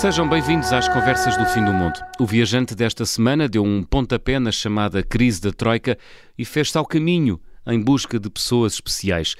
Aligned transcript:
Sejam 0.00 0.26
bem-vindos 0.26 0.72
às 0.72 0.88
Conversas 0.88 1.36
do 1.36 1.44
Fim 1.44 1.62
do 1.62 1.74
Mundo. 1.74 2.00
O 2.18 2.24
viajante 2.24 2.74
desta 2.74 3.04
semana 3.04 3.46
deu 3.46 3.62
um 3.62 3.82
pontapé 3.82 4.38
na 4.38 4.50
chamada 4.50 5.02
crise 5.02 5.42
da 5.42 5.52
Troika 5.52 5.98
e 6.38 6.44
fez-se 6.46 6.78
ao 6.78 6.86
caminho 6.86 7.38
em 7.66 7.78
busca 7.78 8.18
de 8.18 8.30
pessoas 8.30 8.72
especiais. 8.72 9.36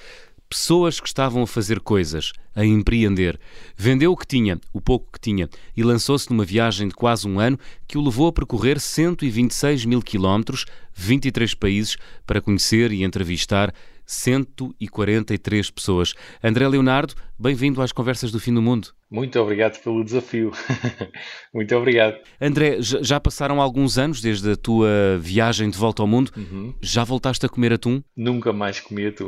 Pessoas 0.51 1.01
que 1.01 1.09
estavam 1.09 1.45
a 1.45 1.47
fazer 1.47 1.81
coisas, 1.81 2.35
a 2.55 2.63
empreender. 2.63 3.41
Vendeu 3.75 4.13
o 4.13 4.17
que 4.19 4.27
tinha, 4.27 4.61
o 4.71 4.83
pouco 4.83 5.11
que 5.11 5.19
tinha, 5.19 5.49
e 5.75 5.83
lançou-se 5.83 6.29
numa 6.29 6.45
viagem 6.45 6.89
de 6.89 6.95
quase 6.95 7.27
um 7.27 7.41
ano 7.41 7.59
que 7.89 7.97
o 7.97 8.03
levou 8.03 8.29
a 8.29 8.33
percorrer 8.33 8.79
126 8.79 9.87
mil 9.87 10.03
quilómetros, 10.03 10.67
23 10.93 11.55
países, 11.55 11.97
para 12.27 12.43
conhecer 12.43 12.93
e 12.93 13.03
entrevistar 13.03 13.73
143 14.05 15.71
pessoas. 15.71 16.13
André 16.45 16.69
Leonardo, 16.69 17.15
bem-vindo 17.39 17.81
às 17.81 17.93
Conversas 17.93 18.31
do 18.31 18.39
Fim 18.39 18.53
do 18.53 18.61
Mundo. 18.61 18.93
Muito 19.11 19.41
obrigado 19.41 19.83
pelo 19.83 20.05
desafio. 20.05 20.53
Muito 21.53 21.75
obrigado. 21.75 22.17
André, 22.41 22.77
já 22.81 23.19
passaram 23.19 23.61
alguns 23.61 23.99
anos 23.99 24.21
desde 24.21 24.53
a 24.53 24.57
tua 24.57 25.19
viagem 25.19 25.69
de 25.69 25.77
volta 25.77 26.01
ao 26.01 26.07
mundo. 26.07 26.31
Uhum. 26.37 26.73
Já 26.81 27.03
voltaste 27.03 27.45
a 27.45 27.49
comer 27.49 27.73
atum? 27.73 28.01
Nunca 28.17 28.53
mais 28.53 28.79
comi 28.79 29.07
atum. 29.07 29.27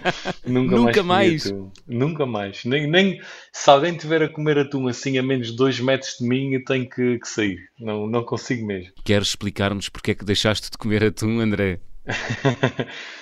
Nunca, 0.46 0.76
Nunca 0.76 1.02
mais? 1.02 1.52
mais? 1.52 1.70
Nunca 1.86 2.24
mais. 2.24 2.64
Nem, 2.64 2.86
nem 2.86 3.20
se 3.52 3.68
alguém 3.68 3.94
tiver 3.94 4.22
a 4.22 4.28
comer 4.28 4.58
atum 4.58 4.88
assim 4.88 5.18
a 5.18 5.22
menos 5.22 5.48
de 5.48 5.56
2 5.56 5.80
metros 5.80 6.16
de 6.18 6.26
mim, 6.26 6.54
eu 6.54 6.64
tenho 6.64 6.88
que, 6.88 7.18
que 7.18 7.28
sair. 7.28 7.58
Não, 7.78 8.06
não 8.06 8.24
consigo 8.24 8.66
mesmo. 8.66 8.92
Queres 9.04 9.28
explicar-nos 9.28 9.90
porque 9.90 10.12
é 10.12 10.14
que 10.14 10.24
deixaste 10.24 10.70
de 10.70 10.78
comer 10.78 11.04
atum, 11.04 11.40
André? 11.40 11.80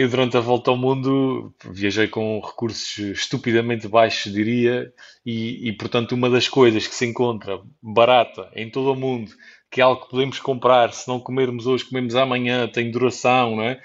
Eu, 0.00 0.08
durante 0.08 0.34
a 0.34 0.40
volta 0.40 0.70
ao 0.70 0.78
mundo, 0.78 1.52
viajei 1.72 2.08
com 2.08 2.40
recursos 2.40 2.98
estupidamente 2.98 3.86
baixos, 3.86 4.32
diria, 4.32 4.90
e, 5.26 5.68
e, 5.68 5.72
portanto, 5.74 6.12
uma 6.12 6.30
das 6.30 6.48
coisas 6.48 6.86
que 6.86 6.94
se 6.94 7.04
encontra 7.04 7.60
barata 7.82 8.50
em 8.54 8.70
todo 8.70 8.92
o 8.92 8.96
mundo, 8.96 9.30
que 9.70 9.78
é 9.78 9.84
algo 9.84 10.00
que 10.02 10.08
podemos 10.08 10.38
comprar, 10.38 10.94
se 10.94 11.06
não 11.06 11.20
comermos 11.20 11.66
hoje, 11.66 11.84
comemos 11.84 12.16
amanhã, 12.16 12.66
tem 12.66 12.90
duração, 12.90 13.56
não 13.56 13.62
é? 13.64 13.78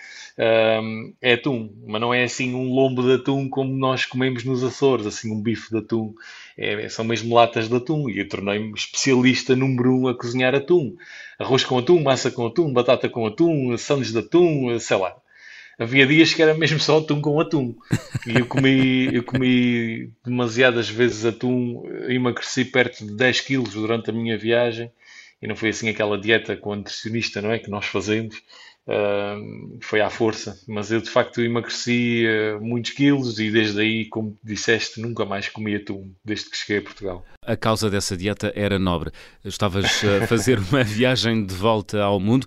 Um, 0.82 1.14
é 1.22 1.34
atum, 1.34 1.70
mas 1.86 2.00
não 2.00 2.14
é 2.14 2.24
assim 2.24 2.54
um 2.54 2.74
lombo 2.74 3.04
de 3.04 3.16
atum 3.16 3.50
como 3.50 3.76
nós 3.76 4.06
comemos 4.06 4.46
nos 4.46 4.64
Açores, 4.64 5.06
assim 5.06 5.30
um 5.34 5.42
bife 5.42 5.70
de 5.70 5.80
atum. 5.80 6.14
É, 6.58 6.88
são 6.88 7.04
mesmo 7.04 7.36
latas 7.36 7.68
de 7.68 7.76
atum 7.76 8.10
e 8.10 8.20
eu 8.20 8.30
tornei-me 8.30 8.72
especialista 8.74 9.54
número 9.54 9.94
um 9.94 10.08
a 10.08 10.18
cozinhar 10.18 10.56
atum. 10.56 10.96
Arroz 11.38 11.66
com 11.66 11.78
atum, 11.78 12.02
massa 12.02 12.32
com 12.32 12.48
atum, 12.48 12.72
batata 12.72 13.10
com 13.10 13.28
atum, 13.28 13.78
sandes 13.78 14.14
de 14.14 14.20
atum, 14.20 14.80
sei 14.80 14.96
lá 14.96 15.14
havia 15.78 16.06
dias 16.06 16.34
que 16.34 16.42
era 16.42 16.54
mesmo 16.54 16.80
só 16.80 17.00
atum 17.00 17.22
com 17.22 17.40
atum. 17.40 17.76
E 18.26 18.40
eu 18.40 18.46
comi, 18.46 19.14
eu 19.14 19.24
comi 19.24 20.12
demasiadas 20.24 20.90
vezes 20.90 21.26
atum, 21.26 21.84
emagreci 22.08 22.66
perto 22.66 23.06
de 23.06 23.16
10 23.16 23.42
quilos 23.42 23.74
durante 23.74 24.10
a 24.10 24.14
minha 24.14 24.38
viagem. 24.38 24.92
E 25.42 25.48
não 25.48 25.56
foi 25.56 25.70
assim 25.70 25.90
aquela 25.90 26.18
dieta 26.18 26.56
com 26.56 26.76
nutricionista, 26.76 27.42
não 27.42 27.52
é? 27.52 27.60
Que 27.60 27.70
nós 27.70 27.86
fazemos. 27.86 28.36
Uh, 28.88 29.80
foi 29.82 30.00
à 30.00 30.12
força, 30.12 30.60
mas 30.68 30.92
eu 30.92 31.02
de 31.02 31.10
facto 31.10 31.42
emagreci 31.42 32.24
uh, 32.28 32.64
muitos 32.64 32.92
quilos 32.92 33.40
e 33.40 33.50
desde 33.50 33.82
aí, 33.82 34.06
como 34.06 34.38
disseste, 34.44 35.02
nunca 35.02 35.26
mais 35.26 35.50
comi 35.50 35.76
atum 35.76 36.12
desde 36.24 36.52
que 36.52 36.56
cheguei 36.56 36.78
a 36.78 36.82
Portugal. 36.84 37.26
A 37.42 37.58
causa 37.58 37.90
dessa 37.90 38.16
dieta 38.16 38.54
era 38.56 38.78
nobre. 38.78 39.10
Estavas 39.44 40.04
a 40.06 40.28
fazer 40.28 40.60
uma 40.60 40.84
viagem 40.86 41.44
de 41.44 41.56
volta 41.56 42.04
ao 42.04 42.20
mundo 42.20 42.46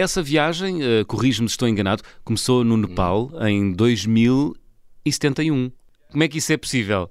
essa 0.00 0.22
viagem, 0.22 0.80
uh, 0.82 1.04
corrijo-me 1.06 1.48
se 1.48 1.54
estou 1.54 1.68
enganado, 1.68 2.02
começou 2.24 2.64
no 2.64 2.76
Nepal 2.76 3.30
em 3.46 3.72
2071. 3.72 5.70
Como 6.10 6.22
é 6.22 6.28
que 6.28 6.38
isso 6.38 6.52
é 6.52 6.56
possível? 6.56 7.10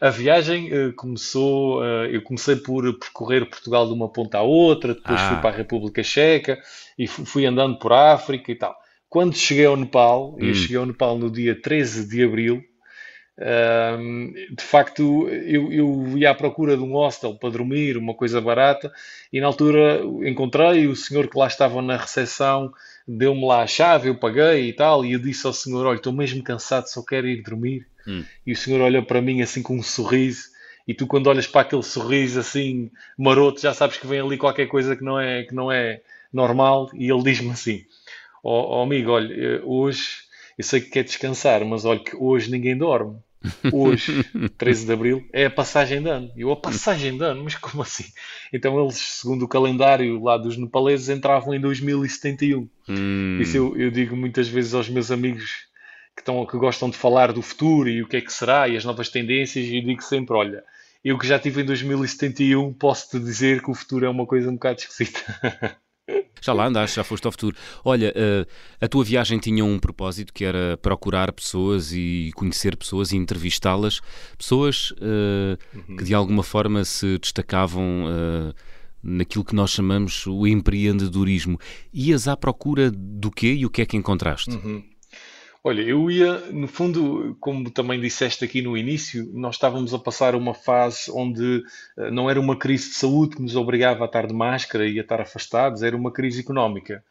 A 0.00 0.08
viagem 0.10 0.72
uh, 0.72 0.92
começou, 0.94 1.80
uh, 1.80 2.06
eu 2.10 2.22
comecei 2.22 2.56
por 2.56 2.82
percorrer 2.98 3.48
Portugal 3.48 3.86
de 3.86 3.92
uma 3.92 4.08
ponta 4.08 4.38
à 4.38 4.42
outra, 4.42 4.94
depois 4.94 5.20
ah. 5.20 5.28
fui 5.28 5.36
para 5.36 5.50
a 5.50 5.56
República 5.56 6.02
Checa 6.02 6.58
e 6.98 7.06
fui 7.06 7.46
andando 7.46 7.78
por 7.78 7.92
África 7.92 8.50
e 8.50 8.56
tal. 8.56 8.74
Quando 9.08 9.36
cheguei 9.36 9.66
ao 9.66 9.76
Nepal, 9.76 10.34
hum. 10.34 10.38
eu 10.40 10.54
cheguei 10.54 10.78
ao 10.78 10.86
Nepal 10.86 11.16
no 11.18 11.30
dia 11.30 11.54
13 11.54 12.08
de 12.08 12.24
abril, 12.24 12.64
de 13.38 14.62
facto, 14.62 15.28
eu, 15.28 15.72
eu, 15.72 16.18
ia 16.18 16.30
à 16.30 16.34
procura 16.34 16.76
de 16.76 16.82
um 16.82 16.92
hostel 16.92 17.34
para 17.34 17.50
dormir, 17.50 17.96
uma 17.96 18.14
coisa 18.14 18.40
barata, 18.40 18.92
e 19.32 19.40
na 19.40 19.46
altura 19.46 20.02
encontrei 20.24 20.86
o 20.86 20.94
senhor 20.94 21.28
que 21.28 21.38
lá 21.38 21.46
estava 21.46 21.80
na 21.80 21.96
recepção, 21.96 22.72
deu-me 23.08 23.44
lá 23.46 23.62
a 23.62 23.66
chave, 23.66 24.08
eu 24.08 24.14
paguei 24.14 24.68
e 24.68 24.72
tal, 24.72 25.04
e 25.04 25.14
eu 25.14 25.18
disse 25.18 25.46
ao 25.46 25.52
senhor: 25.52 25.86
Olha, 25.86 25.96
estou 25.96 26.12
mesmo 26.12 26.42
cansado, 26.42 26.86
só 26.86 27.02
quero 27.02 27.26
ir 27.26 27.42
dormir. 27.42 27.86
Hum. 28.06 28.24
E 28.46 28.52
o 28.52 28.56
senhor 28.56 28.80
olha 28.80 29.02
para 29.02 29.22
mim 29.22 29.42
assim 29.42 29.62
com 29.62 29.76
um 29.76 29.82
sorriso, 29.82 30.50
e 30.86 30.92
tu, 30.92 31.06
quando 31.06 31.28
olhas 31.28 31.46
para 31.46 31.62
aquele 31.62 31.82
sorriso 31.82 32.38
assim 32.38 32.90
maroto, 33.16 33.60
já 33.60 33.72
sabes 33.72 33.96
que 33.96 34.06
vem 34.06 34.20
ali 34.20 34.36
qualquer 34.36 34.66
coisa 34.66 34.94
que 34.94 35.04
não 35.04 35.18
é, 35.18 35.44
que 35.44 35.54
não 35.54 35.72
é 35.72 36.02
normal, 36.32 36.90
e 36.92 37.10
ele 37.10 37.22
diz-me 37.22 37.50
assim: 37.50 37.84
Ó 38.44 38.60
oh, 38.60 38.78
oh, 38.78 38.82
amigo, 38.82 39.10
olha, 39.10 39.32
eh, 39.32 39.60
hoje 39.64 40.31
eu 40.62 40.64
sei 40.64 40.80
que 40.80 40.90
quer 40.90 41.02
descansar, 41.02 41.64
mas 41.64 41.84
olha 41.84 41.98
que 41.98 42.16
hoje 42.16 42.48
ninguém 42.48 42.76
dorme. 42.78 43.18
Hoje, 43.72 44.24
13 44.56 44.86
de 44.86 44.92
Abril, 44.92 45.28
é 45.32 45.46
a 45.46 45.50
passagem 45.50 46.00
de 46.00 46.08
ano. 46.08 46.30
E 46.36 46.42
eu, 46.42 46.52
a 46.52 46.56
passagem 46.56 47.18
de 47.18 47.24
ano? 47.24 47.42
Mas 47.42 47.56
como 47.56 47.82
assim? 47.82 48.04
Então 48.52 48.80
eles, 48.80 48.96
segundo 48.96 49.44
o 49.44 49.48
calendário 49.48 50.22
lá 50.22 50.38
dos 50.38 50.56
nepaleses, 50.56 51.08
entravam 51.08 51.52
em 51.52 51.60
2071. 51.60 52.68
Hum. 52.88 53.38
Isso 53.40 53.56
eu, 53.56 53.76
eu 53.76 53.90
digo 53.90 54.16
muitas 54.16 54.46
vezes 54.46 54.72
aos 54.72 54.88
meus 54.88 55.10
amigos 55.10 55.66
que, 56.14 56.22
estão, 56.22 56.46
que 56.46 56.56
gostam 56.56 56.88
de 56.88 56.96
falar 56.96 57.32
do 57.32 57.42
futuro 57.42 57.88
e 57.88 58.00
o 58.00 58.06
que 58.06 58.18
é 58.18 58.20
que 58.20 58.32
será 58.32 58.68
e 58.68 58.76
as 58.76 58.84
novas 58.84 59.08
tendências, 59.08 59.66
e 59.66 59.80
digo 59.80 60.02
sempre, 60.02 60.36
olha, 60.36 60.62
eu 61.04 61.18
que 61.18 61.26
já 61.26 61.40
tive 61.40 61.62
em 61.62 61.64
2071, 61.64 62.72
posso 62.74 63.10
te 63.10 63.18
dizer 63.18 63.60
que 63.60 63.70
o 63.70 63.74
futuro 63.74 64.06
é 64.06 64.08
uma 64.08 64.26
coisa 64.26 64.48
um 64.48 64.54
bocado 64.54 64.78
esquisita. 64.78 65.20
Já 66.42 66.52
lá 66.52 66.66
andaste, 66.66 66.96
já 66.96 67.04
foste 67.04 67.24
ao 67.24 67.32
futuro. 67.32 67.56
Olha, 67.84 68.12
uh, 68.12 68.46
a 68.80 68.88
tua 68.88 69.04
viagem 69.04 69.38
tinha 69.38 69.64
um 69.64 69.78
propósito 69.78 70.32
que 70.32 70.44
era 70.44 70.76
procurar 70.76 71.32
pessoas 71.32 71.92
e 71.92 72.32
conhecer 72.34 72.76
pessoas 72.76 73.12
e 73.12 73.16
entrevistá-las, 73.16 74.00
pessoas 74.36 74.90
uh, 74.92 75.56
uhum. 75.72 75.96
que 75.96 76.04
de 76.04 76.14
alguma 76.14 76.42
forma 76.42 76.84
se 76.84 77.16
destacavam 77.18 78.06
uh, 78.06 78.54
naquilo 79.02 79.44
que 79.44 79.54
nós 79.54 79.70
chamamos 79.70 80.26
o 80.26 80.46
empreendedorismo. 80.46 81.58
Ias 81.94 82.26
à 82.26 82.36
procura 82.36 82.90
do 82.90 83.30
quê 83.30 83.54
e 83.54 83.64
o 83.64 83.70
que 83.70 83.82
é 83.82 83.86
que 83.86 83.96
encontraste? 83.96 84.50
Uhum. 84.50 84.82
Olha, 85.64 85.80
eu 85.82 86.10
ia, 86.10 86.38
no 86.50 86.66
fundo, 86.66 87.36
como 87.40 87.70
também 87.70 88.00
disseste 88.00 88.44
aqui 88.44 88.60
no 88.60 88.76
início, 88.76 89.30
nós 89.32 89.54
estávamos 89.54 89.94
a 89.94 89.98
passar 89.98 90.34
uma 90.34 90.54
fase 90.54 91.08
onde 91.08 91.58
uh, 91.96 92.10
não 92.10 92.28
era 92.28 92.40
uma 92.40 92.58
crise 92.58 92.88
de 92.88 92.96
saúde 92.96 93.36
que 93.36 93.42
nos 93.42 93.54
obrigava 93.54 94.02
a 94.02 94.06
estar 94.06 94.26
de 94.26 94.34
máscara 94.34 94.88
e 94.88 94.98
a 94.98 95.02
estar 95.02 95.20
afastados, 95.20 95.84
era 95.84 95.96
uma 95.96 96.12
crise 96.12 96.40
económica. 96.40 97.04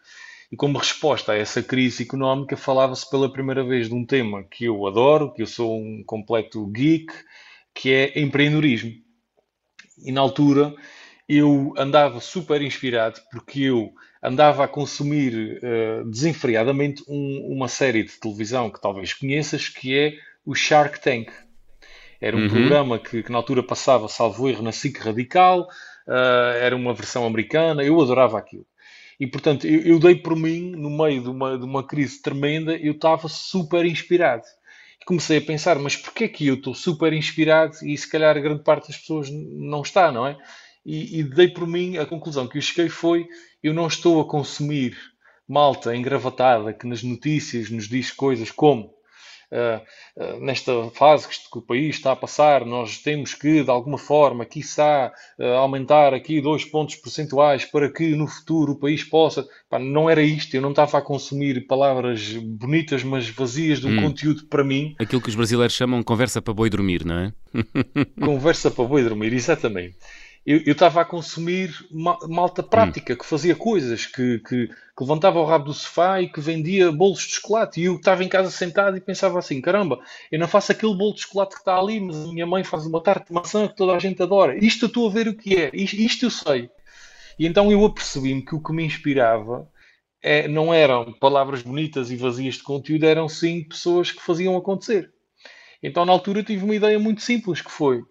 E 0.52 0.58
como 0.58 0.78
resposta 0.78 1.32
a 1.32 1.38
essa 1.38 1.64
crise 1.64 2.04
económica, 2.04 2.58
falava-se 2.58 3.10
pela 3.10 3.32
primeira 3.32 3.64
vez 3.64 3.88
de 3.88 3.96
um 3.96 4.06
tema 4.06 4.44
que 4.44 4.66
eu 4.66 4.86
adoro, 4.86 5.34
que 5.34 5.42
eu 5.42 5.48
sou 5.48 5.80
um 5.80 6.04
completo 6.06 6.68
geek, 6.68 7.08
que 7.74 7.90
é 7.94 8.20
empreendedorismo. 8.20 8.92
E 10.04 10.12
na 10.12 10.20
altura 10.20 10.76
eu 11.28 11.74
andava 11.78 12.20
super 12.20 12.62
inspirado 12.62 13.22
porque 13.32 13.62
eu 13.62 13.94
andava 14.22 14.64
a 14.64 14.68
consumir 14.68 15.60
uh, 15.64 16.10
desenfreadamente 16.10 17.04
um, 17.08 17.48
uma 17.50 17.68
série 17.68 18.04
de 18.04 18.20
televisão 18.20 18.70
que 18.70 18.80
talvez 18.80 19.14
conheças, 19.14 19.68
que 19.68 19.98
é 19.98 20.14
o 20.46 20.54
Shark 20.54 21.02
Tank. 21.02 21.32
Era 22.20 22.38
um 22.38 22.42
uhum. 22.42 22.50
programa 22.50 23.00
que, 23.00 23.24
que, 23.24 23.32
na 23.32 23.38
altura 23.38 23.64
passava, 23.64 24.08
salvo 24.08 24.48
erro, 24.48 24.62
na 24.62 24.72
SIC 24.72 25.00
Radical, 25.00 25.62
uh, 26.08 26.56
era 26.60 26.76
uma 26.76 26.94
versão 26.94 27.26
americana, 27.26 27.84
eu 27.84 28.00
adorava 28.00 28.38
aquilo. 28.38 28.66
E, 29.20 29.26
portanto, 29.26 29.66
eu, 29.66 29.82
eu, 29.82 30.00
dei 30.00 30.16
por 30.16 30.36
mim, 30.36 30.72
no 30.72 30.90
meio 30.90 31.24
de 31.24 31.30
uma, 31.30 31.58
de 31.58 31.66
uma 31.66 31.86
crise 31.86 32.22
tremenda, 32.22 32.76
eu 32.76 32.94
estava 32.94 33.28
super 33.28 33.86
inspirado. 33.86 34.44
E 35.02 35.06
comecei 35.06 35.40
a 35.40 35.42
pensar, 35.42 35.80
mas 35.80 35.96
porquê 35.96 36.28
que 36.28 36.46
eu 36.46 36.56
estou 36.56 36.76
super 36.76 37.12
inspirado 37.12 37.76
e 37.84 37.98
se 37.98 38.08
calhar 38.08 38.40
grande 38.40 38.64
parte 38.64 38.88
das 38.88 38.98
pessoas 38.98 39.30
não 39.32 39.82
está, 39.82 40.12
não 40.12 40.28
é? 40.28 40.38
e, 40.86 41.20
e 41.20 41.24
dei 41.24 41.50
por 41.50 41.68
mim 41.68 41.98
a 41.98 42.06
conclusão 42.06 42.48
que 42.48 42.58
eu 42.58 42.62
cheguei 42.62 42.90
foi 42.90 43.28
eu 43.64 43.74
não 43.74 43.88
estou 43.88 44.22
a 44.22 44.26
consumir 44.26 44.98
malta 45.48 45.96
engravatada 45.96 46.74
que 46.74 46.88
nas 46.88 47.04
notícias 47.04 47.70
nos 47.70 47.88
diz 47.88 48.12
coisas 48.12 48.52
como 48.52 48.94
Uh, 49.52 49.82
uh, 50.16 50.40
nesta 50.40 50.72
fase 50.92 51.28
que, 51.28 51.58
o 51.58 51.62
país 51.62 51.98
está 51.98 52.14
a 52.14 52.16
passar, 52.16 52.66
nós 52.66 53.00
temos 53.00 53.34
que, 53.34 53.62
de 53.62 53.70
alguma 53.70 53.98
forma, 53.98 54.46
quiçá, 54.46 55.12
uh, 55.38 55.44
aumentar 55.44 56.14
aqui 56.14 56.40
dois 56.40 56.64
pontos 56.64 56.96
percentuais 56.96 57.66
para 57.66 57.92
que 57.92 58.16
no 58.16 58.28
futuro 58.28 58.72
o 58.72 58.80
país 58.80 59.04
possa. 59.04 59.46
Pá, 59.70 59.78
não 59.78 60.10
era 60.10 60.22
isto, 60.22 60.56
eu 60.56 60.62
não 60.62 60.70
estava 60.70 61.00
a 61.00 61.02
consumir 61.02 61.68
palavras 61.68 62.32
bonitas, 62.32 63.04
mas 63.04 63.28
vazias 63.28 63.82
de 63.82 63.88
um 63.88 63.98
hum. 63.98 64.04
conteúdo 64.04 64.46
para 64.46 64.64
mim. 64.64 64.96
Aquilo 64.98 65.22
que 65.22 65.28
os 65.28 65.36
brasileiros 65.36 65.76
chamam 65.76 66.02
conversa 66.02 66.42
para 66.42 66.54
boi 66.54 66.70
dormir, 66.70 67.04
não 67.04 67.20
é? 67.20 67.34
conversa 68.24 68.72
para 68.72 68.86
boi 68.86 69.04
dormir, 69.04 69.34
exatamente. 69.34 69.98
Eu 70.44 70.72
estava 70.72 71.02
a 71.02 71.06
consumir 71.06 71.72
malta 71.92 72.64
prática, 72.64 73.14
hum. 73.14 73.16
que 73.16 73.26
fazia 73.26 73.56
coisas, 73.56 74.08
que, 74.08 74.40
que, 74.40 74.68
que, 74.68 74.76
levantava 75.00 75.40
o 75.40 75.46
rabo 75.46 75.66
do 75.66 75.74
sofá 75.74 76.20
e 76.20 76.30
que 76.30 76.42
vendia 76.42 76.92
bolos 76.92 77.20
de 77.20 77.36
chocolate. 77.36 77.80
E 77.80 77.86
eu 77.86 77.96
estava 77.96 78.24
em 78.24 78.28
casa 78.28 78.50
sentado 78.50 78.98
e 78.98 79.02
pensava 79.02 79.38
assim: 79.38 79.62
caramba, 79.62 80.00
eu 80.32 80.40
não 80.40 80.48
faço 80.48 80.72
aquele 80.72 80.96
bolo 80.96 81.14
de 81.14 81.22
chocolate 81.22 81.54
que 81.54 81.62
está 81.62 81.78
ali, 81.78 82.00
mas 82.00 82.16
a 82.16 82.34
minha 82.34 82.48
mãe 82.48 82.64
faz 82.64 82.88
uma 82.88 83.02
tarte 83.02 83.28
de 83.28 83.34
maçã 83.34 83.68
que 83.68 83.76
toda 83.76 83.94
a 83.94 84.00
gente 84.00 84.22
adora. 84.22 84.58
Isto 84.58 84.86
eu 84.86 84.88
estou 84.88 85.08
a 85.08 85.12
ver 85.12 85.28
o 85.28 85.38
que 85.38 85.56
é, 85.56 85.70
isto, 85.74 85.96
isto 85.96 86.26
eu 86.26 86.32
sei. 86.32 86.70
E 87.38 87.46
então 87.46 87.72
eu 87.72 87.86
apercebi-me 87.86 88.44
que 88.44 88.56
o 88.56 88.62
que 88.62 88.74
me 88.74 88.84
inspirava 88.84 89.70
é, 90.24 90.48
não 90.48 90.74
eram 90.74 91.14
palavras 91.14 91.62
bonitas 91.62 92.10
e 92.10 92.16
vazias 92.16 92.56
de 92.56 92.64
conteúdo, 92.64 93.06
eram 93.06 93.30
sim 93.30 93.64
pessoas 93.64 94.12
que 94.12 94.22
faziam 94.22 94.58
acontecer. 94.58 95.12
Então 95.84 96.04
na 96.04 96.12
altura 96.12 96.44
tive 96.44 96.64
uma 96.66 96.76
ideia 96.76 96.98
muito 96.98 97.22
simples 97.22 97.62
que 97.62 97.72
foi 97.72 98.02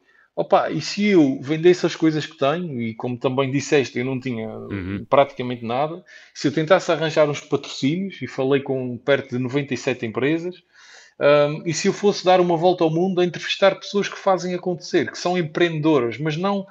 Opa, 0.41 0.71
e 0.71 0.81
se 0.81 1.09
eu 1.09 1.39
vendesse 1.43 1.85
as 1.85 1.95
coisas 1.95 2.25
que 2.25 2.35
tenho, 2.35 2.81
e 2.81 2.95
como 2.95 3.19
também 3.19 3.51
disseste, 3.51 3.99
eu 3.99 4.07
não 4.07 4.19
tinha 4.19 4.49
uhum. 4.49 5.05
praticamente 5.05 5.63
nada, 5.63 6.03
se 6.33 6.49
eu 6.49 6.53
tentasse 6.53 6.91
arranjar 6.91 7.29
uns 7.29 7.41
patrocínios, 7.41 8.23
e 8.23 8.27
falei 8.27 8.63
com 8.63 8.97
perto 8.97 9.37
de 9.37 9.39
97 9.39 10.07
empresas, 10.07 10.55
um, 11.21 11.63
e 11.67 11.75
se 11.75 11.89
eu 11.89 11.93
fosse 11.93 12.25
dar 12.25 12.41
uma 12.41 12.57
volta 12.57 12.83
ao 12.83 12.89
mundo 12.89 13.21
a 13.21 13.25
entrevistar 13.27 13.75
pessoas 13.75 14.09
que 14.09 14.17
fazem 14.17 14.55
acontecer, 14.55 15.11
que 15.11 15.19
são 15.19 15.37
empreendedoras, 15.37 16.17
mas 16.17 16.39
não, 16.39 16.67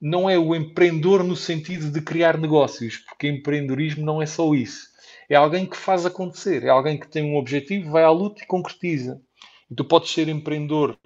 não 0.00 0.30
é 0.30 0.38
o 0.38 0.54
empreendedor 0.54 1.24
no 1.24 1.34
sentido 1.34 1.90
de 1.90 2.00
criar 2.00 2.38
negócios, 2.38 2.98
porque 2.98 3.26
empreendedorismo 3.26 4.06
não 4.06 4.22
é 4.22 4.26
só 4.26 4.54
isso. 4.54 4.90
É 5.28 5.34
alguém 5.34 5.66
que 5.66 5.76
faz 5.76 6.06
acontecer, 6.06 6.62
é 6.62 6.68
alguém 6.68 6.96
que 6.96 7.08
tem 7.08 7.24
um 7.24 7.36
objetivo, 7.36 7.90
vai 7.90 8.04
à 8.04 8.10
luta 8.10 8.44
e 8.44 8.46
concretiza. 8.46 9.20
E 9.68 9.74
tu 9.74 9.84
podes 9.84 10.12
ser 10.12 10.28
empreendedor 10.28 10.96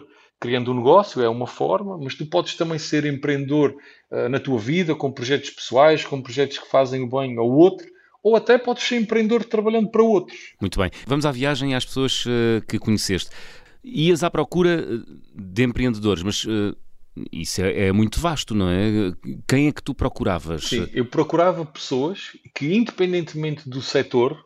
criando 0.43 0.73
um 0.73 0.75
negócio, 0.75 1.23
é 1.23 1.29
uma 1.29 1.47
forma, 1.47 1.97
mas 1.97 2.17
tu 2.17 2.27
podes 2.27 2.57
também 2.57 2.77
ser 2.77 3.07
empreendedor 3.07 3.77
uh, 4.11 4.29
na 4.29 4.41
tua 4.41 4.59
vida, 4.59 4.93
com 4.93 5.13
projetos 5.13 5.51
pessoais, 5.51 6.05
com 6.05 6.21
projetos 6.21 6.59
que 6.59 6.69
fazem 6.69 7.05
o 7.05 7.07
bem 7.09 7.39
ao 7.39 7.49
outro, 7.49 7.87
ou 8.21 8.35
até 8.35 8.59
podes 8.59 8.83
ser 8.83 8.97
empreendedor 8.97 9.45
trabalhando 9.45 9.89
para 9.89 10.03
outros. 10.03 10.55
Muito 10.61 10.81
bem. 10.81 10.91
Vamos 11.07 11.25
à 11.25 11.31
viagem 11.31 11.77
às 11.77 11.85
pessoas 11.85 12.27
uh, 12.27 12.61
que 12.67 12.77
conheceste. 12.77 13.31
Ias 13.85 14.25
à 14.25 14.31
procura 14.31 14.85
eh, 14.85 15.13
de 15.33 15.63
empreendedores, 15.63 16.25
mas 16.25 16.45
uh, 16.45 16.77
isso 17.31 17.63
é, 17.63 17.87
é, 17.87 17.93
muito 17.93 18.19
vasto, 18.19 18.53
não 18.53 18.69
é? 18.69 19.13
Quem 19.47 19.69
é 19.69 19.73
que 19.73 19.83
tu 19.83 19.95
procuravas? 19.95 20.65
Sim, 20.65 20.89
eu 20.93 21.05
procurava 21.05 21.65
pessoas 21.65 22.37
que, 22.53 22.75
independentemente 22.75 23.69
do 23.69 23.81
setor, 23.81 24.45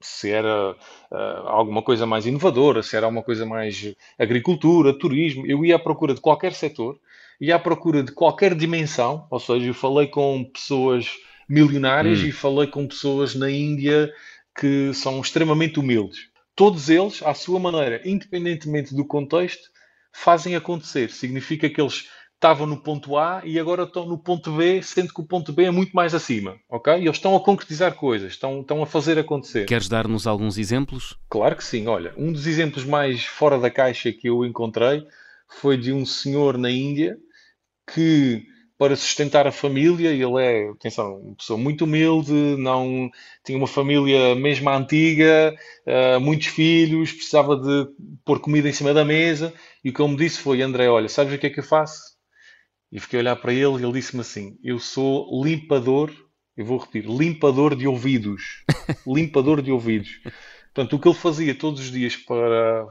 se 0.00 0.30
era 0.30 0.72
uh, 0.72 1.16
alguma 1.46 1.82
coisa 1.82 2.06
mais 2.06 2.26
inovadora, 2.26 2.82
se 2.82 2.96
era 2.96 3.06
alguma 3.06 3.22
coisa 3.22 3.46
mais 3.46 3.94
agricultura, 4.18 4.98
turismo, 4.98 5.46
eu 5.46 5.64
ia 5.64 5.76
à 5.76 5.78
procura 5.78 6.14
de 6.14 6.20
qualquer 6.20 6.52
setor, 6.52 6.98
ia 7.40 7.56
à 7.56 7.58
procura 7.58 8.02
de 8.02 8.12
qualquer 8.12 8.54
dimensão, 8.54 9.26
ou 9.30 9.40
seja, 9.40 9.66
eu 9.66 9.74
falei 9.74 10.06
com 10.06 10.44
pessoas 10.44 11.10
milionárias 11.48 12.20
hum. 12.20 12.26
e 12.26 12.32
falei 12.32 12.66
com 12.66 12.86
pessoas 12.86 13.34
na 13.34 13.50
Índia 13.50 14.12
que 14.58 14.92
são 14.94 15.20
extremamente 15.20 15.78
humildes. 15.78 16.28
Todos 16.54 16.88
eles, 16.88 17.22
à 17.22 17.34
sua 17.34 17.60
maneira, 17.60 18.00
independentemente 18.04 18.94
do 18.94 19.04
contexto, 19.04 19.68
fazem 20.10 20.56
acontecer. 20.56 21.10
Significa 21.10 21.68
que 21.68 21.80
eles 21.80 22.08
estavam 22.36 22.66
no 22.66 22.76
ponto 22.76 23.16
A 23.16 23.40
e 23.44 23.58
agora 23.58 23.84
estão 23.84 24.06
no 24.06 24.18
ponto 24.18 24.52
B, 24.52 24.82
sendo 24.82 25.12
que 25.12 25.20
o 25.20 25.26
ponto 25.26 25.52
B 25.52 25.64
é 25.64 25.70
muito 25.70 25.92
mais 25.92 26.14
acima, 26.14 26.56
ok? 26.68 26.94
E 26.94 27.04
eles 27.04 27.16
estão 27.16 27.34
a 27.34 27.40
concretizar 27.40 27.94
coisas, 27.94 28.32
estão, 28.32 28.60
estão 28.60 28.82
a 28.82 28.86
fazer 28.86 29.18
acontecer. 29.18 29.64
Queres 29.64 29.88
dar-nos 29.88 30.26
alguns 30.26 30.58
exemplos? 30.58 31.18
Claro 31.28 31.56
que 31.56 31.64
sim. 31.64 31.86
Olha, 31.86 32.12
um 32.16 32.30
dos 32.30 32.46
exemplos 32.46 32.84
mais 32.84 33.24
fora 33.24 33.58
da 33.58 33.70
caixa 33.70 34.12
que 34.12 34.28
eu 34.28 34.44
encontrei 34.44 35.06
foi 35.48 35.76
de 35.78 35.92
um 35.92 36.04
senhor 36.04 36.58
na 36.58 36.70
Índia 36.70 37.16
que, 37.92 38.44
para 38.76 38.96
sustentar 38.96 39.46
a 39.46 39.52
família, 39.52 40.10
ele 40.10 40.38
é, 40.38 40.68
atenção, 40.68 41.18
uma 41.20 41.36
pessoa 41.36 41.58
muito 41.58 41.84
humilde, 41.84 42.32
não 42.32 43.10
tinha 43.44 43.56
uma 43.56 43.66
família 43.66 44.34
mesmo 44.34 44.68
antiga, 44.68 45.56
uh, 45.86 46.20
muitos 46.20 46.48
filhos, 46.48 47.12
precisava 47.12 47.56
de 47.56 47.88
pôr 48.24 48.40
comida 48.40 48.68
em 48.68 48.72
cima 48.72 48.92
da 48.92 49.04
mesa, 49.04 49.54
e 49.82 49.88
o 49.88 49.92
que 49.94 50.02
ele 50.02 50.10
me 50.10 50.16
disse 50.16 50.40
foi, 50.40 50.60
André, 50.60 50.88
olha, 50.88 51.08
sabes 51.08 51.32
o 51.32 51.38
que 51.38 51.46
é 51.46 51.50
que 51.50 51.60
eu 51.60 51.64
faço? 51.64 52.15
E 52.90 53.00
fiquei 53.00 53.18
a 53.18 53.22
olhar 53.22 53.36
para 53.36 53.52
ele 53.52 53.80
e 53.80 53.84
ele 53.84 53.92
disse-me 53.92 54.20
assim: 54.20 54.58
Eu 54.62 54.78
sou 54.78 55.44
limpador, 55.44 56.12
eu 56.56 56.64
vou 56.64 56.78
repetir, 56.78 57.08
limpador 57.08 57.74
de 57.74 57.86
ouvidos. 57.86 58.64
limpador 59.06 59.60
de 59.60 59.72
ouvidos. 59.72 60.20
Portanto, 60.72 60.96
o 60.96 60.98
que 60.98 61.08
ele 61.08 61.14
fazia 61.14 61.54
todos 61.54 61.80
os 61.80 61.90
dias 61.90 62.16
para 62.16 62.86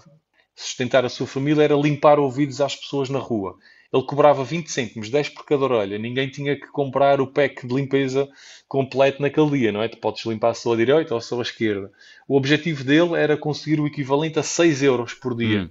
sustentar 0.55 1.05
a 1.05 1.09
sua 1.09 1.27
família 1.27 1.63
era 1.63 1.75
limpar 1.75 2.19
ouvidos 2.19 2.61
às 2.61 2.75
pessoas 2.75 3.09
na 3.09 3.19
rua. 3.19 3.57
Ele 3.93 4.03
cobrava 4.03 4.43
20 4.43 4.69
cêntimos, 4.69 5.09
10 5.09 5.29
por 5.29 5.45
cada 5.45 5.63
orelha. 5.63 5.97
Ninguém 5.97 6.29
tinha 6.29 6.55
que 6.59 6.67
comprar 6.67 7.21
o 7.21 7.27
pack 7.27 7.65
de 7.65 7.73
limpeza 7.73 8.27
completo 8.67 9.21
naquele 9.21 9.51
dia, 9.51 9.71
não 9.71 9.81
é? 9.81 9.87
Tu 9.87 9.97
podes 9.97 10.25
limpar 10.25 10.53
só 10.53 10.73
a 10.73 10.75
direita 10.75 11.13
ou 11.13 11.21
só 11.21 11.39
a 11.39 11.41
esquerda. 11.41 11.91
O 12.27 12.35
objetivo 12.35 12.83
dele 12.83 13.13
era 13.15 13.37
conseguir 13.37 13.79
o 13.79 13.87
equivalente 13.87 14.39
a 14.39 14.43
6 14.43 14.83
euros 14.83 15.13
por 15.13 15.35
dia. 15.35 15.63
Hum. 15.63 15.69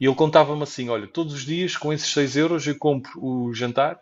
E 0.00 0.06
ele 0.06 0.14
contava-me 0.14 0.62
assim: 0.62 0.88
olha, 0.88 1.06
todos 1.06 1.34
os 1.34 1.44
dias 1.44 1.76
com 1.76 1.92
esses 1.92 2.12
6 2.12 2.36
euros 2.36 2.66
eu 2.66 2.76
compro 2.76 3.12
o 3.22 3.54
jantar, 3.54 4.00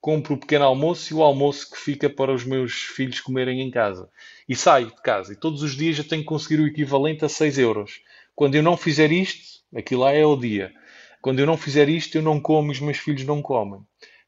compro 0.00 0.34
o 0.34 0.38
pequeno 0.38 0.64
almoço 0.64 1.12
e 1.12 1.16
o 1.16 1.22
almoço 1.22 1.70
que 1.70 1.78
fica 1.78 2.08
para 2.08 2.32
os 2.32 2.44
meus 2.44 2.72
filhos 2.72 3.20
comerem 3.20 3.60
em 3.60 3.70
casa. 3.70 4.08
E 4.48 4.54
saio 4.54 4.86
de 4.86 5.02
casa. 5.02 5.32
E 5.32 5.36
todos 5.36 5.62
os 5.62 5.76
dias 5.76 5.98
eu 5.98 6.04
tenho 6.04 6.22
que 6.22 6.28
conseguir 6.28 6.60
o 6.60 6.66
equivalente 6.66 7.24
a 7.24 7.28
6 7.28 7.58
euros. 7.58 8.00
Quando 8.34 8.54
eu 8.54 8.62
não 8.62 8.76
fizer 8.76 9.10
isto, 9.10 9.62
aquilo 9.74 10.02
lá 10.02 10.12
é 10.12 10.24
o 10.24 10.36
dia. 10.36 10.72
Quando 11.20 11.40
eu 11.40 11.46
não 11.46 11.56
fizer 11.56 11.88
isto, 11.88 12.16
eu 12.16 12.22
não 12.22 12.38
como 12.38 12.70
e 12.70 12.72
os 12.72 12.80
meus 12.80 12.98
filhos 12.98 13.24
não 13.24 13.42
comem. 13.42 13.80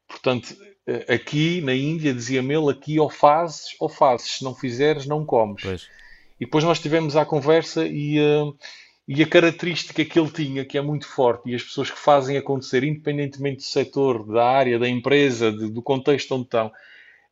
Portanto, 0.07 0.55
eh, 0.85 1.13
aqui 1.13 1.61
na 1.61 1.73
Índia, 1.73 2.13
dizia-me 2.13 2.53
ele, 2.53 2.71
aqui 2.71 2.99
ou 2.99 3.09
fazes 3.09 3.67
ou 3.79 3.87
fazes. 3.87 4.37
Se 4.37 4.43
não 4.43 4.53
fizeres, 4.53 5.05
não 5.05 5.23
comes. 5.23 5.61
Pois. 5.61 5.87
E 6.41 6.45
depois 6.45 6.63
nós 6.63 6.79
tivemos 6.79 7.15
a 7.15 7.25
conversa 7.25 7.85
e... 7.85 8.19
Uh, 8.19 8.57
e 9.11 9.23
a 9.23 9.27
característica 9.27 10.05
que 10.05 10.19
ele 10.19 10.29
tinha, 10.29 10.63
que 10.63 10.77
é 10.77 10.81
muito 10.81 11.07
forte, 11.07 11.49
e 11.49 11.55
as 11.55 11.63
pessoas 11.63 11.89
que 11.89 11.97
fazem 11.97 12.37
acontecer, 12.37 12.83
independentemente 12.83 13.57
do 13.57 13.63
setor, 13.63 14.23
da 14.31 14.45
área, 14.47 14.77
da 14.77 14.87
empresa, 14.87 15.51
de, 15.51 15.67
do 15.67 15.81
contexto 15.81 16.35
onde 16.35 16.43
estão, 16.43 16.71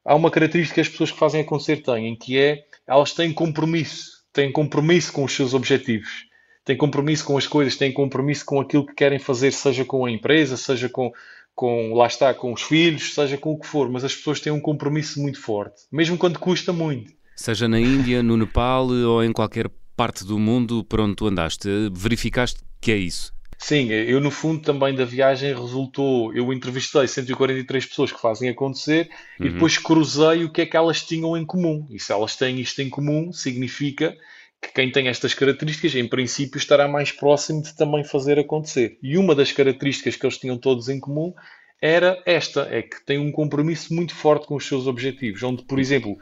há 0.04 0.16
uma 0.16 0.32
característica 0.32 0.74
que 0.74 0.82
as 0.82 0.90
pessoas 0.90 1.12
que 1.12 1.20
fazem 1.20 1.42
acontecer 1.42 1.84
têm, 1.84 2.16
que 2.16 2.36
é 2.40 2.64
elas 2.88 3.14
têm 3.14 3.32
compromisso, 3.32 4.24
têm 4.34 4.52
compromisso 4.52 5.14
com 5.14 5.24
os 5.24 5.32
seus 5.36 5.54
objetivos, 5.54 6.26
têm 6.66 6.76
compromisso 6.76 7.24
com 7.24 7.38
as 7.38 7.46
coisas, 7.46 7.76
têm 7.76 7.94
compromisso 7.94 8.44
com 8.44 8.60
aquilo 8.60 8.84
que 8.84 8.96
querem 8.96 9.20
fazer, 9.20 9.54
seja 9.54 9.86
com 9.86 10.04
a 10.04 10.10
empresa, 10.10 10.58
seja 10.58 10.90
com, 10.90 11.12
com 11.54 11.94
lá 11.94 12.08
está, 12.08 12.34
com 12.34 12.54
os 12.54 12.64
filhos, 12.64 13.14
seja 13.14 13.38
com 13.38 13.52
o 13.52 13.60
que 13.60 13.68
for, 13.68 13.88
mas 13.88 14.04
as 14.04 14.16
pessoas 14.16 14.40
têm 14.40 14.52
um 14.52 14.60
compromisso 14.60 15.22
muito 15.22 15.40
forte, 15.40 15.84
mesmo 15.92 16.18
quando 16.18 16.40
custa 16.40 16.74
muito. 16.74 17.14
Seja 17.36 17.68
na 17.68 17.80
Índia, 17.80 18.24
no 18.24 18.36
Nepal 18.36 18.88
ou 18.88 19.24
em 19.24 19.32
qualquer 19.32 19.70
parte 19.98 20.24
do 20.24 20.38
mundo 20.38 20.84
para 20.84 21.02
onde 21.02 21.16
tu 21.16 21.26
andaste. 21.28 21.68
Verificaste 21.92 22.62
que 22.80 22.92
é 22.92 22.96
isso? 22.96 23.34
Sim, 23.58 23.92
eu 23.92 24.22
no 24.22 24.30
fundo 24.30 24.62
também 24.62 24.94
da 24.94 25.04
viagem 25.04 25.52
resultou, 25.52 26.32
eu 26.36 26.54
entrevistei 26.54 27.08
143 27.08 27.88
pessoas 27.88 28.12
que 28.12 28.22
fazem 28.22 28.50
acontecer 28.50 29.10
uhum. 29.40 29.48
e 29.48 29.50
depois 29.50 29.80
cruzei 29.80 30.44
o 30.44 30.52
que 30.52 30.62
é 30.62 30.66
que 30.68 30.78
elas 30.78 31.02
tinham 31.02 31.36
em 31.36 31.44
comum. 31.44 31.88
E 31.90 32.00
se 32.00 32.12
elas 32.14 32.36
têm 32.36 32.60
isto 32.62 32.80
em 32.84 32.90
comum, 32.90 33.34
significa 33.34 34.16
que 34.62 34.72
quem 34.72 34.92
tem 34.92 35.08
estas 35.08 35.34
características, 35.34 35.96
em 35.96 36.08
princípio, 36.08 36.60
estará 36.60 36.88
mais 36.88 37.12
próximo 37.12 37.64
de 37.64 37.76
também 37.76 38.04
fazer 38.04 38.38
acontecer. 38.38 39.00
E 39.02 39.18
uma 39.18 39.34
das 39.34 39.52
características 39.52 40.16
que 40.16 40.26
eles 40.26 40.38
tinham 40.38 40.58
todos 40.58 40.88
em 40.88 41.00
comum 41.00 41.34
era 41.82 42.22
esta, 42.26 42.68
é 42.72 42.84
que 42.84 43.04
têm 43.06 43.18
um 43.18 43.32
compromisso 43.32 43.94
muito 43.94 44.14
forte 44.16 44.48
com 44.48 44.56
os 44.56 44.68
seus 44.68 44.88
objetivos, 44.88 45.42
onde, 45.44 45.64
por 45.64 45.80
exemplo, 45.80 46.18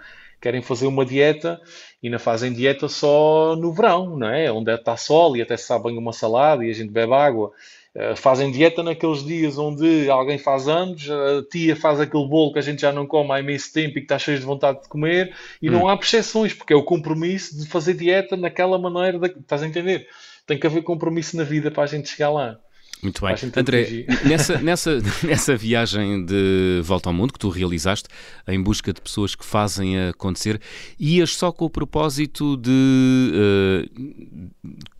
querem 0.45 0.61
fazer 0.61 0.85
uma 0.85 1.03
dieta 1.03 1.59
e 2.03 2.07
não 2.07 2.19
fazem 2.19 2.53
dieta 2.53 2.87
só 2.87 3.55
no 3.55 3.73
verão, 3.73 4.15
não 4.15 4.29
é? 4.29 4.51
Onde 4.51 4.71
está 4.71 4.95
sol 4.95 5.35
e 5.35 5.41
até 5.41 5.57
se 5.57 5.65
sabem 5.65 5.97
uma 5.97 6.13
salada 6.13 6.63
e 6.63 6.69
a 6.69 6.73
gente 6.73 6.91
bebe 6.91 7.13
água. 7.13 7.51
Uh, 7.95 8.15
fazem 8.15 8.51
dieta 8.51 8.83
naqueles 8.83 9.25
dias 9.25 9.57
onde 9.57 10.07
alguém 10.07 10.37
faz 10.37 10.67
anos, 10.67 11.09
a 11.09 11.41
tia 11.49 11.75
faz 11.75 11.99
aquele 11.99 12.27
bolo 12.27 12.53
que 12.53 12.59
a 12.59 12.61
gente 12.61 12.81
já 12.81 12.91
não 12.91 13.07
come 13.07 13.31
há 13.31 13.39
imenso 13.39 13.73
tempo 13.73 13.97
e 13.97 14.01
que 14.01 14.05
está 14.05 14.19
cheio 14.19 14.37
de 14.37 14.45
vontade 14.45 14.83
de 14.83 14.87
comer, 14.87 15.33
e 15.59 15.67
hum. 15.67 15.73
não 15.73 15.87
há 15.87 15.97
percepções, 15.97 16.53
porque 16.53 16.73
é 16.73 16.75
o 16.75 16.83
compromisso 16.83 17.57
de 17.57 17.65
fazer 17.67 17.95
dieta 17.95 18.37
naquela 18.37 18.77
maneira, 18.77 19.17
de, 19.17 19.39
estás 19.39 19.63
a 19.63 19.67
entender? 19.67 20.07
Tem 20.45 20.59
que 20.59 20.67
haver 20.67 20.83
compromisso 20.83 21.35
na 21.37 21.43
vida 21.43 21.71
para 21.71 21.83
a 21.83 21.87
gente 21.87 22.09
chegar 22.09 22.29
lá. 22.29 22.59
Muito 23.05 23.21
bem. 23.21 23.35
André, 23.55 24.05
nessa, 24.25 24.57
nessa, 24.61 25.01
nessa 25.23 25.55
viagem 25.55 26.25
de 26.25 26.81
volta 26.83 27.09
ao 27.09 27.13
mundo 27.13 27.33
que 27.33 27.39
tu 27.39 27.49
realizaste, 27.49 28.09
em 28.47 28.61
busca 28.61 28.91
de 28.91 28.99
pessoas 28.99 29.35
que 29.35 29.45
fazem 29.45 30.07
acontecer, 30.07 30.59
ias 30.99 31.35
só 31.35 31.51
com 31.51 31.65
o 31.65 31.69
propósito 31.69 32.57
de 32.57 33.31
uh, 33.31 34.49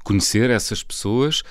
conhecer 0.04 0.52
essas 0.52 0.84
pessoas 0.84 1.42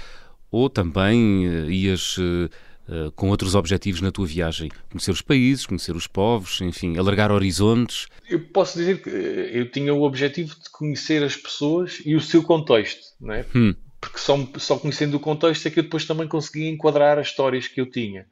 ou 0.51 0.71
também 0.71 1.49
uh, 1.49 1.71
ias. 1.71 2.17
Uh, 2.19 2.49
Uh, 2.87 3.11
com 3.13 3.31
outros 3.31 3.55
objetivos 3.55 4.03
na 4.03 4.13
tua 4.13 4.27
viagem? 4.27 4.71
Conhecer 4.91 5.11
os 5.11 5.23
países, 5.23 5.65
conhecer 5.65 5.97
os 5.97 6.07
povos, 6.07 6.61
enfim, 6.61 6.99
alargar 6.99 7.33
horizontes? 7.33 8.09
Eu 8.29 8.41
posso 8.41 8.77
dizer 8.77 9.03
que 9.03 9.09
eu 9.09 9.71
tinha 9.71 9.95
o 9.95 10.03
objetivo 10.03 10.51
de 10.51 10.69
conhecer 10.71 11.23
as 11.23 11.35
pessoas 11.35 12.03
e 12.05 12.15
o 12.15 12.21
seu 12.21 12.43
contexto, 12.43 13.01
não 13.19 13.33
é? 13.33 13.47
Hum 13.55 13.75
porque 14.05 14.19
só, 14.19 14.37
só 14.59 14.79
conhecendo 14.79 15.17
o 15.17 15.21
contexto 15.21 15.67
é 15.67 15.71
que 15.71 15.79
eu 15.79 15.85
depois 15.85 16.05
também 16.05 16.29
conseguia 16.29 16.69
enquadrar 16.69 17.19
as 17.19 17.29
histórias 17.29 17.67
que 17.67 17.81
eu 17.81 17.91
tinha. 17.91 18.27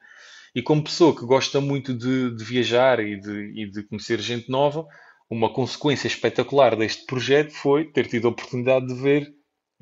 E 0.54 0.60
como 0.60 0.84
pessoa 0.84 1.16
que 1.16 1.24
gosta 1.24 1.60
muito 1.60 1.94
de, 1.94 2.34
de 2.36 2.44
viajar 2.44 3.00
e 3.00 3.18
de, 3.18 3.52
e 3.56 3.70
de 3.70 3.82
conhecer 3.84 4.20
gente 4.20 4.50
nova, 4.50 4.86
uma 5.30 5.52
consequência 5.52 6.06
espetacular 6.06 6.76
deste 6.76 7.06
projeto 7.06 7.52
foi 7.52 7.86
ter 7.86 8.06
tido 8.06 8.28
a 8.28 8.30
oportunidade 8.30 8.86
de 8.86 8.94
ver 8.94 9.32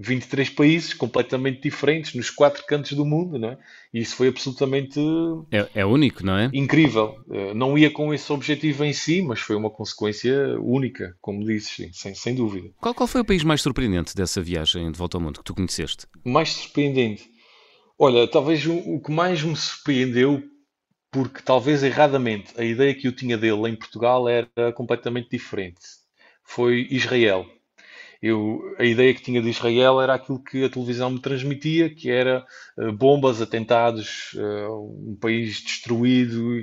23 0.02 0.49
países 0.49 0.95
completamente 0.95 1.61
diferentes 1.61 2.14
nos 2.14 2.30
quatro 2.30 2.64
cantos 2.66 2.92
do 2.92 3.04
mundo, 3.04 3.38
não 3.38 3.50
é? 3.50 3.59
E 3.92 4.00
isso 4.00 4.16
foi 4.16 4.28
absolutamente 4.28 4.99
é, 5.50 5.69
é, 5.75 5.85
único, 5.85 6.25
não 6.25 6.38
é? 6.38 6.50
Incrível. 6.54 7.23
Eh, 7.30 7.52
não 7.52 7.76
ia 7.76 7.90
com 7.90 8.14
esse 8.14 8.33
objetivo 8.33 8.83
em 8.83 8.95
si, 8.95 9.21
mas 9.21 9.40
foi 9.40 9.57
uma 9.57 9.69
consequência 9.69 10.59
única, 10.59 11.14
como 11.21 11.45
dizes, 11.45 11.90
sem, 11.92 12.14
sem 12.14 12.35
dúvida. 12.35 12.71
Qual, 12.80 12.95
qual 12.95 13.07
foi 13.07 13.21
o 13.21 13.25
país 13.25 13.45
mais 13.45 13.61
surpreendente 13.61 14.16
dessa 14.16 14.40
viagem 14.40 14.90
de 14.90 14.97
volta 14.97 15.19
ao 15.19 15.21
mundo 15.21 15.40
que 15.40 15.45
tu 15.45 15.54
conheceste? 15.54 16.07
Mais 16.25 16.50
surpreendente? 16.50 17.28
Olha, 17.99 18.26
talvez 18.26 18.64
o, 18.64 18.73
o 18.73 19.02
que 19.02 19.12
mais 19.12 19.42
me 19.42 19.54
surpreendeu, 19.54 20.42
porque 21.11 21.42
talvez 21.45 21.83
erradamente 21.83 22.54
a 22.57 22.64
ideia 22.64 22.95
que 22.95 23.07
eu 23.07 23.12
tinha 23.12 23.37
dele 23.37 23.69
em 23.69 23.76
Portugal 23.76 24.26
era 24.26 24.73
completamente 24.75 25.28
diferente, 25.28 25.80
foi 26.42 26.88
Israel 26.90 27.47
eu, 28.23 28.61
a 28.79 28.85
ideia 28.85 29.15
que 29.15 29.23
tinha 29.23 29.41
de 29.41 29.49
Israel 29.49 30.00
era 30.00 30.15
aquilo 30.15 30.43
que 30.43 30.65
a 30.65 30.69
televisão 30.69 31.11
me 31.11 31.21
transmitia, 31.21 31.89
que 31.89 32.11
era 32.11 32.45
uh, 32.77 32.93
bombas, 32.93 33.41
atentados, 33.41 34.33
uh, 34.35 35.11
um 35.11 35.17
país 35.19 35.62
destruído. 35.62 36.59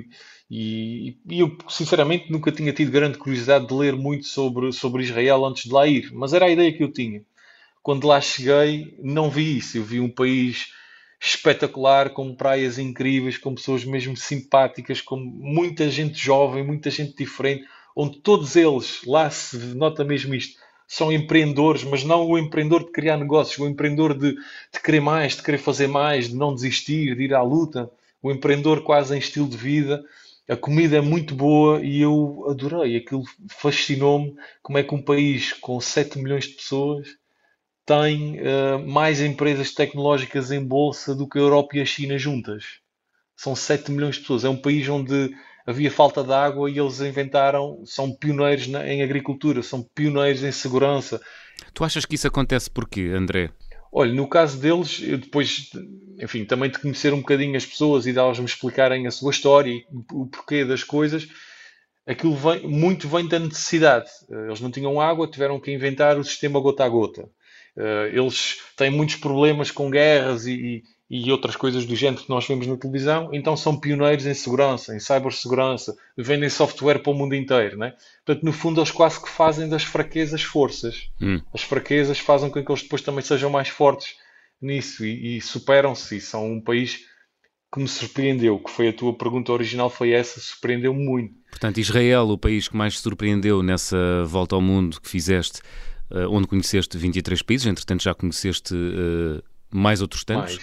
E, 0.48 1.18
e, 1.28 1.40
eu, 1.40 1.56
sinceramente, 1.68 2.30
nunca 2.30 2.52
tinha 2.52 2.72
tido 2.72 2.92
grande 2.92 3.18
curiosidade 3.18 3.66
de 3.66 3.74
ler 3.74 3.96
muito 3.96 4.26
sobre, 4.26 4.72
sobre 4.72 5.02
Israel 5.02 5.44
antes 5.44 5.64
de 5.64 5.72
lá 5.72 5.86
ir, 5.86 6.12
mas 6.12 6.32
era 6.32 6.46
a 6.46 6.50
ideia 6.50 6.72
que 6.72 6.82
eu 6.82 6.92
tinha. 6.92 7.22
Quando 7.82 8.06
lá 8.06 8.20
cheguei, 8.20 8.96
não 9.02 9.28
vi 9.28 9.58
isso. 9.58 9.78
Eu 9.78 9.84
vi 9.84 9.98
um 9.98 10.10
país 10.10 10.72
espetacular, 11.20 12.10
com 12.10 12.34
praias 12.34 12.78
incríveis, 12.78 13.36
com 13.36 13.54
pessoas 13.54 13.84
mesmo 13.84 14.16
simpáticas, 14.16 15.00
com 15.00 15.16
muita 15.16 15.90
gente 15.90 16.16
jovem, 16.16 16.64
muita 16.64 16.90
gente 16.90 17.16
diferente, 17.16 17.64
onde 17.96 18.20
todos 18.20 18.54
eles, 18.54 19.00
lá 19.04 19.28
se 19.28 19.56
nota 19.74 20.04
mesmo 20.04 20.34
isto, 20.34 20.56
são 20.88 21.12
empreendedores, 21.12 21.84
mas 21.84 22.02
não 22.02 22.26
o 22.26 22.38
empreendedor 22.38 22.86
de 22.86 22.90
criar 22.90 23.18
negócios, 23.18 23.58
o 23.58 23.68
empreendedor 23.68 24.14
de, 24.14 24.32
de 24.32 24.80
querer 24.82 25.00
mais, 25.00 25.36
de 25.36 25.42
querer 25.42 25.58
fazer 25.58 25.86
mais, 25.86 26.30
de 26.30 26.34
não 26.34 26.54
desistir, 26.54 27.14
de 27.14 27.24
ir 27.24 27.34
à 27.34 27.42
luta, 27.42 27.90
o 28.22 28.32
empreendedor 28.32 28.82
quase 28.82 29.14
em 29.14 29.18
estilo 29.18 29.46
de 29.46 29.56
vida. 29.56 30.02
A 30.48 30.56
comida 30.56 30.96
é 30.96 31.00
muito 31.02 31.34
boa 31.34 31.84
e 31.84 32.00
eu 32.00 32.46
adorei. 32.48 32.96
Aquilo 32.96 33.22
fascinou-me 33.50 34.34
como 34.62 34.78
é 34.78 34.82
que 34.82 34.94
um 34.94 35.02
país 35.02 35.52
com 35.52 35.78
7 35.78 36.18
milhões 36.18 36.44
de 36.44 36.54
pessoas 36.54 37.06
tem 37.84 38.40
uh, 38.40 38.78
mais 38.86 39.20
empresas 39.20 39.72
tecnológicas 39.72 40.50
em 40.50 40.64
bolsa 40.64 41.14
do 41.14 41.28
que 41.28 41.38
a 41.38 41.42
Europa 41.42 41.76
e 41.76 41.82
a 41.82 41.84
China 41.84 42.16
juntas. 42.16 42.80
São 43.36 43.54
7 43.54 43.92
milhões 43.92 44.14
de 44.14 44.22
pessoas. 44.22 44.44
É 44.44 44.48
um 44.48 44.60
país 44.60 44.88
onde 44.88 45.34
havia 45.68 45.90
falta 45.90 46.24
de 46.24 46.32
água 46.32 46.70
e 46.70 46.78
eles 46.78 46.98
inventaram, 47.00 47.82
são 47.84 48.10
pioneiros 48.10 48.66
na, 48.68 48.88
em 48.88 49.02
agricultura, 49.02 49.62
são 49.62 49.82
pioneiros 49.94 50.42
em 50.42 50.50
segurança. 50.50 51.20
Tu 51.74 51.84
achas 51.84 52.06
que 52.06 52.14
isso 52.14 52.26
acontece 52.26 52.70
porquê, 52.70 53.10
André? 53.14 53.50
Olha, 53.92 54.10
no 54.14 54.26
caso 54.26 54.58
deles, 54.58 54.98
eu 55.02 55.18
depois, 55.18 55.68
enfim, 56.18 56.46
também 56.46 56.70
de 56.70 56.78
conhecer 56.78 57.12
um 57.12 57.18
bocadinho 57.18 57.54
as 57.54 57.66
pessoas 57.66 58.06
e 58.06 58.12
de 58.12 58.18
elas 58.18 58.38
me 58.38 58.46
explicarem 58.46 59.06
a 59.06 59.10
sua 59.10 59.30
história 59.30 59.70
e 59.70 59.84
o 60.10 60.26
porquê 60.26 60.64
das 60.64 60.82
coisas, 60.82 61.28
aquilo 62.06 62.34
vem, 62.34 62.66
muito 62.66 63.06
vem 63.06 63.28
da 63.28 63.38
necessidade. 63.38 64.08
Eles 64.30 64.62
não 64.62 64.70
tinham 64.70 64.98
água, 64.98 65.28
tiveram 65.30 65.60
que 65.60 65.70
inventar 65.70 66.18
o 66.18 66.24
sistema 66.24 66.60
gota 66.60 66.84
a 66.84 66.88
gota. 66.88 67.28
Eh, 67.76 68.12
eles 68.14 68.56
têm 68.74 68.90
muitos 68.90 69.16
problemas 69.16 69.70
com 69.70 69.90
guerras 69.90 70.46
e, 70.46 70.82
e 71.10 71.32
outras 71.32 71.56
coisas 71.56 71.86
do 71.86 71.96
género 71.96 72.22
que 72.22 72.28
nós 72.28 72.46
vemos 72.46 72.66
na 72.66 72.76
televisão, 72.76 73.30
então 73.32 73.56
são 73.56 73.78
pioneiros 73.78 74.26
em 74.26 74.34
segurança, 74.34 74.94
em 74.94 75.00
cibersegurança, 75.00 75.96
vendem 76.16 76.50
software 76.50 76.98
para 76.98 77.10
o 77.10 77.14
mundo 77.14 77.34
inteiro, 77.34 77.78
né? 77.78 77.94
Portanto, 78.24 78.44
no 78.44 78.52
fundo, 78.52 78.80
eles 78.80 78.90
quase 78.90 79.22
que 79.22 79.28
fazem 79.28 79.68
das 79.68 79.84
fraquezas 79.84 80.42
forças. 80.42 81.08
Hum. 81.20 81.40
As 81.54 81.62
fraquezas 81.62 82.18
fazem 82.18 82.50
com 82.50 82.62
que 82.62 82.70
eles 82.70 82.82
depois 82.82 83.00
também 83.00 83.24
sejam 83.24 83.48
mais 83.48 83.68
fortes 83.68 84.16
nisso 84.60 85.04
e, 85.04 85.38
e 85.38 85.40
superam-se. 85.40 86.16
E 86.16 86.20
são 86.20 86.52
um 86.52 86.60
país 86.60 87.06
que 87.72 87.80
me 87.80 87.88
surpreendeu, 87.88 88.58
que 88.58 88.70
foi 88.70 88.88
a 88.88 88.92
tua 88.92 89.16
pergunta 89.16 89.52
original, 89.52 89.88
foi 89.88 90.12
essa, 90.12 90.40
surpreendeu 90.40 90.92
-me 90.92 91.04
muito. 91.04 91.34
Portanto, 91.50 91.78
Israel, 91.78 92.28
o 92.28 92.38
país 92.38 92.68
que 92.68 92.76
mais 92.76 92.94
te 92.94 93.00
surpreendeu 93.00 93.62
nessa 93.62 94.24
volta 94.26 94.54
ao 94.54 94.60
mundo 94.60 95.00
que 95.00 95.08
fizeste, 95.08 95.60
uh, 96.10 96.28
onde 96.30 96.46
conheceste 96.46 96.98
23 96.98 97.40
países, 97.42 97.66
entretanto 97.66 98.02
já 98.02 98.14
conheceste 98.14 98.74
uh, 98.74 99.42
mais 99.70 100.00
outros 100.00 100.24
tantos. 100.24 100.58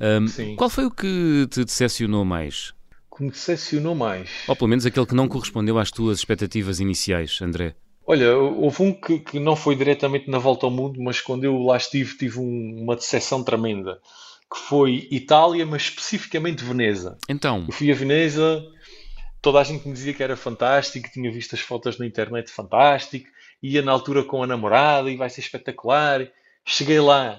Mais. 0.00 0.48
Um, 0.48 0.56
qual 0.56 0.70
foi 0.70 0.86
o 0.86 0.90
que 0.90 1.46
te 1.50 1.64
decepcionou 1.64 2.24
mais? 2.24 2.72
Que 3.16 3.24
me 3.24 3.30
decepcionou 3.30 3.94
mais? 3.94 4.30
Ou 4.46 4.54
pelo 4.54 4.68
menos 4.68 4.86
aquele 4.86 5.06
que 5.06 5.14
não 5.14 5.28
correspondeu 5.28 5.78
às 5.78 5.90
tuas 5.90 6.18
expectativas 6.18 6.78
iniciais, 6.80 7.38
André? 7.42 7.74
Olha, 8.06 8.36
houve 8.38 8.82
um 8.82 8.92
que, 8.92 9.18
que 9.18 9.38
não 9.38 9.54
foi 9.54 9.76
diretamente 9.76 10.30
na 10.30 10.38
volta 10.38 10.64
ao 10.64 10.70
mundo, 10.70 10.98
mas 11.02 11.20
quando 11.20 11.44
eu 11.44 11.58
lá 11.58 11.76
estive 11.76 12.16
tive 12.16 12.38
um, 12.38 12.82
uma 12.82 12.96
decepção 12.96 13.44
tremenda, 13.44 14.00
que 14.50 14.58
foi 14.58 15.06
Itália, 15.10 15.66
mas 15.66 15.82
especificamente 15.82 16.64
Veneza. 16.64 17.18
Então? 17.28 17.64
Eu 17.66 17.72
fui 17.72 17.92
a 17.92 17.94
Veneza, 17.94 18.64
toda 19.42 19.60
a 19.60 19.64
gente 19.64 19.86
me 19.86 19.92
dizia 19.92 20.14
que 20.14 20.22
era 20.22 20.36
fantástico, 20.36 21.10
tinha 21.12 21.30
visto 21.30 21.54
as 21.54 21.60
fotos 21.60 21.98
na 21.98 22.06
internet 22.06 22.50
fantástico, 22.50 23.28
ia 23.62 23.82
na 23.82 23.92
altura 23.92 24.24
com 24.24 24.42
a 24.42 24.46
namorada 24.46 25.10
e 25.10 25.16
vai 25.16 25.28
ser 25.28 25.40
espetacular. 25.40 26.26
Cheguei 26.64 27.00
lá, 27.00 27.38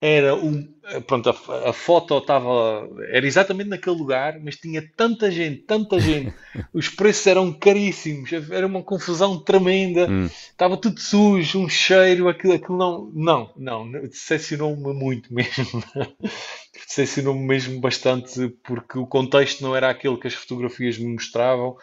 era 0.00 0.34
um. 0.34 0.74
Pronto, 1.06 1.30
a, 1.30 1.70
a 1.70 1.72
foto 1.72 2.18
estava. 2.18 2.88
Era 3.10 3.26
exatamente 3.26 3.68
naquele 3.70 3.96
lugar, 3.96 4.38
mas 4.40 4.56
tinha 4.56 4.82
tanta 4.96 5.30
gente, 5.30 5.62
tanta 5.62 5.98
gente. 5.98 6.34
Os 6.72 6.88
preços 6.88 7.26
eram 7.26 7.52
caríssimos, 7.52 8.30
era 8.50 8.66
uma 8.66 8.82
confusão 8.82 9.42
tremenda. 9.42 10.06
Hum. 10.08 10.26
Estava 10.26 10.76
tudo 10.76 11.00
sujo, 11.00 11.60
um 11.60 11.68
cheiro, 11.68 12.28
aquilo, 12.28 12.52
aquilo 12.52 12.76
não. 12.76 13.10
Não, 13.14 13.52
não, 13.56 13.90
decepcionou-me 14.02 14.92
muito 14.92 15.32
mesmo. 15.32 15.82
decepcionou-me 16.86 17.44
mesmo 17.44 17.80
bastante, 17.80 18.48
porque 18.64 18.98
o 18.98 19.06
contexto 19.06 19.62
não 19.62 19.74
era 19.74 19.90
aquele 19.90 20.18
que 20.18 20.26
as 20.26 20.34
fotografias 20.34 20.98
me 20.98 21.14
mostravam, 21.14 21.74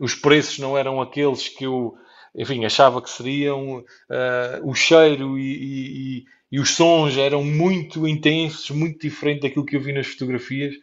os 0.00 0.14
preços 0.14 0.58
não 0.58 0.76
eram 0.76 1.00
aqueles 1.00 1.48
que 1.48 1.64
eu. 1.64 1.94
Enfim, 2.38 2.64
achava 2.64 3.02
que 3.02 3.10
seriam 3.10 3.78
uh, 3.78 3.84
o 4.62 4.74
cheiro 4.74 5.38
e, 5.38 6.22
e 6.22 6.24
e 6.50 6.58
os 6.58 6.70
sons 6.70 7.16
eram 7.16 7.44
muito 7.44 8.08
intensos, 8.08 8.70
muito 8.70 9.00
diferente 9.00 9.42
daquilo 9.42 9.64
que 9.64 9.76
eu 9.76 9.80
vi 9.80 9.92
nas 9.92 10.06
fotografias. 10.06 10.74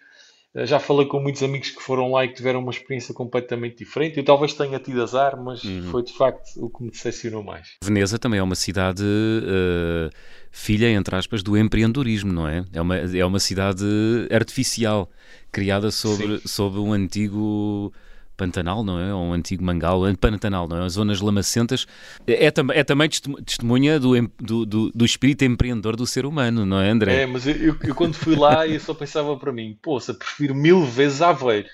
Eh, 0.54 0.66
já 0.66 0.80
falei 0.80 1.08
com 1.08 1.20
muitos 1.20 1.42
amigos 1.42 1.72
que 1.72 1.82
foram 1.82 2.12
lá 2.12 2.24
e 2.24 2.28
que 2.28 2.36
tiveram 2.36 2.60
uma 2.60 2.72
experiência 2.72 3.14
completamente 3.14 3.78
diferente. 3.78 4.18
Eu 4.18 4.24
talvez 4.24 4.54
tenha 4.54 4.80
tido 4.80 5.02
azar, 5.02 5.36
mas 5.42 5.64
uhum. 5.64 5.90
foi 5.92 6.04
de 6.04 6.14
facto 6.14 6.52
o 6.58 6.70
que 6.70 6.84
me 6.84 6.92
decepcionou 6.92 7.44
mais. 7.44 7.78
Veneza 7.84 8.20
também 8.20 8.40
é 8.40 8.44
uma 8.44 8.56
cidade 8.56 9.04
uh, 9.04 10.10
filha, 10.52 10.90
entre 10.92 11.16
aspas, 11.16 11.42
do 11.42 11.58
empreendedorismo, 11.58 12.32
não 12.32 12.48
é? 12.48 12.64
É 12.72 12.82
uma, 12.82 12.98
é 12.98 13.26
uma 13.26 13.40
cidade 13.40 13.86
artificial, 14.32 15.10
criada 15.52 15.90
sobre, 15.90 16.40
sobre 16.48 16.80
um 16.80 16.94
antigo 16.94 17.92
Pantanal, 18.36 18.84
não 18.84 19.00
é? 19.00 19.14
Um 19.14 19.34
antigo 19.34 19.64
Mangal, 19.64 20.02
Pantanal, 20.20 20.68
não 20.68 20.78
é? 20.78 20.86
As 20.86 20.94
zonas 20.94 21.22
lamacentas. 21.22 21.86
É, 22.28 22.46
é, 22.46 22.54
é 22.74 22.84
também 22.84 23.10
testemunha 23.46 24.00
do, 24.00 24.14
do, 24.40 24.66
do, 24.66 24.92
do, 24.92 25.06
espírito 25.06 25.46
empreendedor 25.46 25.96
do 25.96 26.06
ser 26.06 26.26
humano, 26.26 26.66
não 26.66 26.80
é, 26.80 26.90
André? 26.90 27.22
É, 27.22 27.26
mas 27.26 27.48
eu, 27.48 27.56
eu, 27.56 27.76
eu 27.82 27.96
quando 27.96 28.16
fui 28.16 28.36
lá, 28.36 28.68
eu 28.68 28.80
só 28.80 28.94
pensava 28.94 29.38
para 29.38 29.52
mim, 29.52 29.78
poça, 29.82 30.14
prefiro 30.14 30.54
mil 30.56 30.86
vezes 30.86 31.22
Aveiro. 31.22 31.68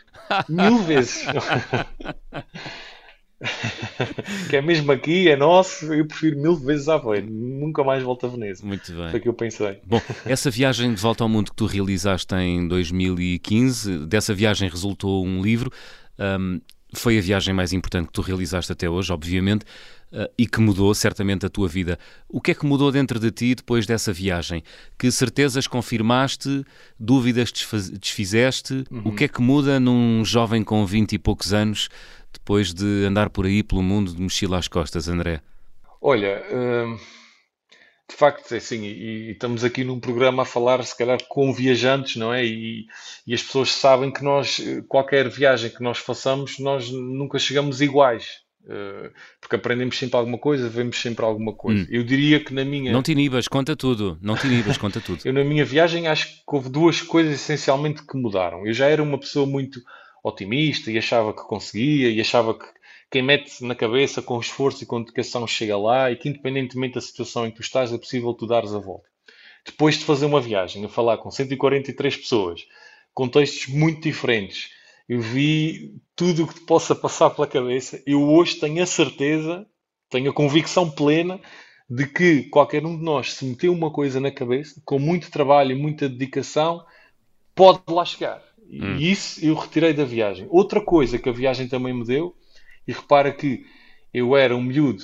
Mil 0.48 0.78
vezes. 0.80 1.26
que 4.50 4.56
é 4.56 4.62
mesmo 4.62 4.92
aqui, 4.92 5.30
é 5.30 5.36
nosso, 5.36 5.92
eu 5.94 6.06
prefiro 6.06 6.40
mil 6.40 6.56
vezes 6.56 6.88
Aveiro. 6.88 7.28
Nunca 7.30 7.84
mais 7.84 8.04
volto 8.04 8.26
a 8.26 8.30
Veneza. 8.30 8.66
Muito 8.66 8.92
bem. 8.94 9.10
Foi 9.10 9.20
o 9.20 9.24
que 9.24 9.30
eu 9.30 9.34
pensei. 9.34 9.80
Bom, 9.86 10.02
essa 10.26 10.50
viagem 10.52 10.94
de 10.94 11.02
volta 11.02 11.24
ao 11.24 11.30
mundo 11.30 11.50
que 11.50 11.56
tu 11.56 11.66
realizaste 11.66 12.36
em 12.36 12.68
2015, 12.68 14.06
dessa 14.06 14.34
viagem 14.34 14.70
resultou 14.70 15.26
um 15.26 15.42
livro. 15.42 15.72
Um, 16.22 16.62
foi 16.94 17.18
a 17.18 17.22
viagem 17.22 17.54
mais 17.54 17.72
importante 17.72 18.08
que 18.08 18.14
tu 18.14 18.22
realizaste 18.22 18.72
até 18.72 18.90
hoje, 18.90 19.12
obviamente, 19.14 19.64
uh, 20.12 20.30
e 20.38 20.46
que 20.46 20.60
mudou 20.60 20.94
certamente 20.94 21.46
a 21.46 21.50
tua 21.50 21.68
vida. 21.68 21.98
O 22.28 22.42
que 22.42 22.52
é 22.52 22.54
que 22.54 22.66
mudou 22.66 22.92
dentro 22.92 23.20
de 23.20 23.32
ti 23.32 23.56
depois 23.56 23.86
dessa 23.86 24.12
viagem? 24.12 24.62
Que 25.00 25.10
certezas 25.10 25.68
confirmaste? 25.68 26.66
Dúvidas 27.00 27.52
desfizeste? 28.00 28.84
Uhum. 28.92 29.04
O 29.06 29.16
que 29.16 29.24
é 29.24 29.28
que 29.28 29.42
muda 29.42 29.80
num 29.80 30.24
jovem 30.26 30.64
com 30.64 30.86
20 30.86 31.14
e 31.14 31.20
poucos 31.20 31.54
anos 31.54 31.90
depois 32.34 32.74
de 32.74 33.06
andar 33.06 33.30
por 33.30 33.46
aí 33.46 33.64
pelo 33.64 33.82
mundo 33.82 34.14
de 34.14 34.22
mochila 34.22 34.58
às 34.58 34.68
costas, 34.68 35.08
André? 35.08 35.42
Olha. 36.02 36.44
De 38.12 38.18
facto, 38.18 38.54
é 38.54 38.58
assim, 38.58 38.84
e, 38.84 39.30
e, 39.30 39.32
estamos 39.32 39.64
aqui 39.64 39.84
num 39.84 40.00
programa 40.00 40.44
a 40.44 40.46
falar, 40.46 40.84
se 40.84 40.96
calhar, 40.98 41.18
com 41.30 41.54
viajantes, 41.54 42.18
não 42.18 42.34
é? 42.34 42.46
E, 42.46 42.86
e, 43.26 43.34
as 43.34 43.42
pessoas 43.42 43.72
sabem 43.72 44.12
que 44.12 44.24
nós, 44.24 44.62
qualquer 44.88 45.30
viagem 45.30 45.72
que 45.72 45.82
nós 45.82 45.98
façamos, 45.98 46.60
nós 46.60 46.92
nunca 46.92 47.40
chegamos 47.40 47.82
iguais. 47.82 48.42
Uh, 48.64 49.10
porque 49.40 49.56
aprendemos 49.56 49.98
sempre 49.98 50.18
alguma 50.18 50.38
coisa, 50.38 50.70
vemos 50.70 51.02
sempre 51.02 51.26
alguma 51.26 51.52
coisa. 51.52 51.82
Hum. 51.82 51.88
Eu 51.90 52.04
diria 52.04 52.40
que 52.40 52.54
na 52.54 52.64
minha. 52.64 52.92
Não 52.92 53.02
te 53.02 53.12
inibas, 53.12 53.48
conta 53.48 53.76
tudo. 53.76 54.20
Não 54.22 54.36
te 54.36 54.46
inibas, 54.46 54.78
conta 54.78 55.02
tudo. 55.02 55.22
eu 55.26 55.34
na 55.34 55.44
minha 55.44 55.66
viagem 55.66 56.08
acho 56.08 56.28
que 56.28 56.44
houve 56.46 56.70
duas 56.70 57.02
coisas 57.02 57.34
essencialmente 57.34 58.06
que 58.06 58.16
mudaram. 58.16 58.68
Eu 58.68 58.74
já 58.74 58.88
era 58.88 59.02
uma 59.02 59.20
pessoa 59.20 59.48
muito 59.48 59.82
otimista 60.24 60.92
e 60.92 60.98
achava 61.00 61.34
que 61.34 61.42
conseguia 61.42 62.10
e 62.10 62.22
achava 62.22 62.54
que 62.54 62.66
quem 63.12 63.22
mete 63.22 63.62
na 63.64 63.76
cabeça 63.76 64.22
com 64.22 64.40
esforço 64.40 64.84
e 64.84 64.88
com 64.88 65.02
dedicação 65.02 65.46
chega 65.46 65.78
lá 65.78 66.10
e 66.10 66.16
que 66.16 66.30
independentemente 66.30 66.96
da 66.96 67.02
situação 67.02 67.46
em 67.46 67.52
que 67.52 67.58
tu 67.58 67.62
estás 67.62 67.92
é 67.92 67.98
possível 67.98 68.34
tu 68.34 68.48
dares 68.48 68.74
a 68.74 68.80
volta. 68.80 69.06
Depois 69.66 69.98
de 69.98 70.06
fazer 70.06 70.26
uma 70.26 70.40
viagem, 70.40 70.84
a 70.86 70.90
falar 70.90 71.18
com 71.18 71.30
143 71.30 72.16
pessoas, 72.16 72.66
contextos 73.14 73.68
muito 73.68 74.02
diferentes, 74.02 74.70
eu 75.10 75.20
vi 75.20 76.02
tudo 76.16 76.46
o 76.46 76.48
que 76.48 76.56
te 76.56 76.62
possa 76.62 76.96
passar 76.96 77.30
pela 77.32 77.46
cabeça. 77.46 78.02
Eu 78.08 78.24
hoje 78.30 78.56
tenho 78.56 78.82
a 78.82 78.86
certeza, 78.86 79.68
tenho 80.10 80.32
a 80.32 80.34
convicção 80.34 80.90
plena 80.90 81.40
de 81.90 82.08
que 82.08 82.44
qualquer 82.44 82.86
um 82.86 82.98
de 82.98 83.04
nós, 83.04 83.34
se 83.34 83.44
meter 83.44 83.68
uma 83.68 83.92
coisa 83.92 84.22
na 84.22 84.32
cabeça, 84.32 84.82
com 84.86 84.98
muito 84.98 85.30
trabalho 85.30 85.74
e 85.74 85.76
muita 85.76 86.08
dedicação, 86.08 86.82
pode 87.54 87.82
lá 87.90 88.06
chegar. 88.06 88.42
Hum. 88.70 88.96
E 88.96 89.12
isso 89.12 89.46
eu 89.46 89.54
retirei 89.54 89.94
da 89.94 90.06
viagem. 90.06 90.48
Outra 90.50 90.80
coisa 90.80 91.20
que 91.20 91.28
a 91.28 91.34
viagem 91.34 91.68
também 91.68 91.94
me 91.94 92.06
deu, 92.06 92.34
e 92.88 92.92
repara 92.92 93.32
que 93.32 93.66
eu 94.14 94.36
era 94.36 94.56
um 94.56 94.62
miúdo 94.62 95.04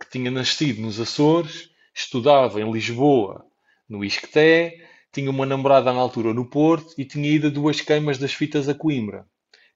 que 0.00 0.10
tinha 0.10 0.30
nascido 0.30 0.82
nos 0.82 1.00
Açores, 1.00 1.70
estudava 1.94 2.60
em 2.60 2.70
Lisboa, 2.70 3.44
no 3.88 4.04
Isqueté, 4.04 4.88
tinha 5.12 5.30
uma 5.30 5.46
namorada 5.46 5.92
na 5.92 6.00
altura 6.00 6.32
no 6.32 6.48
Porto 6.48 6.94
e 6.98 7.04
tinha 7.04 7.30
ido 7.30 7.48
a 7.48 7.50
duas 7.50 7.80
queimas 7.80 8.18
das 8.18 8.32
fitas 8.32 8.68
a 8.68 8.74
Coimbra 8.74 9.26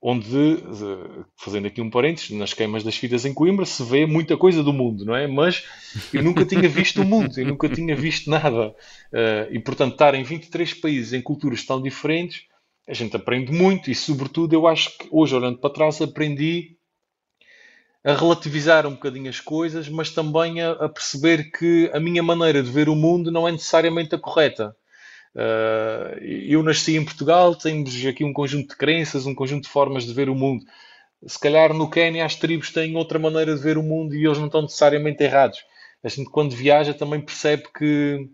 onde, 0.01 0.63
fazendo 1.37 1.67
aqui 1.67 1.81
um 1.81 1.91
parênteses, 1.91 2.31
nas 2.31 2.53
queimas 2.53 2.85
das 2.85 2.97
fitas 2.97 3.25
em 3.25 3.35
Coimbra 3.35 3.65
se 3.65 3.83
vê 3.83 4.07
muita 4.07 4.37
coisa 4.37 4.63
do 4.63 4.73
mundo, 4.73 5.05
não 5.05 5.17
é? 5.17 5.27
Mas 5.27 5.65
eu 6.13 6.23
nunca 6.23 6.45
tinha 6.45 6.69
visto 6.69 7.03
o 7.03 7.05
mundo, 7.05 7.39
eu 7.39 7.47
nunca 7.47 7.69
tinha 7.69 7.97
visto 7.97 8.31
nada. 8.31 8.69
Uh, 8.69 9.51
e, 9.51 9.59
portanto, 9.59 9.93
estar 9.93 10.15
em 10.15 10.23
23 10.23 10.75
países 10.75 11.13
em 11.13 11.21
culturas 11.21 11.65
tão 11.65 11.83
diferentes, 11.83 12.43
a 12.89 12.95
gente 12.95 13.17
aprende 13.17 13.51
muito 13.51 13.91
e, 13.91 13.95
sobretudo, 13.95 14.53
eu 14.53 14.67
acho 14.69 14.97
que 14.97 15.09
hoje, 15.11 15.35
olhando 15.35 15.59
para 15.59 15.75
trás, 15.75 16.01
aprendi 16.01 16.76
a 18.07 18.15
relativizar 18.15 18.87
um 18.87 18.93
bocadinho 18.93 19.29
as 19.29 19.41
coisas, 19.41 19.89
mas 19.89 20.13
também 20.13 20.63
a, 20.63 20.71
a 20.71 20.89
perceber 20.89 21.51
que 21.51 21.91
a 21.93 21.99
minha 21.99 22.23
maneira 22.23 22.63
de 22.63 22.71
ver 22.71 22.89
o 22.89 22.95
mundo 22.95 23.33
não 23.33 23.49
é 23.49 23.51
necessariamente 23.51 24.15
a 24.15 24.19
correta. 24.19 24.77
Uh, 25.35 26.17
eu 26.23 26.63
nasci 26.63 26.97
em 26.97 27.05
Portugal, 27.05 27.57
temos 27.57 28.07
aqui 28.07 28.23
um 28.25 28.33
conjunto 28.33 28.69
de 28.69 28.77
crenças, 28.77 29.27
um 29.27 29.35
conjunto 29.35 29.65
de 29.65 29.71
formas 29.71 30.05
de 30.05 30.15
ver 30.15 30.29
o 30.29 30.37
mundo. 30.37 30.65
Se 31.27 31.37
calhar 31.37 31.75
no 31.75 31.91
Quênia 31.91 32.25
as 32.25 32.37
tribos 32.37 32.71
têm 32.71 32.97
outra 32.97 33.19
maneira 33.19 33.57
de 33.57 33.61
ver 33.61 33.77
o 33.77 33.83
mundo 33.83 34.15
e 34.15 34.25
eles 34.25 34.39
não 34.39 34.47
estão 34.47 34.63
necessariamente 34.63 35.25
errados. 35.25 35.59
A 36.05 36.09
gente, 36.09 36.31
quando 36.31 36.55
viaja, 36.55 36.95
também 36.95 37.21
percebe 37.21 37.65
que, 37.77 38.31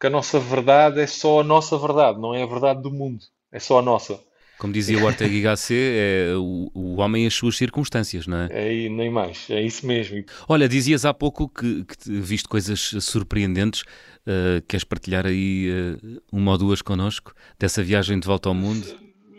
que 0.00 0.06
a 0.06 0.10
nossa 0.10 0.38
verdade 0.38 1.00
é 1.00 1.06
só 1.08 1.40
a 1.40 1.44
nossa 1.44 1.76
verdade, 1.76 2.20
não 2.20 2.32
é 2.32 2.44
a 2.44 2.46
verdade 2.46 2.80
do 2.80 2.92
mundo, 2.92 3.24
é 3.50 3.58
só 3.58 3.80
a 3.80 3.82
nossa. 3.82 4.20
Como 4.58 4.72
dizia 4.72 4.98
o 4.98 5.04
Ortega 5.04 5.34
y 5.34 5.42
Gasset, 5.42 5.74
é 5.74 6.34
o, 6.36 6.70
o 6.74 6.96
homem 6.96 7.24
e 7.24 7.26
as 7.26 7.34
suas 7.34 7.56
circunstâncias, 7.56 8.26
não 8.26 8.38
é? 8.38 8.48
É, 8.50 8.88
nem 8.88 9.10
mais, 9.10 9.50
é 9.50 9.60
isso 9.62 9.86
mesmo. 9.86 10.24
Olha, 10.48 10.68
dizias 10.68 11.04
há 11.04 11.12
pouco 11.12 11.48
que, 11.48 11.84
que 11.84 12.10
viste 12.20 12.48
coisas 12.48 12.94
surpreendentes. 13.00 13.82
Uh, 14.26 14.60
queres 14.66 14.82
partilhar 14.82 15.24
aí 15.24 15.70
uh, 15.70 16.20
uma 16.32 16.52
ou 16.52 16.58
duas 16.58 16.82
connosco 16.82 17.32
dessa 17.58 17.82
viagem 17.82 18.18
de 18.18 18.26
volta 18.26 18.48
ao 18.48 18.54
mundo? 18.54 18.84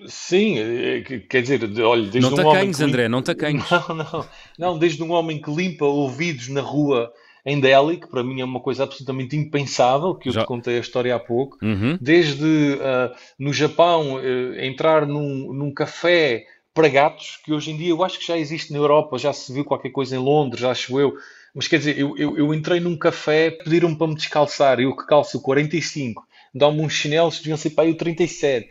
Sim, 0.08 0.58
eh, 0.58 1.02
quer 1.30 1.42
dizer, 1.42 1.62
olha, 1.82 2.04
desde 2.04 2.22
não 2.22 2.30
um 2.30 2.36
tacanhos, 2.36 2.56
homem 2.56 2.74
que... 2.74 2.84
André, 2.84 3.10
não 3.10 3.22
tacanhos. 3.22 3.66
Não, 3.70 3.96
não, 3.96 4.26
não, 4.58 4.80
desde 4.80 5.04
um 5.04 5.12
homem 5.12 5.42
que 5.42 5.52
limpa 5.52 5.84
ouvidos 5.84 6.48
na 6.48 6.62
rua 6.62 7.12
em 7.48 7.62
Delhi, 7.62 7.96
que 7.96 8.08
para 8.08 8.22
mim 8.22 8.42
é 8.42 8.46
uma 8.46 8.60
coisa 8.60 8.84
absolutamente 8.84 9.38
impensável, 9.38 10.14
que 10.14 10.28
eu 10.28 10.34
Já. 10.34 10.42
te 10.42 10.46
contei 10.46 10.76
a 10.76 10.82
história 10.82 11.16
há 11.16 11.20
pouco, 11.20 11.58
uhum. 11.64 11.98
desde 12.02 12.44
uh, 12.44 13.16
no 13.40 13.54
Japão 13.54 14.16
uh, 14.16 14.60
entrar 14.60 15.08
num, 15.08 15.54
num 15.54 15.74
café 15.74 16.46
para 16.74 16.90
gatos, 16.90 17.40
que 17.46 17.54
hoje 17.54 17.72
em 17.72 17.78
dia 17.78 17.90
eu 17.90 18.04
acho 18.04 18.20
que 18.20 18.28
já 18.28 18.38
existe 18.38 18.74
na 18.74 18.80
Europa, 18.80 19.18
já 19.18 19.32
se 19.32 19.54
viu 19.54 19.64
qualquer 19.64 19.92
coisa 19.92 20.14
em 20.14 20.20
Londres, 20.20 20.66
acho 20.66 21.00
eu, 21.00 21.16
mas 21.56 21.70
quer 21.70 21.78
dizer, 21.78 21.98
eu, 21.98 22.18
eu, 22.18 22.38
eu 22.38 22.54
entrei 22.54 22.82
num 22.82 22.98
café, 22.98 23.50
pediram-me 23.50 23.98
para 23.98 24.08
me 24.08 24.16
descalçar, 24.16 24.82
eu 24.82 24.94
que 24.94 25.08
calço 25.08 25.42
45, 25.42 26.28
dá-me 26.58 26.82
uns 26.82 26.94
chinelos, 26.94 27.38
deviam 27.38 27.58
ser 27.58 27.72
para 27.72 27.86
aí 27.86 27.92
o 27.92 27.96
37. 27.96 28.70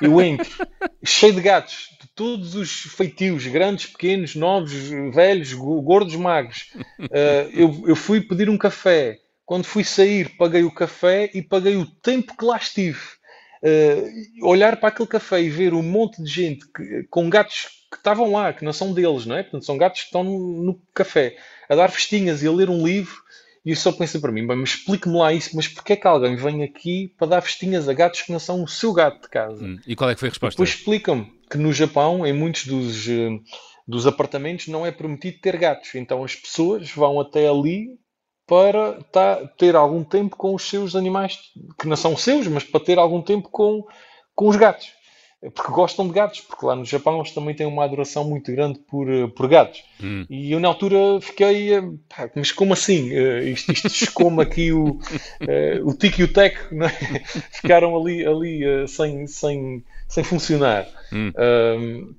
Eu 0.00 0.20
entro, 0.20 0.66
cheio 1.04 1.34
de 1.34 1.40
gatos, 1.40 1.90
de 2.00 2.08
todos 2.14 2.54
os 2.54 2.70
feitios, 2.70 3.46
grandes, 3.46 3.86
pequenos, 3.86 4.34
novos, 4.34 4.72
velhos, 5.14 5.52
gordos, 5.52 6.16
magros. 6.16 6.72
Uh, 7.00 7.50
eu, 7.52 7.84
eu 7.88 7.96
fui 7.96 8.20
pedir 8.20 8.48
um 8.48 8.58
café. 8.58 9.18
Quando 9.44 9.64
fui 9.64 9.84
sair, 9.84 10.36
paguei 10.36 10.64
o 10.64 10.74
café 10.74 11.30
e 11.32 11.40
paguei 11.40 11.76
o 11.76 11.86
tempo 11.86 12.36
que 12.36 12.44
lá 12.44 12.56
estive. 12.56 12.98
Uh, 13.62 14.46
olhar 14.46 14.76
para 14.76 14.88
aquele 14.88 15.08
café 15.08 15.40
e 15.40 15.48
ver 15.48 15.72
um 15.72 15.82
monte 15.82 16.22
de 16.22 16.30
gente 16.30 16.66
que, 16.72 17.06
com 17.10 17.30
gatos 17.30 17.68
que 17.90 17.96
estavam 17.96 18.32
lá, 18.32 18.52
que 18.52 18.64
não 18.64 18.72
são 18.72 18.92
deles, 18.92 19.26
não 19.26 19.36
é? 19.36 19.42
Portanto, 19.42 19.64
são 19.64 19.78
gatos 19.78 20.00
que 20.00 20.06
estão 20.06 20.24
no 20.24 20.80
café 20.92 21.36
a 21.68 21.74
dar 21.74 21.90
festinhas 21.90 22.42
e 22.42 22.46
a 22.46 22.52
ler 22.52 22.68
um 22.68 22.84
livro. 22.84 23.16
E 23.66 23.70
eu 23.70 23.76
só 23.76 23.90
pensei 23.90 24.20
para 24.20 24.30
mim, 24.30 24.46
bem, 24.46 24.56
mas 24.56 24.70
explique-me 24.70 25.18
lá 25.18 25.32
isso, 25.32 25.56
mas 25.56 25.66
porquê 25.66 25.94
é 25.94 25.96
que 25.96 26.06
alguém 26.06 26.36
vem 26.36 26.62
aqui 26.62 27.12
para 27.18 27.26
dar 27.26 27.40
festinhas 27.40 27.88
a 27.88 27.92
gatos 27.92 28.22
que 28.22 28.30
não 28.30 28.38
são 28.38 28.62
o 28.62 28.68
seu 28.68 28.92
gato 28.92 29.22
de 29.22 29.28
casa? 29.28 29.64
Hum, 29.64 29.80
e 29.84 29.96
qual 29.96 30.08
é 30.08 30.14
que 30.14 30.20
foi 30.20 30.28
a 30.28 30.30
resposta? 30.30 30.54
Depois 30.54 30.70
explicam-me 30.70 31.32
que 31.50 31.58
no 31.58 31.72
Japão, 31.72 32.24
em 32.24 32.32
muitos 32.32 32.64
dos, 32.64 33.08
eh, 33.08 33.40
dos 33.84 34.06
apartamentos, 34.06 34.68
não 34.68 34.86
é 34.86 34.92
permitido 34.92 35.40
ter 35.40 35.56
gatos. 35.56 35.96
Então 35.96 36.22
as 36.22 36.36
pessoas 36.36 36.88
vão 36.92 37.18
até 37.18 37.48
ali 37.48 37.88
para 38.46 39.00
ter 39.58 39.74
algum 39.74 40.04
tempo 40.04 40.36
com 40.36 40.54
os 40.54 40.62
seus 40.62 40.94
animais, 40.94 41.36
que 41.76 41.88
não 41.88 41.96
são 41.96 42.16
seus, 42.16 42.46
mas 42.46 42.62
para 42.62 42.78
ter 42.78 43.00
algum 43.00 43.20
tempo 43.20 43.48
com, 43.50 43.82
com 44.32 44.46
os 44.46 44.54
gatos. 44.54 44.92
Porque 45.54 45.72
gostam 45.72 46.06
de 46.06 46.12
gatos, 46.12 46.40
porque 46.40 46.64
lá 46.64 46.74
no 46.74 46.84
Japão 46.84 47.18
eles 47.18 47.30
também 47.30 47.54
têm 47.54 47.66
uma 47.66 47.84
adoração 47.84 48.24
muito 48.24 48.50
grande 48.52 48.78
por, 48.78 49.08
eh, 49.08 49.26
por 49.28 49.48
gatos. 49.48 49.82
Hum. 50.02 50.24
E 50.28 50.50
eu 50.52 50.60
na 50.60 50.68
altura 50.68 51.20
fiquei, 51.20 51.74
eh, 51.74 51.82
pá, 52.08 52.30
mas 52.34 52.52
como 52.52 52.72
assim? 52.72 53.12
Uh, 53.12 53.42
isto, 53.48 53.72
isto 53.72 53.86
escoma 53.86 54.42
aqui 54.42 54.72
o, 54.72 54.90
uh, 54.90 54.98
o 55.84 55.94
tic 55.94 56.18
e 56.18 56.24
o 56.24 56.32
tec, 56.32 56.56
é? 56.72 57.18
ficaram 57.52 57.96
ali, 57.96 58.26
ali 58.26 58.66
uh, 58.66 58.88
sem, 58.88 59.26
sem, 59.26 59.84
sem 60.08 60.24
funcionar. 60.24 60.86
Hum. 61.12 62.14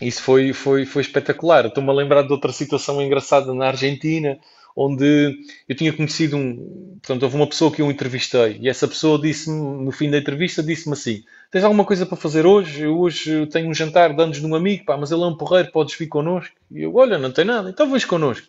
isso 0.00 0.22
foi, 0.22 0.52
foi, 0.52 0.84
foi 0.84 1.02
espetacular. 1.02 1.66
Estou-me 1.66 1.90
a 1.90 1.94
lembrar 1.94 2.22
de 2.22 2.32
outra 2.32 2.52
situação 2.52 3.00
engraçada 3.00 3.54
na 3.54 3.68
Argentina, 3.68 4.38
onde 4.76 5.36
eu 5.68 5.76
tinha 5.76 5.92
conhecido 5.92 6.36
um. 6.36 6.98
Portanto, 7.02 7.22
houve 7.22 7.36
uma 7.36 7.46
pessoa 7.46 7.70
que 7.70 7.82
eu 7.82 7.90
entrevistei 7.90 8.58
e 8.60 8.68
essa 8.68 8.86
pessoa 8.86 9.20
disse-me, 9.20 9.84
no 9.84 9.90
fim 9.90 10.10
da 10.10 10.18
entrevista, 10.18 10.62
disse-me 10.62 10.94
assim: 10.94 11.24
Tens 11.50 11.64
alguma 11.64 11.84
coisa 11.84 12.06
para 12.06 12.16
fazer 12.16 12.46
hoje? 12.46 12.82
Eu 12.82 12.98
hoje 12.98 13.46
tenho 13.46 13.68
um 13.68 13.74
jantar 13.74 14.14
de 14.14 14.22
anos 14.22 14.40
de 14.40 14.46
um 14.46 14.54
amigo, 14.54 14.84
pá, 14.84 14.96
mas 14.96 15.10
ele 15.10 15.22
é 15.22 15.26
um 15.26 15.36
porreiro, 15.36 15.70
podes 15.72 15.96
vir 15.96 16.06
connosco? 16.06 16.54
E 16.70 16.82
eu, 16.82 16.94
olha, 16.94 17.18
não 17.18 17.30
tem 17.30 17.44
nada, 17.44 17.70
então 17.70 17.90
vens 17.90 18.04
connosco. 18.04 18.46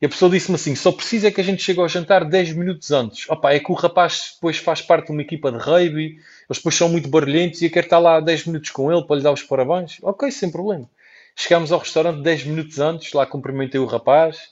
E 0.00 0.04
a 0.04 0.08
pessoa 0.08 0.30
disse-me 0.30 0.56
assim: 0.56 0.74
só 0.74 0.92
precisa 0.92 1.28
é 1.28 1.30
que 1.30 1.40
a 1.40 1.44
gente 1.44 1.62
chegue 1.62 1.80
ao 1.80 1.88
jantar 1.88 2.24
10 2.24 2.52
minutos 2.52 2.90
antes. 2.90 3.28
Opa, 3.30 3.52
é 3.52 3.60
que 3.60 3.72
o 3.72 3.74
rapaz 3.74 4.32
depois 4.34 4.58
faz 4.58 4.82
parte 4.82 5.06
de 5.06 5.12
uma 5.12 5.22
equipa 5.22 5.50
de 5.50 5.58
rugby, 5.58 6.16
eles 6.48 6.58
depois 6.58 6.74
são 6.74 6.88
muito 6.88 7.08
barulhentos 7.08 7.62
e 7.62 7.66
eu 7.66 7.70
quero 7.70 7.86
estar 7.86 7.98
lá 7.98 8.20
10 8.20 8.46
minutos 8.46 8.70
com 8.70 8.92
ele 8.92 9.02
para 9.04 9.16
lhe 9.16 9.22
dar 9.22 9.32
os 9.32 9.42
parabéns. 9.42 9.98
Ok, 10.02 10.30
sem 10.30 10.50
problema. 10.50 10.88
Chegámos 11.34 11.72
ao 11.72 11.78
restaurante 11.78 12.22
10 12.22 12.44
minutos 12.44 12.78
antes, 12.78 13.12
lá 13.12 13.26
cumprimentei 13.26 13.80
o 13.80 13.86
rapaz, 13.86 14.50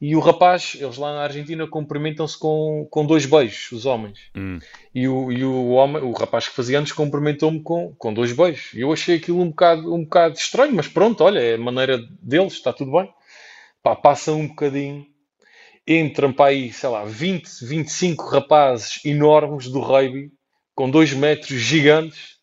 e 0.00 0.14
o 0.14 0.20
rapaz, 0.20 0.76
eles 0.78 0.96
lá 0.96 1.12
na 1.12 1.22
Argentina 1.22 1.66
cumprimentam-se 1.66 2.38
com, 2.38 2.86
com 2.88 3.04
dois 3.04 3.26
beijos, 3.26 3.72
os 3.72 3.84
homens. 3.84 4.30
Hum. 4.36 4.60
E, 4.94 5.08
o, 5.08 5.32
e 5.32 5.44
o 5.44 5.70
homem, 5.70 6.00
o 6.02 6.12
rapaz 6.12 6.46
que 6.46 6.54
fazia 6.54 6.78
anos 6.78 6.92
cumprimentou-me 6.92 7.60
com, 7.60 7.92
com 7.98 8.14
dois 8.14 8.32
beijos. 8.32 8.70
Eu 8.74 8.92
achei 8.92 9.16
aquilo 9.16 9.40
um 9.40 9.48
bocado, 9.48 9.92
um 9.92 10.04
bocado 10.04 10.36
estranho, 10.36 10.72
mas 10.72 10.86
pronto, 10.86 11.24
olha, 11.24 11.40
é 11.40 11.54
a 11.54 11.58
maneira 11.58 11.98
deles, 12.22 12.52
está 12.52 12.72
tudo 12.72 12.92
bem. 12.92 13.12
Pá, 13.82 13.96
passa 13.96 14.32
um 14.32 14.46
bocadinho, 14.46 15.04
entram 15.86 16.32
para 16.32 16.50
aí, 16.50 16.72
sei 16.72 16.88
lá, 16.90 17.04
20, 17.04 17.64
25 17.64 18.24
rapazes 18.28 19.04
enormes 19.04 19.68
do 19.68 19.80
rugby, 19.80 20.30
com 20.76 20.88
dois 20.88 21.12
metros 21.12 21.58
gigantes, 21.58 22.36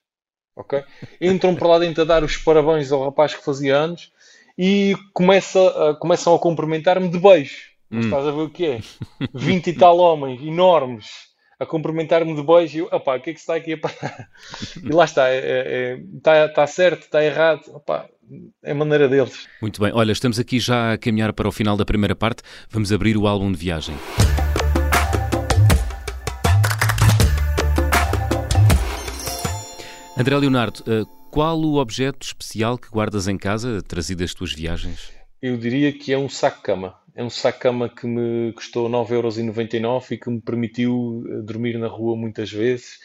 ok? 0.57 0.83
Entram 1.21 1.55
para 1.55 1.67
lá 1.69 1.79
dentro 1.79 2.01
a 2.01 2.05
dar 2.05 2.21
os 2.21 2.35
parabéns 2.35 2.91
ao 2.91 3.05
rapaz 3.05 3.33
que 3.33 3.45
fazia 3.45 3.77
anos 3.77 4.11
e 4.57 4.95
começa, 5.13 5.59
uh, 5.59 5.99
começam 5.99 6.33
a 6.33 6.39
cumprimentar-me 6.39 7.09
de 7.09 7.19
beijo. 7.19 7.75
Mas 7.89 8.05
hum. 8.05 8.07
estás 8.07 8.27
a 8.27 8.31
ver 8.31 8.41
o 8.41 8.49
que 8.49 8.65
é? 8.65 8.79
20 9.33 9.67
e 9.67 9.73
tal 9.73 9.97
homens 9.97 10.41
enormes 10.41 11.05
a 11.59 11.65
cumprimentar-me 11.65 12.35
de 12.35 12.43
beijo 12.43 12.77
e 12.77 12.79
eu, 12.81 12.89
opá, 12.91 13.15
o 13.15 13.21
que 13.21 13.29
é 13.29 13.33
que 13.33 13.39
está 13.39 13.55
aqui 13.55 13.73
a 13.73 13.77
parar? 13.77 14.27
E 14.83 14.89
lá 14.89 15.05
está, 15.05 15.29
é, 15.29 15.37
é, 15.37 15.39
é, 15.39 15.99
está, 16.17 16.45
está 16.45 16.67
certo, 16.67 17.03
está 17.03 17.23
errado, 17.23 17.61
opá, 17.73 18.07
é 18.63 18.71
a 18.71 18.75
maneira 18.75 19.07
deles. 19.07 19.47
Muito 19.61 19.81
bem, 19.81 19.91
olha, 19.93 20.11
estamos 20.11 20.39
aqui 20.39 20.59
já 20.59 20.93
a 20.93 20.97
caminhar 20.97 21.31
para 21.31 21.47
o 21.47 21.51
final 21.51 21.77
da 21.77 21.85
primeira 21.85 22.15
parte, 22.15 22.43
vamos 22.69 22.91
abrir 22.91 23.15
o 23.15 23.27
álbum 23.27 23.51
de 23.51 23.57
viagem. 23.57 23.95
André 30.17 30.37
Leonardo, 30.37 30.81
uh, 30.81 31.24
qual 31.35 31.59
o 31.59 31.75
objeto 31.75 32.25
especial 32.25 32.77
que 32.77 32.87
guardas 32.87 33.27
em 33.27 33.37
casa, 33.37 33.81
trazido 33.81 34.19
das 34.19 34.33
tuas 34.33 34.53
viagens? 34.53 35.11
Eu 35.41 35.57
diria 35.57 35.91
que 35.91 36.13
é 36.13 36.17
um 36.17 36.29
saco-cama. 36.29 36.95
É 37.13 37.21
um 37.21 37.29
saco-cama 37.29 37.89
que 37.89 38.07
me 38.07 38.53
custou 38.53 38.89
9,99€ 38.89 40.11
e 40.11 40.17
que 40.17 40.29
me 40.29 40.39
permitiu 40.39 41.25
eh, 41.27 41.41
dormir 41.41 41.77
na 41.77 41.87
rua 41.87 42.15
muitas 42.15 42.49
vezes, 42.49 42.99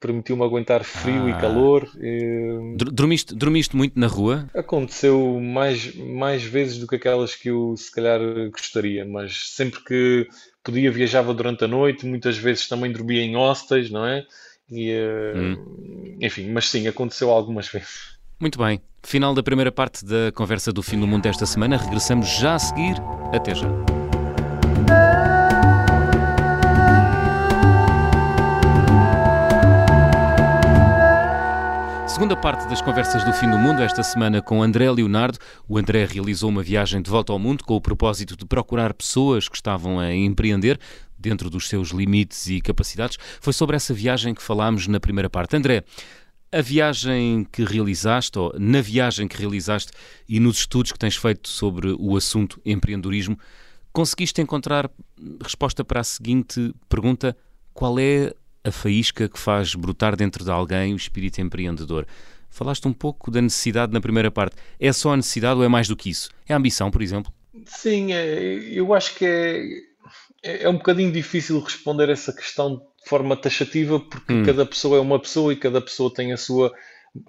permitiu-me 0.00 0.42
aguentar 0.42 0.82
frio 0.82 1.26
ah. 1.26 1.30
e 1.30 1.40
calor. 1.40 1.88
E... 2.00 2.74
Dormiste, 2.76 3.36
dormiste 3.36 3.76
muito 3.76 4.00
na 4.00 4.08
rua? 4.08 4.50
Aconteceu 4.52 5.38
mais, 5.40 5.94
mais 5.94 6.42
vezes 6.42 6.78
do 6.78 6.88
que 6.88 6.96
aquelas 6.96 7.36
que 7.36 7.50
eu 7.50 7.76
se 7.76 7.92
calhar 7.92 8.20
gostaria, 8.50 9.04
mas 9.04 9.52
sempre 9.52 9.78
que 9.84 10.26
podia 10.64 10.90
viajava 10.90 11.32
durante 11.32 11.62
a 11.62 11.68
noite, 11.68 12.04
muitas 12.04 12.36
vezes 12.36 12.66
também 12.66 12.90
dormia 12.90 13.22
em 13.22 13.36
hostels, 13.36 13.92
não 13.92 14.04
é? 14.04 14.26
E, 14.70 14.90
eh, 14.90 15.32
hum. 15.36 16.18
Enfim, 16.20 16.50
mas 16.50 16.68
sim, 16.68 16.88
aconteceu 16.88 17.30
algumas 17.30 17.68
vezes. 17.68 18.16
Muito 18.40 18.58
bem. 18.58 18.80
Final 19.02 19.34
da 19.34 19.42
primeira 19.42 19.70
parte 19.70 20.04
da 20.04 20.32
conversa 20.34 20.72
do 20.72 20.82
fim 20.82 20.98
do 20.98 21.06
mundo 21.06 21.22
desta 21.22 21.46
semana. 21.46 21.76
Regressamos 21.76 22.28
já 22.38 22.54
a 22.54 22.58
seguir. 22.58 22.96
Até 23.32 23.54
já. 23.54 23.68
Segunda 32.16 32.34
parte 32.34 32.66
das 32.66 32.80
conversas 32.80 33.22
do 33.24 33.32
fim 33.34 33.50
do 33.50 33.58
mundo, 33.58 33.82
esta 33.82 34.02
semana 34.02 34.40
com 34.40 34.62
André 34.62 34.90
Leonardo. 34.90 35.38
O 35.68 35.76
André 35.76 36.06
realizou 36.06 36.48
uma 36.48 36.62
viagem 36.62 37.02
de 37.02 37.10
volta 37.10 37.30
ao 37.30 37.38
mundo 37.38 37.62
com 37.62 37.74
o 37.76 37.80
propósito 37.80 38.34
de 38.34 38.46
procurar 38.46 38.94
pessoas 38.94 39.50
que 39.50 39.56
estavam 39.56 40.00
a 40.00 40.14
empreender 40.14 40.80
dentro 41.28 41.50
dos 41.50 41.68
seus 41.68 41.88
limites 41.88 42.46
e 42.46 42.60
capacidades. 42.60 43.18
Foi 43.40 43.52
sobre 43.52 43.74
essa 43.76 43.92
viagem 43.92 44.34
que 44.34 44.42
falámos 44.42 44.86
na 44.86 45.00
primeira 45.00 45.28
parte. 45.28 45.56
André, 45.56 45.82
a 46.52 46.60
viagem 46.62 47.44
que 47.50 47.64
realizaste, 47.64 48.38
ou 48.38 48.54
na 48.58 48.80
viagem 48.80 49.26
que 49.26 49.36
realizaste 49.36 49.92
e 50.28 50.38
nos 50.38 50.58
estudos 50.58 50.92
que 50.92 50.98
tens 50.98 51.16
feito 51.16 51.48
sobre 51.48 51.94
o 51.98 52.16
assunto 52.16 52.60
empreendedorismo, 52.64 53.36
conseguiste 53.92 54.40
encontrar 54.40 54.88
resposta 55.42 55.84
para 55.84 56.00
a 56.00 56.04
seguinte 56.04 56.72
pergunta: 56.88 57.36
qual 57.74 57.98
é 57.98 58.32
a 58.62 58.70
faísca 58.70 59.28
que 59.28 59.38
faz 59.38 59.74
brotar 59.74 60.14
dentro 60.16 60.44
de 60.44 60.50
alguém 60.50 60.92
o 60.92 60.96
espírito 60.96 61.40
empreendedor? 61.40 62.06
Falaste 62.48 62.86
um 62.86 62.92
pouco 62.92 63.30
da 63.30 63.42
necessidade 63.42 63.92
na 63.92 64.00
primeira 64.00 64.30
parte. 64.30 64.56
É 64.78 64.92
só 64.92 65.12
a 65.12 65.16
necessidade 65.16 65.58
ou 65.58 65.64
é 65.64 65.68
mais 65.68 65.88
do 65.88 65.96
que 65.96 66.08
isso? 66.08 66.30
É 66.48 66.54
a 66.54 66.56
ambição, 66.56 66.90
por 66.90 67.02
exemplo? 67.02 67.32
Sim, 67.64 68.12
é, 68.12 68.54
eu 68.70 68.94
acho 68.94 69.14
que 69.14 69.24
é, 69.24 69.62
é, 70.42 70.64
é 70.64 70.68
um 70.68 70.76
bocadinho 70.76 71.12
difícil 71.12 71.60
responder 71.60 72.08
essa 72.08 72.32
questão 72.32 72.76
de 72.76 73.08
forma 73.08 73.36
taxativa, 73.36 74.00
porque 74.00 74.32
hum. 74.32 74.44
cada 74.44 74.66
pessoa 74.66 74.98
é 74.98 75.00
uma 75.00 75.18
pessoa 75.18 75.52
e 75.52 75.56
cada 75.56 75.80
pessoa 75.80 76.12
tem 76.12 76.32
a 76.32 76.36
sua. 76.36 76.72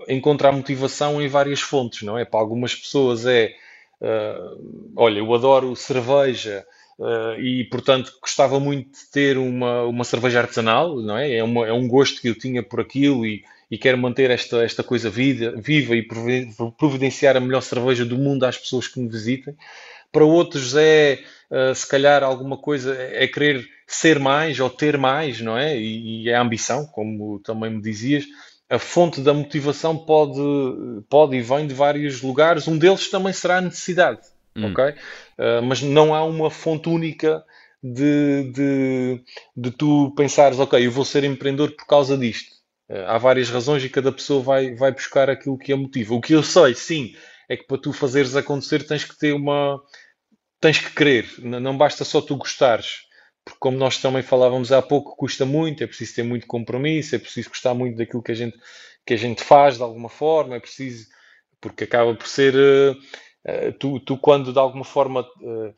encontra 0.07 0.49
a 0.49 0.51
motivação 0.51 1.21
em 1.21 1.27
várias 1.27 1.61
fontes, 1.61 2.03
não 2.03 2.17
é? 2.17 2.25
Para 2.25 2.39
algumas 2.39 2.75
pessoas 2.75 3.25
é. 3.25 3.53
Uh, 3.99 4.93
olha, 4.95 5.19
eu 5.19 5.33
adoro 5.33 5.75
cerveja 5.75 6.63
uh, 6.99 7.41
e, 7.41 7.63
portanto, 7.63 8.13
gostava 8.21 8.59
muito 8.59 8.91
de 8.91 9.11
ter 9.11 9.37
uma, 9.39 9.83
uma 9.85 10.03
cerveja 10.03 10.39
artesanal, 10.39 10.97
não 10.97 11.17
é? 11.17 11.37
É, 11.37 11.43
uma, 11.43 11.65
é 11.65 11.73
um 11.73 11.87
gosto 11.87 12.21
que 12.21 12.29
eu 12.29 12.37
tinha 12.37 12.61
por 12.61 12.79
aquilo 12.79 13.25
e, 13.25 13.43
e 13.71 13.77
quero 13.77 13.97
manter 13.97 14.29
esta, 14.29 14.63
esta 14.63 14.83
coisa 14.83 15.09
vida, 15.09 15.53
viva 15.57 15.95
e 15.95 16.07
providenciar 16.77 17.35
a 17.35 17.39
melhor 17.39 17.61
cerveja 17.61 18.05
do 18.05 18.17
mundo 18.17 18.45
às 18.45 18.57
pessoas 18.57 18.87
que 18.87 18.99
me 18.99 19.09
visitem. 19.09 19.55
Para 20.17 20.25
outros 20.25 20.75
é 20.75 21.19
uh, 21.51 21.75
se 21.75 21.87
calhar 21.87 22.23
alguma 22.23 22.57
coisa 22.57 22.97
é 22.99 23.27
querer 23.27 23.63
ser 23.85 24.17
mais 24.17 24.59
ou 24.59 24.67
ter 24.67 24.97
mais, 24.97 25.39
não 25.41 25.55
é? 25.55 25.77
E, 25.77 26.23
e 26.23 26.29
é 26.29 26.33
a 26.33 26.41
ambição, 26.41 26.87
como 26.87 27.37
também 27.37 27.69
me 27.69 27.79
dizias. 27.79 28.25
A 28.67 28.79
fonte 28.79 29.21
da 29.21 29.31
motivação 29.31 29.95
pode, 29.95 30.41
pode 31.07 31.35
e 31.35 31.41
vem 31.43 31.67
de 31.67 31.75
vários 31.75 32.23
lugares. 32.23 32.67
Um 32.67 32.79
deles 32.79 33.11
também 33.11 33.31
será 33.31 33.57
a 33.57 33.61
necessidade, 33.61 34.21
hum. 34.55 34.71
ok? 34.71 34.85
Uh, 34.85 35.61
mas 35.63 35.83
não 35.83 36.15
há 36.15 36.25
uma 36.25 36.49
fonte 36.49 36.89
única 36.89 37.43
de, 37.83 38.51
de, 38.51 39.21
de 39.55 39.69
tu 39.69 40.15
pensares, 40.17 40.57
ok, 40.57 40.83
eu 40.83 40.89
vou 40.89 41.05
ser 41.05 41.23
empreendedor 41.23 41.75
por 41.75 41.85
causa 41.85 42.17
disto. 42.17 42.49
Uh, 42.89 43.05
há 43.05 43.19
várias 43.19 43.51
razões 43.51 43.83
e 43.83 43.89
cada 43.89 44.11
pessoa 44.11 44.41
vai, 44.41 44.73
vai 44.73 44.91
buscar 44.91 45.29
aquilo 45.29 45.59
que 45.59 45.71
a 45.71 45.77
motiva. 45.77 46.15
O 46.15 46.21
que 46.21 46.33
eu 46.33 46.41
sei, 46.41 46.73
sim, 46.73 47.13
é 47.47 47.55
que 47.55 47.67
para 47.67 47.77
tu 47.77 47.93
fazeres 47.93 48.35
acontecer 48.35 48.85
tens 48.85 49.03
que 49.03 49.17
ter 49.17 49.33
uma, 49.33 49.79
tens 50.59 50.79
que 50.79 50.93
querer, 50.93 51.27
não 51.39 51.77
basta 51.77 52.03
só 52.03 52.21
tu 52.21 52.35
gostares. 52.35 53.07
Porque, 53.47 53.59
como 53.59 53.77
nós 53.77 53.97
também 53.97 54.21
falávamos 54.21 54.73
há 54.73 54.81
pouco, 54.81 55.15
custa 55.15 55.45
muito, 55.45 55.81
é 55.81 55.87
preciso 55.87 56.15
ter 56.15 56.23
muito 56.23 56.45
compromisso, 56.45 57.15
é 57.15 57.19
preciso 57.19 57.47
gostar 57.47 57.73
muito 57.73 57.97
daquilo 57.97 58.21
que 58.21 58.33
a 58.33 58.35
gente, 58.35 58.57
que 59.05 59.13
a 59.13 59.17
gente 59.17 59.41
faz 59.41 59.77
de 59.77 59.83
alguma 59.83 60.09
forma, 60.09 60.57
é 60.57 60.59
preciso, 60.59 61.07
porque 61.61 61.85
acaba 61.85 62.13
por 62.13 62.27
ser. 62.27 62.53
Uh, 62.53 62.91
uh, 63.47 63.73
tu, 63.79 64.01
tu, 64.01 64.17
quando 64.17 64.51
de 64.51 64.59
alguma 64.59 64.83
forma. 64.83 65.21
Uh, 65.39 65.73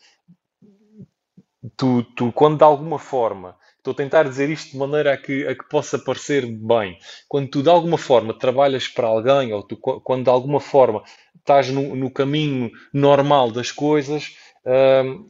tu, 1.77 2.01
tu, 2.15 2.31
quando 2.31 2.57
de 2.57 2.63
alguma 2.63 2.97
forma. 2.97 3.55
Estou 3.77 3.93
a 3.93 3.95
tentar 3.95 4.23
dizer 4.23 4.49
isto 4.49 4.71
de 4.71 4.77
maneira 4.77 5.13
a 5.13 5.17
que, 5.17 5.47
a 5.47 5.55
que 5.55 5.69
possa 5.69 5.97
parecer 5.97 6.45
bem. 6.45 6.97
Quando 7.29 7.49
tu 7.49 7.63
de 7.63 7.69
alguma 7.69 7.97
forma 7.97 8.37
trabalhas 8.37 8.87
para 8.87 9.07
alguém, 9.07 9.53
ou 9.53 9.63
tu, 9.63 9.77
quando 9.77 10.23
de 10.23 10.29
alguma 10.29 10.59
forma 10.59 11.01
estás 11.37 11.69
no, 11.69 11.95
no 11.95 12.11
caminho 12.11 12.69
normal 12.93 13.51
das 13.51 13.71
coisas, 13.71 14.35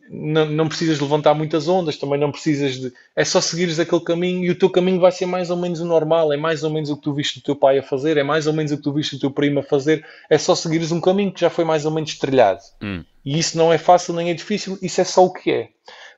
não, 0.09 0.45
não, 0.45 0.67
precisas 0.67 0.99
levantar 0.99 1.33
muitas 1.33 1.67
ondas, 1.67 1.97
também 1.97 2.19
não 2.19 2.31
precisas 2.31 2.79
de. 2.79 2.91
É 3.15 3.23
só 3.23 3.39
seguires 3.39 3.79
aquele 3.79 4.01
caminho 4.01 4.43
e 4.43 4.49
o 4.49 4.57
teu 4.57 4.69
caminho 4.69 4.99
vai 4.99 5.11
ser 5.11 5.27
mais 5.27 5.49
ou 5.49 5.57
menos 5.57 5.79
o 5.79 5.85
normal, 5.85 6.33
é 6.33 6.37
mais 6.37 6.63
ou 6.63 6.69
menos 6.69 6.89
o 6.89 6.97
que 6.97 7.03
tu 7.03 7.13
viste 7.13 7.39
o 7.39 7.43
teu 7.43 7.55
pai 7.55 7.77
a 7.77 7.83
fazer, 7.83 8.17
é 8.17 8.23
mais 8.23 8.47
ou 8.47 8.53
menos 8.53 8.71
o 8.71 8.77
que 8.77 8.83
tu 8.83 8.91
viste 8.91 9.15
o 9.15 9.19
teu 9.19 9.31
primo 9.31 9.59
a 9.59 9.63
fazer, 9.63 10.05
é 10.29 10.37
só 10.37 10.55
seguires 10.55 10.91
um 10.91 10.99
caminho 10.99 11.31
que 11.31 11.41
já 11.41 11.49
foi 11.49 11.63
mais 11.63 11.85
ou 11.85 11.91
menos 11.91 12.17
trilhado. 12.17 12.61
Hum. 12.81 13.03
E 13.23 13.37
isso 13.37 13.57
não 13.57 13.71
é 13.71 13.77
fácil 13.77 14.13
nem 14.15 14.31
é 14.31 14.33
difícil, 14.33 14.77
isso 14.81 14.99
é 14.99 15.03
só 15.03 15.25
o 15.25 15.31
que 15.31 15.51
é. 15.51 15.69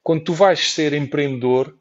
Quando 0.01 0.23
tu 0.23 0.33
vais 0.33 0.71
ser 0.71 0.93
empreendedor, 0.93 1.75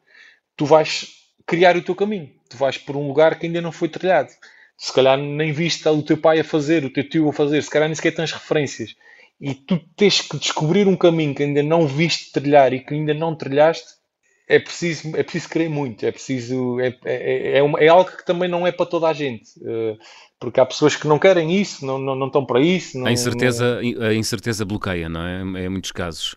tu 0.56 0.66
vais 0.66 1.06
criar 1.46 1.76
o 1.76 1.82
teu 1.82 1.94
caminho, 1.94 2.28
tu 2.48 2.56
vais 2.56 2.76
por 2.76 2.96
um 2.96 3.06
lugar 3.06 3.38
que 3.38 3.46
ainda 3.46 3.60
não 3.60 3.72
foi 3.72 3.88
trilhado. 3.88 4.30
Se 4.76 4.92
calhar 4.92 5.16
nem 5.16 5.52
viste 5.52 5.86
o 5.88 6.02
teu 6.02 6.16
pai 6.16 6.40
a 6.40 6.44
fazer, 6.44 6.84
o 6.84 6.90
teu 6.90 7.08
tio 7.08 7.28
a 7.28 7.32
fazer, 7.32 7.62
se 7.62 7.70
calhar 7.70 7.88
nem 7.88 7.94
sequer 7.94 8.14
tens 8.14 8.32
referências 8.32 8.96
e 9.40 9.54
tu 9.54 9.80
tens 9.96 10.20
que 10.20 10.36
descobrir 10.36 10.86
um 10.86 10.96
caminho 10.96 11.34
que 11.34 11.42
ainda 11.42 11.62
não 11.62 11.86
viste 11.86 12.30
trilhar 12.30 12.72
e 12.72 12.80
que 12.80 12.92
ainda 12.92 13.14
não 13.14 13.34
trilhaste, 13.34 14.00
é 14.46 14.58
preciso, 14.58 15.16
é 15.16 15.22
preciso 15.22 15.48
querer 15.48 15.70
muito, 15.70 16.04
é 16.04 16.10
preciso, 16.10 16.78
é, 16.80 16.98
é, 17.04 17.58
é, 17.58 17.62
uma, 17.62 17.78
é 17.78 17.88
algo 17.88 18.10
que 18.10 18.26
também 18.26 18.48
não 18.48 18.66
é 18.66 18.72
para 18.72 18.84
toda 18.84 19.06
a 19.08 19.12
gente, 19.12 19.48
uh, 19.60 19.96
porque 20.40 20.58
há 20.60 20.66
pessoas 20.66 20.96
que 20.96 21.06
não 21.06 21.20
querem 21.20 21.56
isso, 21.56 21.86
não, 21.86 21.98
não, 21.98 22.16
não 22.16 22.26
estão 22.26 22.44
para 22.44 22.60
isso. 22.60 22.98
Não, 22.98 23.06
a, 23.06 23.12
incerteza, 23.12 23.80
não... 23.80 24.02
a 24.06 24.14
incerteza 24.14 24.64
bloqueia, 24.64 25.08
não 25.08 25.22
é? 25.22 25.40
Em 25.64 25.68
muitos 25.68 25.92
casos. 25.92 26.34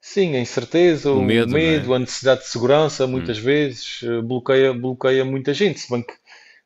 Sim, 0.00 0.36
a 0.36 0.40
incerteza, 0.40 1.10
o, 1.10 1.20
o 1.20 1.22
medo, 1.22 1.52
medo 1.52 1.92
é? 1.92 1.96
a 1.96 1.98
necessidade 1.98 2.42
de 2.42 2.48
segurança, 2.48 3.06
muitas 3.06 3.38
hum. 3.38 3.42
vezes, 3.42 4.02
uh, 4.02 4.22
bloqueia, 4.22 4.74
bloqueia 4.74 5.24
muita 5.24 5.54
gente, 5.54 5.80
se 5.80 5.90
bem 5.90 6.02
que, 6.02 6.12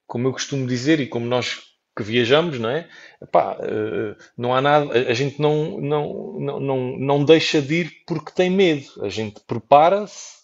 como 0.07 0.27
eu 0.27 0.33
costumo 0.33 0.67
dizer 0.67 0.99
e 0.99 1.07
como 1.07 1.25
nós 1.27 1.72
que 1.97 2.03
viajamos, 2.03 2.59
não 2.59 2.71
é? 2.71 2.89
Eh, 3.21 4.17
não 4.37 4.55
há 4.55 4.61
nada, 4.61 4.93
a 4.93 5.15
gente 5.15 5.41
não, 5.41 5.81
não, 5.81 6.37
não, 6.41 6.61
não, 6.61 6.99
não 6.99 7.25
deixa 7.25 7.61
de 7.61 7.75
ir 7.83 7.93
porque 8.07 8.33
tem 8.33 8.51
medo, 8.51 8.87
a 9.03 9.09
gente 9.09 9.41
prepara-se 9.47 10.43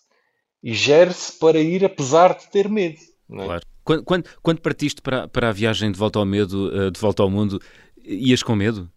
e 0.63 0.75
gere-se 0.75 1.39
para 1.39 1.59
ir 1.59 1.85
apesar 1.85 2.37
de 2.37 2.49
ter 2.51 2.69
medo. 2.69 2.99
É? 3.31 3.45
Claro. 3.45 3.63
Quando, 3.83 4.05
quando, 4.05 4.29
quando, 4.43 4.61
partiste 4.61 5.01
para, 5.01 5.27
para 5.27 5.49
a 5.49 5.53
viagem 5.53 5.91
de 5.91 5.99
volta 5.99 6.19
ao 6.19 6.27
medo, 6.27 6.71
eh, 6.75 6.91
de 6.91 7.01
volta 7.01 7.23
ao 7.23 7.31
mundo, 7.31 7.61
ias 8.05 8.43
com 8.43 8.55
medo? 8.55 8.91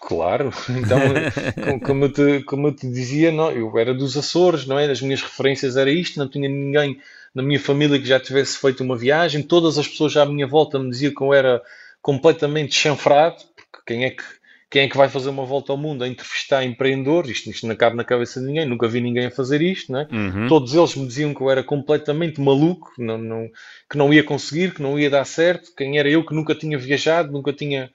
Claro, 0.00 0.50
então, 0.70 1.78
como, 1.80 2.04
eu 2.04 2.12
te, 2.12 2.42
como 2.44 2.68
eu 2.68 2.74
te 2.74 2.88
dizia, 2.88 3.30
não, 3.30 3.50
eu 3.50 3.76
era 3.76 3.92
dos 3.92 4.16
Açores, 4.16 4.66
não 4.66 4.78
é? 4.78 4.90
As 4.90 5.02
minhas 5.02 5.20
referências 5.20 5.76
era 5.76 5.90
isto, 5.90 6.18
não 6.18 6.28
tinha 6.28 6.48
ninguém 6.48 6.98
na 7.34 7.42
minha 7.42 7.58
família 7.58 7.98
que 7.98 8.06
já 8.06 8.20
tivesse 8.20 8.58
feito 8.58 8.82
uma 8.82 8.96
viagem, 8.96 9.42
todas 9.42 9.78
as 9.78 9.88
pessoas 9.88 10.16
à 10.16 10.26
minha 10.26 10.46
volta 10.46 10.78
me 10.78 10.90
diziam 10.90 11.14
que 11.14 11.22
eu 11.22 11.32
era 11.32 11.62
completamente 12.00 12.74
chanfrado, 12.74 13.36
porque 13.56 13.78
quem 13.86 14.04
é 14.04 14.10
que, 14.10 14.22
quem 14.68 14.82
é 14.82 14.88
que 14.88 14.96
vai 14.96 15.08
fazer 15.08 15.30
uma 15.30 15.44
volta 15.44 15.72
ao 15.72 15.78
mundo 15.78 16.02
a 16.02 16.08
entrevistar 16.08 16.64
empreendedores? 16.64 17.30
Isto, 17.30 17.50
isto 17.50 17.66
não 17.66 17.76
cabe 17.76 17.96
na 17.96 18.04
cabeça 18.04 18.40
de 18.40 18.46
ninguém, 18.46 18.66
nunca 18.66 18.88
vi 18.88 19.00
ninguém 19.00 19.26
a 19.26 19.30
fazer 19.30 19.62
isto, 19.62 19.92
né? 19.92 20.06
Uhum. 20.10 20.48
Todos 20.48 20.74
eles 20.74 20.94
me 20.96 21.06
diziam 21.06 21.32
que 21.32 21.40
eu 21.40 21.50
era 21.50 21.62
completamente 21.62 22.40
maluco, 22.40 22.92
não, 22.98 23.16
não, 23.16 23.48
que 23.88 23.96
não 23.96 24.12
ia 24.12 24.24
conseguir, 24.24 24.74
que 24.74 24.82
não 24.82 24.98
ia 24.98 25.08
dar 25.08 25.24
certo. 25.24 25.74
Quem 25.76 25.98
era 25.98 26.08
eu 26.08 26.24
que 26.24 26.34
nunca 26.34 26.54
tinha 26.54 26.78
viajado, 26.78 27.32
nunca 27.32 27.52
tinha 27.52 27.90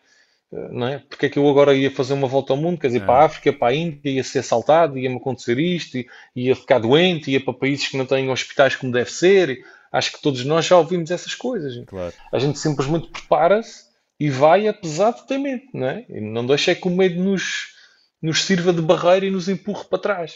não 0.52 0.88
é? 0.88 1.00
Porque 1.00 1.26
é 1.26 1.30
que 1.30 1.38
eu 1.38 1.48
agora 1.50 1.74
ia 1.74 1.92
fazer 1.92 2.14
uma 2.14 2.28
volta 2.28 2.54
ao 2.54 2.58
mundo, 2.58 2.80
quer 2.80 2.88
dizer, 2.88 3.02
é. 3.02 3.06
para 3.06 3.22
a 3.22 3.26
África, 3.26 3.52
para 3.52 3.70
a 3.70 3.76
Índia, 3.76 4.10
ia 4.10 4.24
ser 4.24 4.40
assaltado, 4.40 4.98
ia-me 4.98 5.18
acontecer 5.18 5.60
isto, 5.60 5.98
ia 6.36 6.56
ficar 6.56 6.80
doente, 6.80 7.32
ia 7.32 7.44
para 7.44 7.54
países 7.54 7.88
que 7.88 7.98
não 7.98 8.06
têm 8.06 8.30
hospitais 8.30 8.76
como 8.76 8.92
deve 8.92 9.12
ser. 9.12 9.60
Acho 9.92 10.14
que 10.14 10.22
todos 10.22 10.44
nós 10.46 10.66
já 10.66 10.78
ouvimos 10.78 11.12
essas 11.12 11.36
coisas. 11.36 11.84
Claro. 11.86 12.14
A 12.32 12.40
gente 12.40 12.60
simplesmente 12.60 13.10
prepara-se 13.10 13.88
e 14.20 14.30
vai 14.30 14.68
apesar 14.68 15.12
de 15.12 15.28
ter 15.28 15.38
medo, 15.38 15.64
não 15.74 15.88
é? 15.88 16.06
E 16.10 16.22
não 16.22 16.46
deixa 16.46 16.72
é 16.72 16.76
que 16.76 16.88
o 16.88 16.92
medo 16.92 17.22
nos, 17.22 17.74
nos 18.22 18.44
sirva 18.44 18.74
de 18.74 18.82
barreira 18.82 19.26
e 19.26 19.32
nos 19.32 19.48
empurre 19.50 19.86
para 19.86 20.00
trás. 20.00 20.34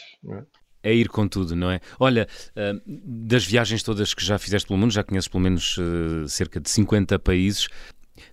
É? 0.82 0.90
é? 0.90 0.94
ir 0.94 1.08
com 1.08 1.26
tudo, 1.26 1.56
não 1.56 1.70
é? 1.70 1.80
Olha, 1.98 2.28
eh, 2.54 2.74
das 2.86 3.44
viagens 3.44 3.82
todas 3.82 4.14
que 4.14 4.24
já 4.24 4.38
fizeste 4.38 4.68
pelo 4.68 4.78
mundo, 4.78 4.92
já 4.92 5.02
conheces 5.02 5.28
pelo 5.28 5.42
menos 5.42 5.76
eh, 5.78 6.28
cerca 6.28 6.60
de 6.60 6.70
50 6.70 7.18
países, 7.18 7.68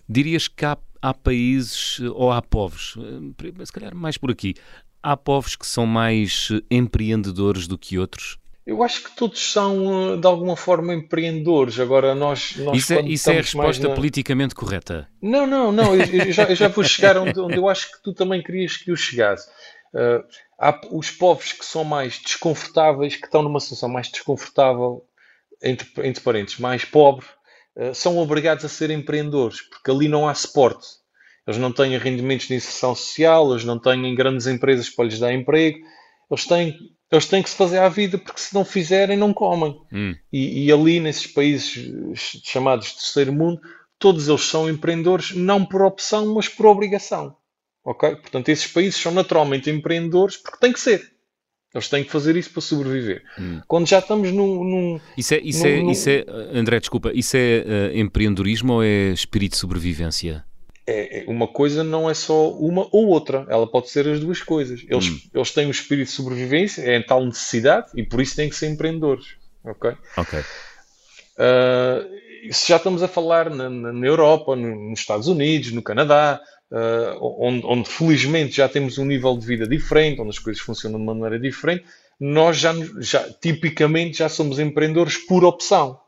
dirias 0.08 0.46
que 0.46 0.64
há 0.64 0.76
há 1.00 1.14
países 1.14 2.00
ou 2.14 2.30
há 2.30 2.42
povos, 2.42 2.96
eh, 2.98 3.64
se 3.64 3.72
calhar 3.72 3.94
mais 3.94 4.16
por 4.16 4.30
aqui, 4.30 4.54
Há 5.02 5.16
povos 5.16 5.56
que 5.56 5.66
são 5.66 5.86
mais 5.86 6.48
eh, 6.52 6.62
empreendedores 6.70 7.66
do 7.66 7.78
que 7.78 7.98
outros? 7.98 8.38
Eu 8.66 8.82
acho 8.82 9.02
que 9.02 9.16
todos 9.16 9.52
são, 9.52 10.12
eh, 10.12 10.16
de 10.18 10.26
alguma 10.26 10.56
forma, 10.56 10.92
empreendedores. 10.92 11.80
Agora, 11.80 12.14
nós. 12.14 12.54
nós 12.56 12.76
isso 12.76 12.92
é, 12.92 13.00
isso 13.02 13.30
é 13.30 13.34
a 13.34 13.36
resposta 13.36 13.88
na... 13.88 13.94
politicamente 13.94 14.54
correta? 14.54 15.08
Não, 15.22 15.46
não, 15.46 15.72
não. 15.72 15.94
Eu, 15.94 16.04
eu, 16.04 16.32
já, 16.32 16.44
eu 16.44 16.54
já, 16.54 16.68
vou 16.68 16.84
chegar 16.84 17.16
onde, 17.16 17.38
onde, 17.40 17.56
eu 17.56 17.68
acho 17.68 17.90
que 17.90 18.02
tu 18.02 18.12
também 18.12 18.42
querias 18.42 18.76
que 18.76 18.90
eu 18.90 18.96
chegasse. 18.96 19.48
Uh, 19.94 20.22
há 20.58 20.78
os 20.92 21.10
povos 21.10 21.52
que 21.52 21.64
são 21.64 21.82
mais 21.82 22.18
desconfortáveis, 22.18 23.16
que 23.16 23.24
estão 23.24 23.42
numa 23.42 23.58
situação 23.58 23.88
mais 23.88 24.08
desconfortável, 24.08 25.02
entre, 25.62 25.88
entre 26.06 26.22
parentes, 26.22 26.58
mais 26.58 26.84
pobre, 26.84 27.24
são 27.94 28.18
obrigados 28.18 28.64
a 28.64 28.68
ser 28.68 28.90
empreendedores, 28.90 29.60
porque 29.62 29.90
ali 29.90 30.08
não 30.08 30.28
há 30.28 30.34
suporte. 30.34 30.86
Eles 31.46 31.58
não 31.58 31.72
têm 31.72 31.96
rendimentos 31.98 32.46
de 32.46 32.54
inserção 32.54 32.94
social, 32.94 33.50
eles 33.50 33.64
não 33.64 33.78
têm 33.78 34.14
grandes 34.14 34.46
empresas 34.46 34.90
para 34.90 35.06
lhes 35.06 35.18
dar 35.18 35.32
emprego, 35.32 35.78
eles 36.30 36.46
têm 36.46 36.76
eles 37.10 37.26
têm 37.26 37.42
que 37.42 37.50
se 37.50 37.56
fazer 37.56 37.78
à 37.78 37.88
vida, 37.88 38.16
porque 38.16 38.40
se 38.40 38.54
não 38.54 38.64
fizerem, 38.64 39.16
não 39.16 39.34
comem. 39.34 39.76
Hum. 39.92 40.14
E, 40.32 40.66
e, 40.66 40.72
ali, 40.72 41.00
nesses 41.00 41.26
países 41.26 41.74
chamados 42.44 42.86
de 42.86 42.94
terceiro 42.94 43.32
mundo, 43.32 43.60
todos 43.98 44.28
eles 44.28 44.42
são 44.42 44.70
empreendedores, 44.70 45.34
não 45.34 45.64
por 45.64 45.82
opção, 45.82 46.34
mas 46.34 46.48
por 46.48 46.66
obrigação. 46.66 47.36
Ok? 47.84 48.14
Portanto, 48.14 48.48
esses 48.48 48.68
países 48.68 49.00
são 49.00 49.10
naturalmente 49.10 49.68
empreendedores 49.70 50.36
porque 50.36 50.58
têm 50.58 50.72
que 50.72 50.78
ser. 50.78 51.12
Eles 51.74 51.88
têm 51.88 52.02
que 52.02 52.10
fazer 52.10 52.36
isso 52.36 52.50
para 52.50 52.60
sobreviver. 52.60 53.22
Hum. 53.38 53.60
Quando 53.68 53.86
já 53.86 54.00
estamos 54.00 54.32
num. 54.32 54.64
num 54.64 55.00
isso, 55.16 55.34
é, 55.34 55.38
isso, 55.38 55.62
num, 55.62 55.70
é, 55.70 55.82
num... 55.82 55.90
isso 55.90 56.10
é, 56.10 56.24
André, 56.52 56.80
desculpa, 56.80 57.12
isso 57.14 57.36
é 57.36 57.64
uh, 57.64 57.96
empreendedorismo 57.96 58.74
ou 58.74 58.82
é 58.82 59.10
espírito 59.10 59.52
de 59.52 59.58
sobrevivência? 59.58 60.44
é, 60.90 61.20
é, 61.20 61.24
uma 61.28 61.46
coisa 61.46 61.84
não 61.84 62.10
é 62.10 62.14
só 62.14 62.50
uma 62.50 62.88
ou 62.90 63.06
outra, 63.06 63.46
ela 63.48 63.66
pode 63.66 63.90
ser 63.90 64.08
as 64.08 64.18
duas 64.18 64.42
coisas. 64.42 64.84
Eles, 64.88 65.08
hum. 65.08 65.20
eles 65.32 65.50
têm 65.52 65.66
o 65.66 65.70
espírito 65.70 66.08
de 66.08 66.12
sobrevivência, 66.12 66.82
é 66.82 66.96
em 66.96 67.02
tal 67.02 67.24
necessidade 67.24 67.88
e 67.94 68.02
por 68.02 68.20
isso 68.20 68.34
têm 68.34 68.48
que 68.48 68.56
ser 68.56 68.68
empreendedores. 68.68 69.36
Ok? 69.64 69.92
Ok. 70.16 70.40
Uh, 70.40 72.52
se 72.52 72.68
já 72.68 72.76
estamos 72.76 73.02
a 73.02 73.08
falar 73.08 73.50
na, 73.50 73.70
na 73.70 74.06
Europa, 74.06 74.56
no, 74.56 74.90
nos 74.90 75.00
Estados 75.00 75.28
Unidos, 75.28 75.72
no 75.72 75.82
Canadá, 75.82 76.40
uh, 76.70 77.18
onde, 77.20 77.66
onde, 77.66 77.88
felizmente 77.88 78.56
já 78.56 78.68
temos 78.68 78.98
um 78.98 79.04
nível 79.04 79.36
de 79.36 79.46
vida 79.46 79.66
diferente, 79.66 80.20
onde 80.20 80.30
as 80.30 80.38
coisas 80.38 80.62
funcionam 80.62 80.98
de 80.98 81.04
uma 81.04 81.14
maneira 81.14 81.38
diferente, 81.38 81.84
nós 82.18 82.58
já, 82.58 82.74
já 82.98 83.28
tipicamente 83.40 84.18
já 84.18 84.28
somos 84.28 84.58
empreendedores 84.58 85.16
por 85.16 85.44
opção. 85.44 85.98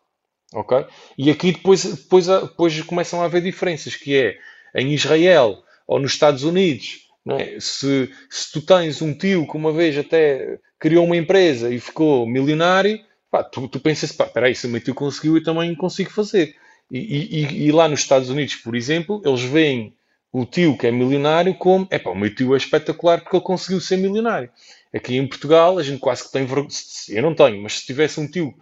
Ok? 0.54 0.84
E 1.16 1.30
aqui 1.30 1.52
depois, 1.52 1.84
depois, 1.84 2.26
depois 2.26 2.80
começam 2.82 3.22
a 3.22 3.24
haver 3.24 3.42
diferenças, 3.42 3.96
que 3.96 4.14
é 4.14 4.36
em 4.74 4.92
Israel 4.92 5.62
ou 5.86 5.98
nos 5.98 6.12
Estados 6.12 6.44
Unidos, 6.44 7.08
é? 7.30 7.58
se, 7.60 8.10
se 8.28 8.52
tu 8.52 8.60
tens 8.60 9.00
um 9.00 9.14
tio 9.14 9.46
que 9.46 9.56
uma 9.56 9.72
vez 9.72 9.96
até 9.96 10.58
criou 10.78 11.04
uma 11.06 11.16
empresa 11.16 11.72
e 11.72 11.78
ficou 11.78 12.26
milionário, 12.26 12.98
pá, 13.30 13.42
tu, 13.42 13.68
tu 13.68 13.80
pensas, 13.80 14.12
pá, 14.12 14.26
peraí, 14.26 14.54
se 14.54 14.66
o 14.66 14.70
meu 14.70 14.80
tio 14.80 14.94
conseguiu, 14.94 15.36
eu 15.36 15.42
também 15.42 15.74
consigo 15.74 16.10
fazer. 16.10 16.54
E, 16.90 16.98
e, 16.98 17.66
e, 17.66 17.72
lá 17.72 17.88
nos 17.88 18.00
Estados 18.00 18.28
Unidos, 18.28 18.56
por 18.56 18.76
exemplo, 18.76 19.22
eles 19.24 19.40
veem 19.40 19.94
o 20.32 20.46
tio 20.46 20.76
que 20.76 20.86
é 20.86 20.90
milionário 20.90 21.54
como, 21.54 21.86
é 21.90 21.98
pá, 21.98 22.10
o 22.10 22.14
meu 22.14 22.34
tio 22.34 22.54
é 22.54 22.56
espetacular 22.56 23.20
porque 23.20 23.36
ele 23.36 23.44
conseguiu 23.44 23.80
ser 23.80 23.96
milionário. 23.98 24.50
Aqui 24.94 25.16
em 25.16 25.26
Portugal, 25.26 25.78
a 25.78 25.82
gente 25.82 26.00
quase 26.00 26.24
que 26.24 26.32
tem 26.32 26.44
vergonha, 26.44 26.68
eu 27.08 27.22
não 27.22 27.34
tenho, 27.34 27.62
mas 27.62 27.78
se 27.78 27.86
tivesse 27.86 28.18
um 28.18 28.26
tio 28.26 28.54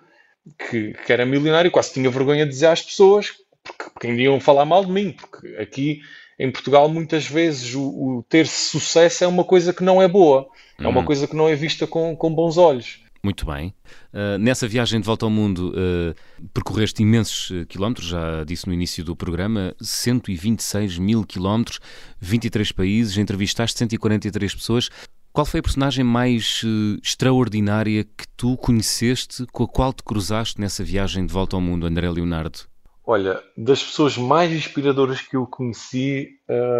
que, 0.58 0.92
que 0.92 1.12
era 1.12 1.24
milionário, 1.24 1.70
quase 1.70 1.92
tinha 1.92 2.10
vergonha 2.10 2.44
de 2.44 2.50
dizer 2.50 2.66
às 2.66 2.82
pessoas 2.82 3.34
porque, 3.62 3.90
porque 3.90 4.06
ainda 4.06 4.22
iam 4.22 4.40
falar 4.40 4.64
mal 4.64 4.84
de 4.84 4.90
mim, 4.90 5.12
porque 5.12 5.56
aqui 5.56 6.00
em 6.38 6.50
Portugal 6.50 6.88
muitas 6.88 7.26
vezes 7.26 7.74
o, 7.74 7.82
o 7.82 8.24
ter 8.28 8.46
sucesso 8.46 9.24
é 9.24 9.26
uma 9.26 9.44
coisa 9.44 9.72
que 9.72 9.84
não 9.84 10.00
é 10.00 10.08
boa, 10.08 10.48
é 10.78 10.86
uma 10.86 11.00
uhum. 11.00 11.06
coisa 11.06 11.26
que 11.26 11.36
não 11.36 11.48
é 11.48 11.54
vista 11.54 11.86
com, 11.86 12.16
com 12.16 12.34
bons 12.34 12.56
olhos. 12.56 13.02
Muito 13.22 13.44
bem. 13.44 13.74
Uh, 14.14 14.38
nessa 14.38 14.66
viagem 14.66 14.98
de 14.98 15.06
volta 15.06 15.26
ao 15.26 15.30
mundo, 15.30 15.74
uh, 15.74 16.48
percorreste 16.54 17.02
imensos 17.02 17.50
uh, 17.50 17.66
quilómetros, 17.66 18.08
já 18.08 18.44
disse 18.44 18.66
no 18.66 18.72
início 18.72 19.04
do 19.04 19.14
programa, 19.14 19.74
126 19.80 20.98
mil 20.98 21.24
quilómetros, 21.24 21.80
23 22.18 22.72
países, 22.72 23.18
entrevistaste 23.18 23.78
143 23.78 24.54
pessoas. 24.54 24.88
Qual 25.32 25.44
foi 25.44 25.60
a 25.60 25.62
personagem 25.62 26.02
mais 26.02 26.62
extraordinária 27.00 28.02
que 28.02 28.26
tu 28.36 28.56
conheceste, 28.56 29.46
com 29.52 29.62
a 29.62 29.68
qual 29.68 29.92
te 29.92 30.02
cruzaste 30.02 30.60
nessa 30.60 30.82
viagem 30.82 31.24
de 31.24 31.32
volta 31.32 31.54
ao 31.54 31.60
mundo, 31.60 31.86
André 31.86 32.10
Leonardo? 32.10 32.60
Olha, 33.06 33.40
das 33.56 33.80
pessoas 33.80 34.16
mais 34.16 34.50
inspiradoras 34.50 35.20
que 35.20 35.36
eu 35.36 35.46
conheci 35.46 36.30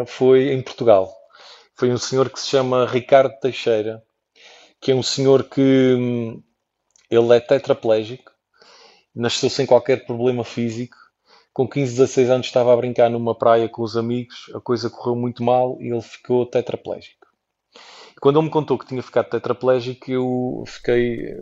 foi 0.09 0.53
em 0.53 0.61
Portugal. 0.63 1.13
Foi 1.77 1.93
um 1.93 1.97
senhor 1.97 2.29
que 2.29 2.41
se 2.41 2.49
chama 2.49 2.87
Ricardo 2.87 3.39
Teixeira, 3.41 4.03
que 4.81 4.93
é 4.93 4.95
um 4.95 5.03
senhor 5.03 5.45
que 5.45 5.61
hum, 5.61 6.43
ele 7.11 7.37
é 7.37 7.41
tetraplégico, 7.41 8.31
nasceu 9.15 9.51
sem 9.51 9.67
qualquer 9.67 10.07
problema 10.07 10.45
físico. 10.45 10.97
Com 11.53 11.69
15, 11.69 11.97
16 11.97 12.31
anos 12.31 12.47
estava 12.47 12.73
a 12.73 12.77
brincar 12.77 13.11
numa 13.11 13.35
praia 13.35 13.69
com 13.69 13.83
os 13.83 13.97
amigos, 13.97 14.51
a 14.55 14.61
coisa 14.61 14.89
correu 14.89 15.17
muito 15.17 15.43
mal 15.43 15.77
e 15.81 15.89
ele 15.89 16.01
ficou 16.01 16.47
tetraplégico. 16.47 17.27
Quando 18.21 18.39
ele 18.39 18.47
me 18.47 18.53
contou 18.53 18.79
que 18.79 18.87
tinha 18.87 19.03
ficado 19.03 19.29
tetraplégico, 19.29 20.11
eu 20.11 20.65
fiquei 20.67 21.37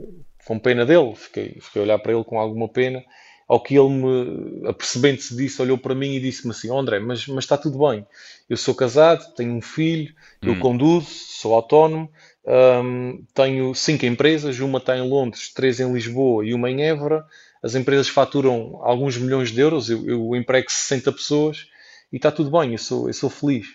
com 0.47 0.59
pena 0.59 0.87
dele, 0.87 1.15
fiquei, 1.15 1.59
fiquei 1.61 1.83
a 1.83 1.85
olhar 1.85 1.99
para 1.99 2.13
ele 2.13 2.25
com 2.25 2.41
alguma 2.41 2.69
pena 2.69 3.05
ao 3.49 3.63
que 3.63 3.77
ele 3.77 3.89
me, 3.89 4.69
apercebendo-se 4.69 5.35
disso, 5.35 5.63
olhou 5.63 5.79
para 5.79 5.95
mim 5.95 6.15
e 6.15 6.21
disse-me 6.21 6.51
assim: 6.51 6.71
oh, 6.71 6.79
André, 6.79 7.01
mas, 7.01 7.27
mas 7.27 7.45
está 7.45 7.57
tudo 7.57 7.79
bem. 7.79 8.07
Eu 8.49 8.59
sou 8.59 8.75
casado, 8.75 9.35
tenho 9.35 9.55
um 9.55 9.63
filho, 9.63 10.15
eu 10.43 10.53
hum. 10.53 10.61
conduzo, 10.61 11.09
sou 11.09 11.55
autónomo, 11.55 12.11
um, 12.49 13.23
tenho 13.35 13.75
cinco 13.75 14.07
empresas, 14.07 14.59
uma 14.59 14.79
está 14.79 14.97
em 14.97 15.07
Londres, 15.07 15.53
três 15.53 15.81
em 15.81 15.93
Lisboa 15.93 16.47
e 16.47 16.55
uma 16.55 16.71
em 16.71 16.83
Évora. 16.83 17.27
As 17.63 17.75
empresas 17.75 18.09
faturam 18.09 18.81
alguns 18.83 19.19
milhões 19.19 19.51
de 19.51 19.61
euros, 19.61 19.91
eu, 19.91 20.09
eu 20.09 20.35
emprego 20.35 20.71
60 20.71 21.13
pessoas 21.13 21.67
e 22.11 22.17
está 22.17 22.31
tudo 22.31 22.51
bem, 22.51 22.73
eu 22.73 22.79
sou, 22.79 23.09
eu 23.09 23.13
sou 23.13 23.29
feliz. 23.29 23.67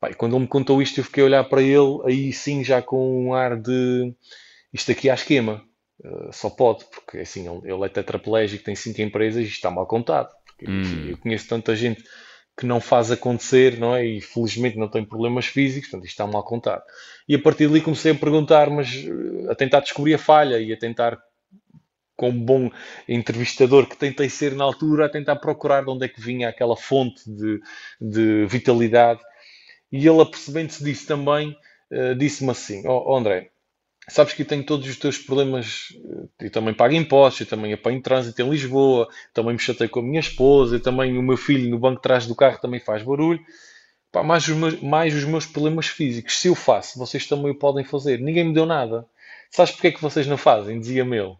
Pai, 0.00 0.14
quando 0.14 0.34
ele 0.34 0.42
me 0.42 0.48
contou 0.48 0.82
isto, 0.82 0.98
eu 0.98 1.04
fiquei 1.04 1.22
a 1.22 1.26
olhar 1.26 1.44
para 1.44 1.62
ele, 1.62 2.00
aí 2.04 2.32
sim, 2.32 2.64
já 2.64 2.82
com 2.82 3.26
um 3.26 3.34
ar 3.34 3.56
de 3.56 4.12
isto 4.72 4.90
aqui 4.90 5.08
há 5.08 5.14
esquema. 5.14 5.62
Uh, 6.00 6.32
só 6.32 6.48
pode, 6.50 6.84
porque 6.86 7.18
assim, 7.18 7.48
ele, 7.48 7.72
ele 7.72 7.84
é 7.84 7.88
tetraplégico, 7.88 8.64
tem 8.64 8.74
cinco 8.74 9.00
empresas 9.00 9.44
e 9.44 9.48
está 9.48 9.70
mal 9.70 9.86
contado. 9.86 10.30
Porque, 10.46 10.68
hum. 10.68 11.08
Eu 11.08 11.16
conheço 11.18 11.48
tanta 11.48 11.74
gente 11.76 12.02
que 12.58 12.66
não 12.66 12.80
faz 12.80 13.12
acontecer, 13.12 13.78
não 13.78 13.94
é? 13.94 14.04
E 14.04 14.20
felizmente 14.20 14.76
não 14.76 14.88
tem 14.88 15.04
problemas 15.04 15.46
físicos, 15.46 15.90
portanto 15.90 16.06
isto 16.06 16.14
está 16.14 16.26
mal 16.26 16.42
contado. 16.42 16.82
E 17.28 17.36
a 17.36 17.38
partir 17.38 17.68
dali 17.68 17.80
comecei 17.80 18.10
a 18.10 18.14
perguntar, 18.16 18.68
mas 18.68 18.88
eh, 18.88 19.50
a 19.50 19.54
tentar 19.54 19.78
descobrir 19.78 20.14
a 20.14 20.18
falha 20.18 20.58
e 20.58 20.72
a 20.72 20.76
tentar, 20.76 21.16
como 22.16 22.32
bom 22.32 22.68
entrevistador 23.08 23.88
que 23.88 23.96
tentei 23.96 24.28
ser 24.28 24.56
na 24.56 24.64
altura, 24.64 25.06
a 25.06 25.08
tentar 25.08 25.36
procurar 25.36 25.84
de 25.84 25.90
onde 25.90 26.06
é 26.06 26.08
que 26.08 26.20
vinha 26.20 26.48
aquela 26.48 26.76
fonte 26.76 27.22
de, 27.30 27.60
de 28.00 28.44
vitalidade. 28.46 29.20
E 29.92 30.06
ele, 30.08 30.20
apercebendo-se 30.20 30.82
disso 30.82 31.06
também, 31.06 31.56
uh, 31.92 32.14
disse-me 32.16 32.50
assim: 32.50 32.82
oh, 32.88 33.16
André, 33.16 33.50
sabes 34.08 34.32
que 34.32 34.42
eu 34.42 34.46
tenho 34.46 34.64
todos 34.64 34.88
os 34.88 34.96
teus 34.96 35.18
problemas, 35.18 35.88
eh, 36.40 36.46
eu 36.46 36.50
também 36.50 36.74
pago 36.74 36.94
impostos, 36.94 37.42
eu 37.42 37.46
também 37.46 37.72
apanho 37.72 38.02
trânsito 38.02 38.40
em 38.42 38.50
Lisboa, 38.50 39.08
também 39.32 39.52
me 39.52 39.58
chatei 39.58 39.88
com 39.88 40.00
a 40.00 40.02
minha 40.02 40.20
esposa, 40.20 40.76
eu 40.76 40.80
também 40.80 41.16
o 41.18 41.22
meu 41.22 41.36
filho 41.36 41.70
no 41.70 41.78
banco 41.78 41.96
de 41.96 42.02
trás 42.02 42.26
do 42.26 42.34
carro 42.34 42.58
também 42.60 42.80
faz 42.80 43.02
barulho. 43.02 43.40
Pá, 44.10 44.22
mais, 44.22 44.48
os 44.48 44.56
meus, 44.56 44.80
mais 44.80 45.14
os 45.14 45.24
meus 45.24 45.46
problemas 45.46 45.86
físicos. 45.86 46.38
Se 46.40 46.48
eu 46.48 46.54
faço, 46.54 46.98
vocês 46.98 47.26
também 47.26 47.50
o 47.50 47.54
podem 47.54 47.84
fazer. 47.84 48.18
Ninguém 48.18 48.44
me 48.44 48.54
deu 48.54 48.64
nada. 48.64 49.06
Sabes 49.50 49.72
porque 49.72 49.88
é 49.88 49.92
que 49.92 50.00
vocês 50.00 50.26
não 50.26 50.38
fazem? 50.38 50.80
Dizia-me 50.80 51.18
ele. 51.18 51.36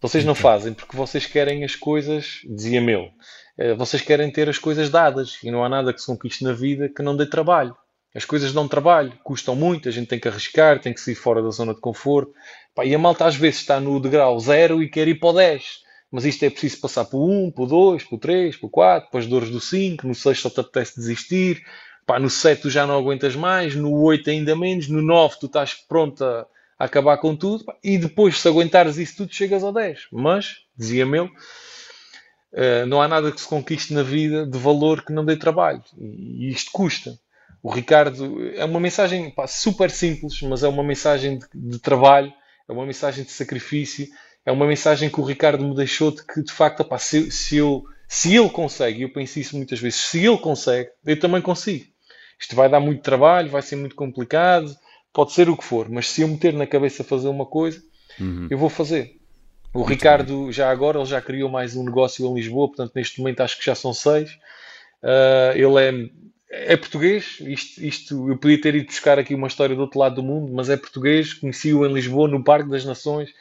Vocês 0.00 0.24
não 0.24 0.34
fazem 0.34 0.72
porque 0.72 0.96
vocês 0.96 1.26
querem 1.26 1.64
as 1.64 1.74
coisas, 1.76 2.40
dizia-me 2.44 2.92
ele. 2.92 3.12
Eh, 3.58 3.74
vocês 3.74 4.02
querem 4.02 4.30
ter 4.30 4.48
as 4.48 4.58
coisas 4.58 4.90
dadas 4.90 5.38
e 5.42 5.50
não 5.50 5.64
há 5.64 5.68
nada 5.68 5.92
que 5.92 6.00
se 6.00 6.06
conquiste 6.06 6.44
na 6.44 6.52
vida 6.52 6.88
que 6.88 7.02
não 7.02 7.16
dê 7.16 7.26
trabalho. 7.26 7.76
As 8.14 8.24
coisas 8.24 8.52
dão 8.52 8.66
trabalho, 8.66 9.12
custam 9.22 9.54
muito, 9.54 9.88
a 9.88 9.92
gente 9.92 10.08
tem 10.08 10.18
que 10.18 10.28
arriscar, 10.28 10.80
tem 10.80 10.92
que 10.92 11.00
sair 11.00 11.14
fora 11.14 11.42
da 11.42 11.50
zona 11.50 11.74
de 11.74 11.80
conforto. 11.80 12.32
Pá, 12.74 12.84
e 12.84 12.94
a 12.94 12.98
malta 12.98 13.24
às 13.24 13.36
vezes 13.36 13.60
está 13.60 13.78
no 13.80 14.00
degrau 14.00 14.38
zero 14.40 14.82
e 14.82 14.88
quer 14.88 15.06
ir 15.08 15.20
para 15.20 15.28
o 15.28 15.32
10. 15.32 15.80
Mas 16.10 16.24
isto 16.24 16.44
é 16.44 16.50
preciso 16.50 16.80
passar 16.80 17.04
por 17.04 17.24
1, 17.24 17.52
por 17.52 17.66
2, 17.66 18.04
por 18.04 18.18
3, 18.18 18.56
por 18.56 18.68
4, 18.68 19.06
depois 19.06 19.26
dores 19.26 19.50
do 19.50 19.60
5, 19.60 20.06
no 20.06 20.14
6 20.14 20.40
só 20.40 20.50
te 20.50 20.58
apetece 20.58 20.96
desistir, 20.96 21.62
Pá, 22.10 22.18
no 22.18 22.28
7 22.28 22.62
tu 22.62 22.70
já 22.70 22.84
não 22.84 22.98
aguentas 22.98 23.36
mais, 23.36 23.76
no 23.76 23.92
8 24.02 24.30
ainda 24.30 24.56
menos, 24.56 24.88
no 24.88 25.00
9 25.00 25.36
tu 25.38 25.46
estás 25.46 25.74
pronto 25.74 26.24
a, 26.24 26.44
acabar 26.76 27.16
com 27.18 27.36
tudo, 27.36 27.64
pá, 27.64 27.76
e 27.84 27.98
depois 27.98 28.40
se 28.40 28.48
aguentares 28.48 28.96
isso 28.98 29.18
tudo 29.18 29.32
chegas 29.32 29.62
ao 29.62 29.72
10. 29.72 30.08
Mas, 30.10 30.56
dizia 30.76 31.06
meu, 31.06 31.26
uh, 31.26 32.84
não 32.88 33.00
há 33.00 33.06
nada 33.06 33.30
que 33.30 33.40
se 33.40 33.46
conquiste 33.46 33.94
na 33.94 34.02
vida 34.02 34.44
de 34.44 34.58
valor 34.58 35.04
que 35.04 35.12
não 35.12 35.24
dê 35.24 35.36
trabalho. 35.36 35.84
E 35.96 36.48
isto 36.48 36.72
custa. 36.72 37.16
O 37.62 37.70
Ricardo 37.70 38.50
é 38.54 38.64
uma 38.64 38.80
mensagem 38.80 39.30
pá, 39.30 39.46
super 39.46 39.90
simples, 39.90 40.40
mas 40.42 40.62
é 40.62 40.68
uma 40.68 40.82
mensagem 40.82 41.38
de, 41.38 41.46
de, 41.54 41.78
trabalho, 41.78 42.32
é 42.68 42.72
uma 42.72 42.86
mensagem 42.86 43.24
de 43.24 43.30
sacrifício, 43.30 44.08
é 44.46 44.50
uma 44.50 44.66
mensagem 44.66 45.10
que 45.10 45.20
o 45.20 45.24
Ricardo 45.24 45.62
me 45.62 45.74
deixou 45.74 46.10
de 46.10 46.24
que, 46.24 46.42
de 46.42 46.52
facto, 46.52 46.84
pá, 46.84 46.98
se, 46.98 47.30
se, 47.30 47.56
eu, 47.56 47.84
se 48.08 48.34
ele 48.34 48.48
consegue, 48.48 49.00
e 49.00 49.02
eu 49.02 49.12
penso 49.12 49.38
isso 49.38 49.56
muitas 49.56 49.78
vezes, 49.78 50.00
se 50.00 50.24
ele 50.24 50.38
consegue, 50.38 50.90
eu 51.04 51.18
também 51.18 51.42
consigo. 51.42 51.86
Isto 52.40 52.56
vai 52.56 52.68
dar 52.68 52.80
muito 52.80 53.02
trabalho, 53.02 53.50
vai 53.50 53.60
ser 53.60 53.76
muito 53.76 53.94
complicado, 53.94 54.74
pode 55.12 55.32
ser 55.32 55.50
o 55.50 55.56
que 55.56 55.64
for, 55.64 55.88
mas 55.90 56.08
se 56.08 56.22
eu 56.22 56.28
meter 56.28 56.54
na 56.54 56.66
cabeça 56.66 57.04
fazer 57.04 57.28
uma 57.28 57.44
coisa, 57.44 57.82
uhum. 58.18 58.48
eu 58.50 58.56
vou 58.56 58.70
fazer. 58.70 59.20
O 59.72 59.78
Muito 59.78 59.90
Ricardo, 59.90 60.44
bem. 60.44 60.52
já 60.52 60.70
agora, 60.70 60.98
ele 60.98 61.06
já 61.06 61.20
criou 61.20 61.48
mais 61.48 61.76
um 61.76 61.84
negócio 61.84 62.26
em 62.26 62.34
Lisboa, 62.34 62.68
portanto, 62.68 62.92
neste 62.94 63.20
momento 63.20 63.40
acho 63.40 63.56
que 63.56 63.64
já 63.64 63.74
são 63.74 63.94
seis. 63.94 64.30
Uh, 65.02 65.54
ele 65.54 65.80
é, 65.80 66.10
é 66.50 66.76
português, 66.76 67.38
isto, 67.40 67.82
isto, 67.82 68.28
eu 68.28 68.36
podia 68.36 68.60
ter 68.60 68.74
ido 68.74 68.86
buscar 68.86 69.18
aqui 69.18 69.34
uma 69.34 69.46
história 69.46 69.76
do 69.76 69.82
outro 69.82 70.00
lado 70.00 70.16
do 70.16 70.22
mundo, 70.22 70.52
mas 70.52 70.68
é 70.68 70.76
português, 70.76 71.32
conheci-o 71.32 71.86
em 71.86 71.92
Lisboa, 71.92 72.28
no 72.28 72.42
Parque 72.42 72.68
das 72.68 72.84
Nações, 72.84 73.32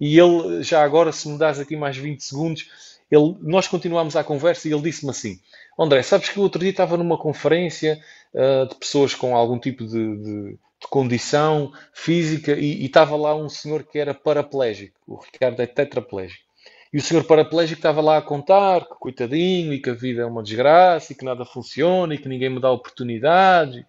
e 0.00 0.18
ele, 0.18 0.62
já 0.62 0.82
agora, 0.82 1.12
se 1.12 1.28
me 1.28 1.38
dás 1.38 1.60
aqui 1.60 1.76
mais 1.76 1.96
20 1.96 2.20
segundos, 2.24 2.68
ele, 3.10 3.36
nós 3.40 3.68
continuámos 3.68 4.16
a 4.16 4.24
conversa 4.24 4.68
e 4.68 4.72
ele 4.72 4.82
disse-me 4.82 5.10
assim: 5.10 5.38
André, 5.78 6.02
sabes 6.02 6.28
que 6.28 6.38
o 6.38 6.42
outro 6.42 6.60
dia 6.60 6.70
estava 6.70 6.96
numa 6.96 7.18
conferência 7.18 8.02
uh, 8.34 8.68
de 8.68 8.74
pessoas 8.76 9.14
com 9.14 9.36
algum 9.36 9.58
tipo 9.58 9.84
de, 9.84 10.16
de, 10.16 10.50
de 10.52 10.88
condição 10.88 11.72
física 11.92 12.52
e, 12.52 12.82
e, 12.82 12.86
estava 12.86 13.16
lá 13.16 13.34
um 13.34 13.48
senhor 13.48 13.84
que 13.84 13.98
era 13.98 14.14
paraplégico, 14.14 14.98
o 15.06 15.16
Ricardo 15.16 15.60
é 15.60 15.66
tetraplégico. 15.66 16.49
E 16.92 16.98
o 16.98 17.02
senhor 17.02 17.24
paraplégico 17.24 17.78
estava 17.78 18.00
lá 18.00 18.18
a 18.18 18.22
contar 18.22 18.80
que 18.80 18.98
coitadinho 18.98 19.72
e 19.72 19.80
que 19.80 19.90
a 19.90 19.94
vida 19.94 20.22
é 20.22 20.26
uma 20.26 20.42
desgraça 20.42 21.12
e 21.12 21.16
que 21.16 21.24
nada 21.24 21.44
funciona 21.44 22.14
e 22.14 22.18
que 22.18 22.28
ninguém 22.28 22.50
me 22.50 22.60
dá 22.60 22.70
oportunidades. 22.70 23.84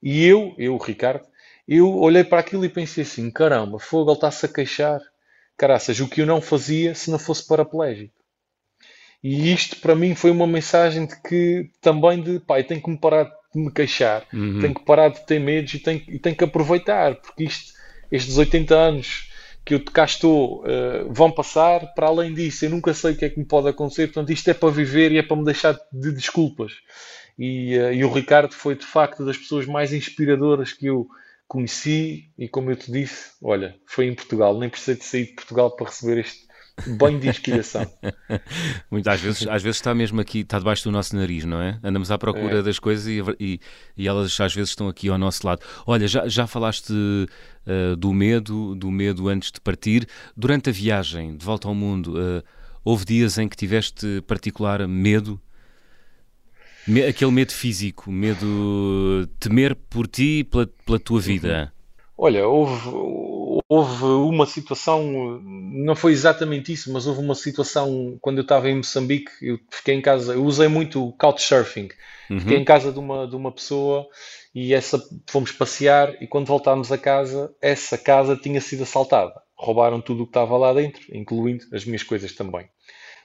E 0.00 0.24
eu, 0.24 0.54
eu, 0.56 0.76
Ricardo, 0.76 1.26
eu 1.66 1.96
olhei 1.96 2.22
para 2.22 2.38
aquilo 2.38 2.64
e 2.64 2.68
pensei 2.68 3.02
assim: 3.02 3.30
caramba, 3.30 3.78
fogo, 3.78 4.10
ele 4.10 4.16
está-se 4.16 4.46
a 4.46 4.48
queixar. 4.48 5.00
Caraças, 5.56 5.98
o 5.98 6.08
que 6.08 6.20
eu 6.20 6.26
não 6.26 6.40
fazia 6.40 6.94
se 6.94 7.10
não 7.10 7.18
fosse 7.18 7.44
paraplégico. 7.44 8.14
E 9.22 9.52
isto 9.52 9.80
para 9.80 9.96
mim 9.96 10.14
foi 10.14 10.30
uma 10.30 10.46
mensagem 10.46 11.06
de 11.06 11.20
que 11.20 11.68
também 11.80 12.22
de 12.22 12.38
pai, 12.38 12.62
tenho 12.62 12.80
que 12.80 12.88
me 12.88 12.96
parar 12.96 13.24
de 13.24 13.60
me 13.60 13.72
queixar, 13.72 14.24
uhum. 14.32 14.60
tenho 14.60 14.74
que 14.74 14.84
parar 14.84 15.08
de 15.08 15.26
ter 15.26 15.40
medos 15.40 15.74
e 15.74 15.78
tenho, 15.80 16.04
e 16.06 16.18
tenho 16.18 16.36
que 16.36 16.44
aproveitar, 16.44 17.16
porque 17.16 17.44
isto, 17.44 17.72
estes 18.12 18.38
80 18.38 18.74
anos 18.74 19.28
que 19.68 19.74
eu 19.74 19.84
cá 19.84 20.06
estou 20.06 20.62
uh, 20.62 21.12
vão 21.12 21.30
passar, 21.30 21.92
para 21.92 22.06
além 22.06 22.32
disso, 22.32 22.64
eu 22.64 22.70
nunca 22.70 22.94
sei 22.94 23.12
o 23.12 23.16
que 23.16 23.26
é 23.26 23.28
que 23.28 23.38
me 23.38 23.44
pode 23.44 23.68
acontecer, 23.68 24.06
portanto, 24.06 24.32
isto 24.32 24.48
é 24.48 24.54
para 24.54 24.70
viver 24.70 25.12
e 25.12 25.18
é 25.18 25.22
para 25.22 25.36
me 25.36 25.44
deixar 25.44 25.78
de 25.92 26.10
desculpas. 26.10 26.72
E, 27.38 27.76
uh, 27.76 27.92
e 27.92 28.02
o 28.02 28.10
Ricardo 28.10 28.54
foi 28.54 28.74
de 28.74 28.86
facto 28.86 29.26
das 29.26 29.36
pessoas 29.36 29.66
mais 29.66 29.92
inspiradoras 29.92 30.72
que 30.72 30.86
eu 30.86 31.06
conheci, 31.46 32.30
e 32.38 32.48
como 32.48 32.70
eu 32.70 32.76
te 32.76 32.90
disse, 32.90 33.32
olha, 33.42 33.76
foi 33.84 34.06
em 34.06 34.14
Portugal, 34.14 34.58
nem 34.58 34.70
precisei 34.70 34.94
de 34.94 35.04
sair 35.04 35.26
de 35.26 35.34
Portugal 35.34 35.70
para 35.76 35.88
receber 35.88 36.18
este 36.20 36.47
banho 36.86 37.18
de 37.18 37.28
inspiração. 37.28 37.90
Muitas 38.90 39.20
vezes, 39.20 39.46
às 39.46 39.62
vezes 39.62 39.76
está 39.78 39.94
mesmo 39.94 40.20
aqui, 40.20 40.40
está 40.40 40.58
debaixo 40.58 40.84
do 40.84 40.92
nosso 40.92 41.14
nariz, 41.16 41.44
não 41.44 41.60
é? 41.60 41.78
Andamos 41.82 42.10
à 42.10 42.18
procura 42.18 42.58
é. 42.58 42.62
das 42.62 42.78
coisas 42.78 43.06
e, 43.06 43.20
e, 43.38 43.60
e, 43.96 44.08
elas 44.08 44.38
às 44.40 44.54
vezes 44.54 44.70
estão 44.70 44.88
aqui 44.88 45.08
ao 45.08 45.18
nosso 45.18 45.46
lado. 45.46 45.60
Olha, 45.86 46.06
já, 46.06 46.28
já 46.28 46.46
falaste 46.46 46.92
uh, 46.92 47.96
do 47.96 48.12
medo, 48.12 48.74
do 48.74 48.90
medo 48.90 49.28
antes 49.28 49.50
de 49.50 49.60
partir. 49.60 50.06
Durante 50.36 50.70
a 50.70 50.72
viagem 50.72 51.36
de 51.36 51.44
volta 51.44 51.68
ao 51.68 51.74
mundo, 51.74 52.14
uh, 52.14 52.42
houve 52.84 53.04
dias 53.04 53.38
em 53.38 53.48
que 53.48 53.56
tiveste 53.56 54.22
particular 54.26 54.86
medo? 54.86 55.40
Me, 56.86 57.04
aquele 57.04 57.30
medo 57.30 57.52
físico, 57.52 58.10
medo 58.10 59.28
temer 59.38 59.74
por 59.74 60.06
ti 60.06 60.38
e 60.38 60.44
pela, 60.44 60.66
pela 60.66 60.98
tua 60.98 61.20
vida. 61.20 61.72
Olha, 62.16 62.48
houve, 62.48 62.88
houve 63.68 64.04
uma 64.04 64.46
situação, 64.46 65.40
não 65.42 65.94
foi 65.94 66.12
exatamente 66.12 66.72
isso, 66.72 66.90
mas 66.90 67.06
houve 67.06 67.20
uma 67.20 67.34
situação 67.34 68.16
quando 68.20 68.38
eu 68.38 68.42
estava 68.42 68.70
em 68.70 68.76
Moçambique, 68.76 69.30
eu 69.42 69.58
fiquei 69.70 69.94
em 69.94 70.00
casa, 70.00 70.32
eu 70.32 70.44
usei 70.44 70.68
muito 70.68 71.06
o 71.06 71.12
couchsurfing, 71.12 71.88
uhum. 72.30 72.40
fiquei 72.40 72.56
em 72.56 72.64
casa 72.64 72.90
de 72.90 72.98
uma, 72.98 73.28
de 73.28 73.36
uma 73.36 73.52
pessoa 73.52 74.08
e 74.54 74.72
essa 74.72 74.98
fomos 75.28 75.52
passear 75.52 76.16
e 76.22 76.26
quando 76.26 76.46
voltámos 76.46 76.90
a 76.90 76.96
casa, 76.96 77.54
essa 77.60 77.98
casa 77.98 78.34
tinha 78.36 78.60
sido 78.60 78.84
assaltada. 78.84 79.34
Roubaram 79.54 80.00
tudo 80.00 80.22
o 80.22 80.26
que 80.26 80.30
estava 80.30 80.56
lá 80.56 80.72
dentro, 80.72 81.02
incluindo 81.12 81.64
as 81.72 81.84
minhas 81.84 82.02
coisas 82.02 82.32
também. 82.32 82.66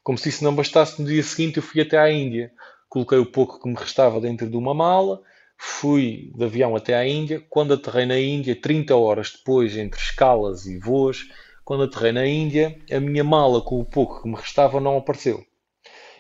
Como 0.04 0.18
se 0.18 0.28
isso 0.28 0.44
não 0.44 0.54
bastasse, 0.54 1.02
no 1.02 1.08
dia 1.08 1.24
seguinte 1.24 1.58
eu 1.58 1.64
fui 1.64 1.80
até 1.80 1.98
à 1.98 2.12
Índia, 2.12 2.52
coloquei 2.90 3.18
o 3.18 3.26
pouco 3.26 3.62
que 3.62 3.70
me 3.70 3.76
restava 3.76 4.20
dentro 4.20 4.50
de 4.50 4.58
uma 4.58 4.74
mala, 4.74 5.22
Fui 5.66 6.30
de 6.36 6.44
avião 6.44 6.76
até 6.76 6.94
à 6.94 7.08
Índia. 7.08 7.42
Quando 7.50 7.74
aterrei 7.74 8.06
na 8.06 8.20
Índia, 8.20 8.54
30 8.54 8.98
horas 8.98 9.32
depois, 9.32 9.78
entre 9.78 9.98
escalas 9.98 10.66
e 10.66 10.78
voos, 10.78 11.30
quando 11.64 11.86
aterrei 11.86 12.12
na 12.12 12.28
Índia, 12.28 12.78
a 12.92 13.00
minha 13.00 13.24
mala 13.24 13.62
com 13.62 13.80
o 13.80 13.86
pouco 13.86 14.22
que 14.22 14.28
me 14.28 14.36
restava 14.36 14.82
não 14.82 14.98
apareceu. 14.98 15.42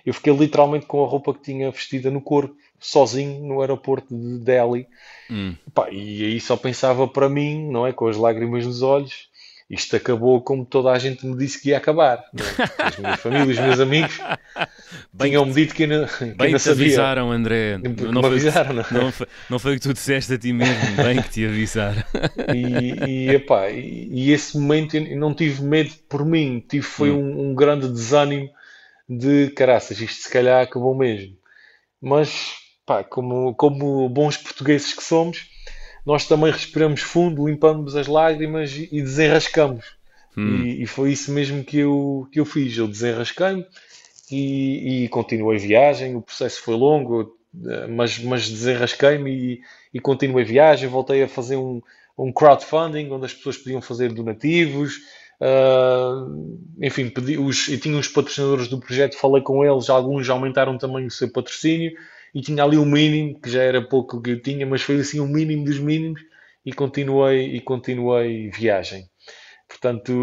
Eu 0.05 0.13
fiquei 0.13 0.33
literalmente 0.33 0.85
com 0.85 1.03
a 1.03 1.07
roupa 1.07 1.33
que 1.33 1.41
tinha 1.41 1.69
vestida 1.69 2.09
no 2.09 2.21
corpo, 2.21 2.55
sozinho 2.79 3.45
no 3.45 3.59
aeroporto 3.59 4.15
de 4.17 4.39
Delhi. 4.39 4.87
Hum. 5.29 5.57
Pá, 5.73 5.89
e 5.91 6.23
aí 6.23 6.39
só 6.39 6.55
pensava 6.55 7.05
para 7.05 7.27
mim, 7.27 7.69
não 7.69 7.85
é? 7.85 7.91
Com 7.91 8.07
as 8.07 8.15
lágrimas 8.15 8.65
nos 8.65 8.81
olhos, 8.81 9.27
isto 9.69 9.95
acabou 9.95 10.41
como 10.41 10.65
toda 10.65 10.91
a 10.91 10.99
gente 10.99 11.25
me 11.25 11.37
disse 11.37 11.61
que 11.61 11.69
ia 11.69 11.77
acabar. 11.77 12.17
É? 12.17 12.83
As 12.83 12.97
minhas 12.97 13.19
famílias, 13.19 13.57
os 13.57 13.63
meus 13.63 13.79
amigos 13.79 14.19
tinham-me 15.19 15.53
dito 15.53 15.73
que 15.73 15.83
ainda, 15.83 16.05
que 16.07 16.25
bem 16.25 16.47
ainda 16.47 16.57
te 16.57 16.63
sabia. 16.63 16.85
avisaram, 16.85 17.31
André. 17.31 17.77
Não, 17.77 18.11
não, 18.11 18.21
foi, 18.21 18.31
avisaram, 18.31 18.73
não, 18.73 18.83
não, 18.91 19.11
foi, 19.11 19.27
não 19.49 19.59
foi 19.59 19.71
o 19.71 19.75
que 19.75 19.81
tu 19.81 19.93
disseste 19.93 20.33
a 20.33 20.37
ti 20.37 20.53
mesmo, 20.53 20.95
bem 20.97 21.21
que 21.21 21.29
te 21.29 21.45
avisaram. 21.45 22.03
E, 22.53 23.09
e, 23.09 23.29
epá, 23.29 23.69
e, 23.69 24.09
e 24.11 24.31
esse 24.31 24.57
momento 24.57 24.97
eu 24.97 25.17
não 25.17 25.33
tive 25.33 25.63
medo 25.63 25.93
por 26.09 26.25
mim, 26.25 26.63
tive 26.67 26.85
foi 26.85 27.11
hum. 27.11 27.19
um, 27.19 27.49
um, 27.49 27.55
grande 27.55 27.87
desânimo 27.87 28.49
de 29.07 29.49
caraças, 29.51 29.99
isto 29.99 30.23
se 30.23 30.29
calhar 30.29 30.63
acabou 30.63 30.95
mesmo. 30.95 31.35
Mas, 32.01 32.53
pá, 32.85 33.03
como, 33.03 33.55
como 33.55 34.09
bons 34.09 34.37
portugueses 34.37 34.93
que 34.93 35.03
somos, 35.03 35.52
nós 36.05 36.25
também 36.25 36.51
respiramos 36.51 37.01
fundo, 37.01 37.47
limpamos 37.47 37.95
as 37.95 38.07
lágrimas 38.07 38.75
e 38.75 39.01
desenrascamos. 39.01 39.85
Hum. 40.37 40.63
E, 40.63 40.83
e, 40.83 40.87
foi 40.87 41.11
isso 41.11 41.31
mesmo 41.31 41.63
que 41.63 41.77
eu, 41.79 42.27
que 42.31 42.39
eu 42.39 42.45
fiz. 42.45 42.77
Eu 42.77 42.87
desenrasquei-me 42.87 43.65
e, 44.31 45.05
e 45.05 45.09
continuei 45.09 45.57
a 45.57 45.61
viagem. 45.61 46.15
O 46.15 46.21
processo 46.21 46.61
foi 46.61 46.75
longo, 46.75 47.37
mas, 47.89 48.19
mas 48.19 48.49
desenrasquei-me 48.49 49.31
e, 49.31 49.61
e 49.93 49.99
continuei 49.99 50.43
a 50.43 50.47
viagem. 50.47 50.89
Voltei 50.89 51.23
a 51.23 51.27
fazer 51.27 51.55
um, 51.55 51.81
um 52.17 52.31
crowdfunding 52.31 53.09
onde 53.11 53.25
as 53.25 53.33
pessoas 53.33 53.57
podiam 53.57 53.81
fazer 53.81 54.11
donativos. 54.11 54.97
Uh, 55.39 56.57
enfim, 56.81 57.09
pedi 57.09 57.37
os, 57.37 57.67
e 57.67 57.77
tinha 57.77 57.97
os 57.97 58.07
patrocinadores 58.07 58.67
do 58.67 58.79
projeto, 58.79 59.17
falei 59.17 59.41
com 59.41 59.65
eles, 59.65 59.89
alguns 59.89 60.25
já 60.25 60.31
aumentaram 60.31 60.77
também 60.77 61.05
o 61.05 61.11
seu 61.11 61.29
patrocínio 61.29 61.91
e 62.33 62.41
tinha 62.41 62.63
ali 62.63 62.77
o 62.77 62.81
um 62.81 62.85
mínimo, 62.85 63.39
que 63.39 63.49
já 63.49 63.61
era 63.61 63.81
pouco 63.81 64.21
que 64.21 64.31
eu 64.31 64.41
tinha, 64.41 64.65
mas 64.65 64.81
foi 64.81 64.99
assim 64.99 65.19
o 65.19 65.23
um 65.23 65.27
mínimo 65.27 65.65
dos 65.65 65.79
mínimos 65.79 66.21
e 66.65 66.73
continuei, 66.73 67.55
e 67.55 67.61
continuei 67.61 68.49
viagem. 68.49 69.07
Portanto, 69.67 70.13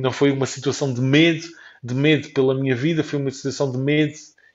não 0.00 0.10
foi 0.10 0.30
uma 0.32 0.46
situação 0.46 0.92
de 0.92 1.00
medo, 1.00 1.46
de 1.82 1.94
medo 1.94 2.30
pela 2.30 2.54
minha 2.54 2.74
vida, 2.74 3.04
foi 3.04 3.18
uma 3.18 3.30
situação 3.30 3.70
de 3.70 3.78
medo, 3.78 4.14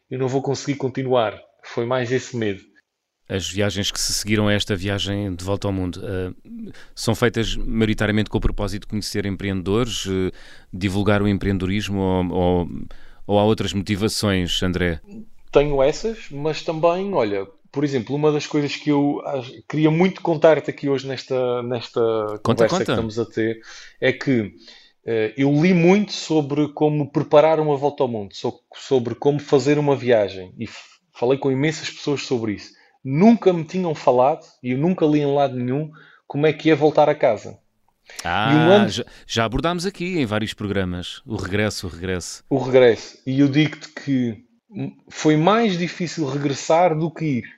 eu 0.09 0.19
não 0.19 0.27
vou 0.27 0.41
conseguir 0.41 0.77
continuar. 0.77 1.39
Foi 1.63 1.85
mais 1.85 2.11
esse 2.11 2.35
medo. 2.35 2.61
As 3.29 3.49
viagens 3.49 3.91
que 3.91 3.99
se 3.99 4.13
seguiram 4.13 4.47
a 4.47 4.53
esta 4.53 4.73
viagem 4.73 5.35
de 5.35 5.43
volta 5.43 5.67
ao 5.67 5.73
mundo 5.73 5.97
uh, 5.97 6.71
são 6.95 7.13
feitas 7.13 7.57
maioritariamente 7.57 8.29
com 8.29 8.37
o 8.37 8.41
propósito 8.41 8.83
de 8.83 8.87
conhecer 8.87 9.25
empreendedores, 9.25 10.05
uh, 10.05 10.31
divulgar 10.71 11.21
o 11.21 11.27
empreendedorismo 11.27 11.99
ou, 11.99 12.31
ou, 12.31 12.69
ou 13.27 13.39
há 13.39 13.43
outras 13.43 13.73
motivações, 13.73 14.63
André? 14.63 15.01
Tenho 15.57 15.81
essas, 15.81 16.29
mas 16.29 16.61
também, 16.61 17.13
olha, 17.13 17.47
por 17.71 17.83
exemplo, 17.83 18.15
uma 18.15 18.31
das 18.31 18.45
coisas 18.45 18.75
que 18.75 18.89
eu 18.89 19.21
queria 19.67 19.89
muito 19.89 20.21
contar-te 20.21 20.69
aqui 20.69 20.87
hoje 20.87 21.07
nesta, 21.07 21.63
nesta 21.63 21.99
conta, 21.99 22.39
conversa 22.43 22.75
conta. 22.75 22.85
que 22.85 22.91
estamos 22.91 23.19
a 23.19 23.25
ter 23.25 23.61
é 23.99 24.11
que 24.11 24.41
uh, 24.41 25.33
eu 25.35 25.51
li 25.51 25.73
muito 25.73 26.13
sobre 26.13 26.67
como 26.69 27.11
preparar 27.11 27.59
uma 27.59 27.75
volta 27.75 28.03
ao 28.03 28.09
mundo, 28.09 28.35
sobre 28.75 29.15
como 29.15 29.39
fazer 29.39 29.79
uma 29.79 29.95
viagem 29.95 30.53
e 30.59 30.67
falei 31.11 31.39
com 31.39 31.51
imensas 31.51 31.89
pessoas 31.89 32.23
sobre 32.23 32.53
isso. 32.53 32.71
Nunca 33.03 33.51
me 33.51 33.63
tinham 33.63 33.95
falado 33.95 34.45
e 34.61 34.71
eu 34.71 34.77
nunca 34.77 35.05
li 35.05 35.19
em 35.19 35.33
lado 35.33 35.55
nenhum 35.55 35.91
como 36.27 36.45
é 36.45 36.53
que 36.53 36.69
é 36.69 36.75
voltar 36.75 37.09
a 37.09 37.15
casa. 37.15 37.57
Ah, 38.23 38.51
um 38.53 38.71
ano... 38.71 38.89
já, 38.89 39.03
já 39.25 39.43
abordámos 39.43 39.85
aqui 39.85 40.19
em 40.19 40.25
vários 40.25 40.53
programas 40.53 41.21
o 41.25 41.35
regresso, 41.35 41.87
o 41.87 41.89
regresso. 41.89 42.43
O 42.49 42.57
regresso. 42.57 43.17
E 43.25 43.39
eu 43.39 43.49
digo-te 43.49 43.89
que 43.89 44.46
foi 45.09 45.35
mais 45.35 45.77
difícil 45.77 46.25
regressar 46.25 46.97
do 46.97 47.11
que 47.11 47.25
ir. 47.25 47.57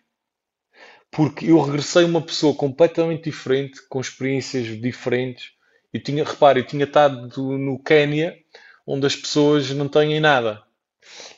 Porque 1.11 1.49
eu 1.49 1.59
regressei 1.59 2.03
uma 2.03 2.21
pessoa 2.21 2.53
completamente 2.53 3.23
diferente, 3.23 3.81
com 3.89 3.99
experiências 3.99 4.79
diferentes. 4.79 5.51
Eu 5.91 6.01
tinha, 6.01 6.23
repare, 6.23 6.59
eu 6.59 6.65
tinha 6.65 6.85
estado 6.85 7.27
no 7.57 7.79
Quénia, 7.79 8.37
onde 8.85 9.07
as 9.07 9.15
pessoas 9.15 9.71
não 9.71 9.87
têm 9.87 10.19
nada. 10.19 10.61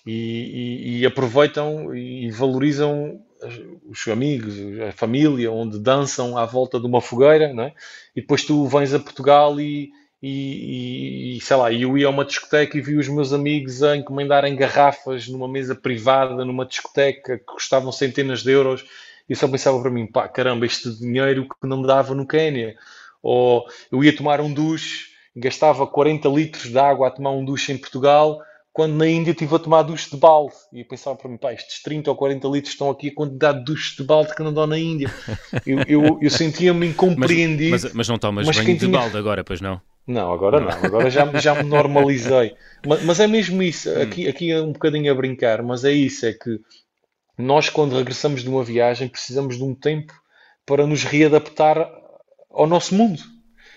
E, 0.05 0.11
e, 0.11 0.99
e 0.99 1.05
aproveitam 1.05 1.95
e 1.95 2.29
valorizam 2.31 3.23
os 3.85 4.07
amigos, 4.07 4.55
a 4.87 4.91
família, 4.91 5.51
onde 5.51 5.79
dançam 5.79 6.37
à 6.37 6.45
volta 6.45 6.79
de 6.79 6.85
uma 6.85 7.01
fogueira, 7.01 7.53
não 7.53 7.63
é? 7.63 7.73
E 8.15 8.21
depois 8.21 8.43
tu 8.43 8.67
vens 8.67 8.93
a 8.93 8.99
Portugal 8.99 9.59
e, 9.59 9.89
e, 10.21 11.37
e, 11.37 11.41
sei 11.41 11.57
lá, 11.57 11.73
eu 11.73 11.97
ia 11.97 12.05
a 12.05 12.11
uma 12.11 12.23
discoteca 12.23 12.77
e 12.77 12.81
vi 12.81 12.95
os 12.95 13.07
meus 13.07 13.33
amigos 13.33 13.81
a 13.81 13.97
encomendarem 13.97 14.55
garrafas 14.55 15.27
numa 15.27 15.47
mesa 15.47 15.73
privada, 15.73 16.45
numa 16.45 16.65
discoteca 16.65 17.39
que 17.39 17.45
custavam 17.45 17.91
centenas 17.91 18.43
de 18.43 18.51
euros. 18.51 18.85
E 19.27 19.33
eu 19.33 19.35
só 19.35 19.47
pensava 19.47 19.81
para 19.81 19.89
mim, 19.89 20.05
pá, 20.05 20.27
caramba, 20.27 20.65
este 20.65 20.91
dinheiro 20.91 21.47
que 21.47 21.67
não 21.67 21.81
me 21.81 21.87
dava 21.87 22.13
no 22.13 22.27
Quénia. 22.27 22.75
Ou 23.23 23.65
eu 23.91 24.03
ia 24.03 24.15
tomar 24.15 24.41
um 24.41 24.53
duche, 24.53 25.07
gastava 25.35 25.87
40 25.87 26.29
litros 26.29 26.69
de 26.69 26.77
água 26.77 27.07
a 27.07 27.11
tomar 27.11 27.31
um 27.31 27.43
duche 27.43 27.71
em 27.71 27.77
Portugal, 27.77 28.39
quando 28.71 28.93
na 28.93 29.07
Índia 29.07 29.31
estive 29.31 29.55
a 29.55 29.59
tomar 29.59 29.81
duche 29.81 30.11
de 30.11 30.17
balde. 30.17 30.53
E 30.71 30.81
eu 30.81 30.85
pensava 30.85 31.15
para 31.15 31.29
mim, 31.31 31.37
pá, 31.37 31.51
estes 31.51 31.81
30 31.81 32.11
ou 32.11 32.15
40 32.15 32.47
litros 32.47 32.73
estão 32.73 32.91
aqui 32.91 33.07
a 33.07 33.15
quantidade 33.15 33.59
de 33.59 33.65
duche 33.65 33.97
de 33.97 34.03
balde 34.03 34.35
que 34.35 34.43
não 34.43 34.53
dão 34.53 34.67
na 34.67 34.77
Índia. 34.77 35.11
Eu, 35.65 35.79
eu, 35.87 36.19
eu 36.21 36.29
sentia-me 36.29 36.87
incompreendido. 36.87 37.71
Mas, 37.71 37.83
mas, 37.83 37.93
mas, 37.93 38.07
não 38.07 38.17
tomas 38.17 38.47
mas 38.47 38.55
banho 38.55 38.73
de 38.73 38.79
tinha... 38.79 38.91
balde 38.91 39.17
agora, 39.17 39.43
pois 39.43 39.61
não? 39.61 39.81
Não, 40.05 40.33
agora 40.33 40.59
não. 40.59 40.69
Agora 40.69 41.09
já, 41.09 41.25
já 41.39 41.55
me 41.55 41.69
normalizei. 41.69 42.55
Mas, 42.85 43.03
mas 43.03 43.19
é 43.19 43.27
mesmo 43.27 43.61
isso. 43.61 43.89
Hum. 43.89 44.01
Aqui, 44.01 44.27
aqui 44.27 44.51
é 44.51 44.61
um 44.61 44.71
bocadinho 44.71 45.11
a 45.11 45.15
brincar, 45.15 45.61
mas 45.61 45.83
é 45.83 45.91
isso. 45.91 46.25
É 46.25 46.33
que 46.33 46.59
nós, 47.37 47.69
quando 47.69 47.95
regressamos 47.95 48.41
de 48.41 48.49
uma 48.49 48.63
viagem, 48.63 49.07
precisamos 49.07 49.57
de 49.57 49.63
um 49.63 49.73
tempo 49.73 50.13
para 50.65 50.85
nos 50.85 51.03
readaptar 51.03 51.89
ao 52.49 52.67
nosso 52.67 52.95
mundo. 52.95 53.21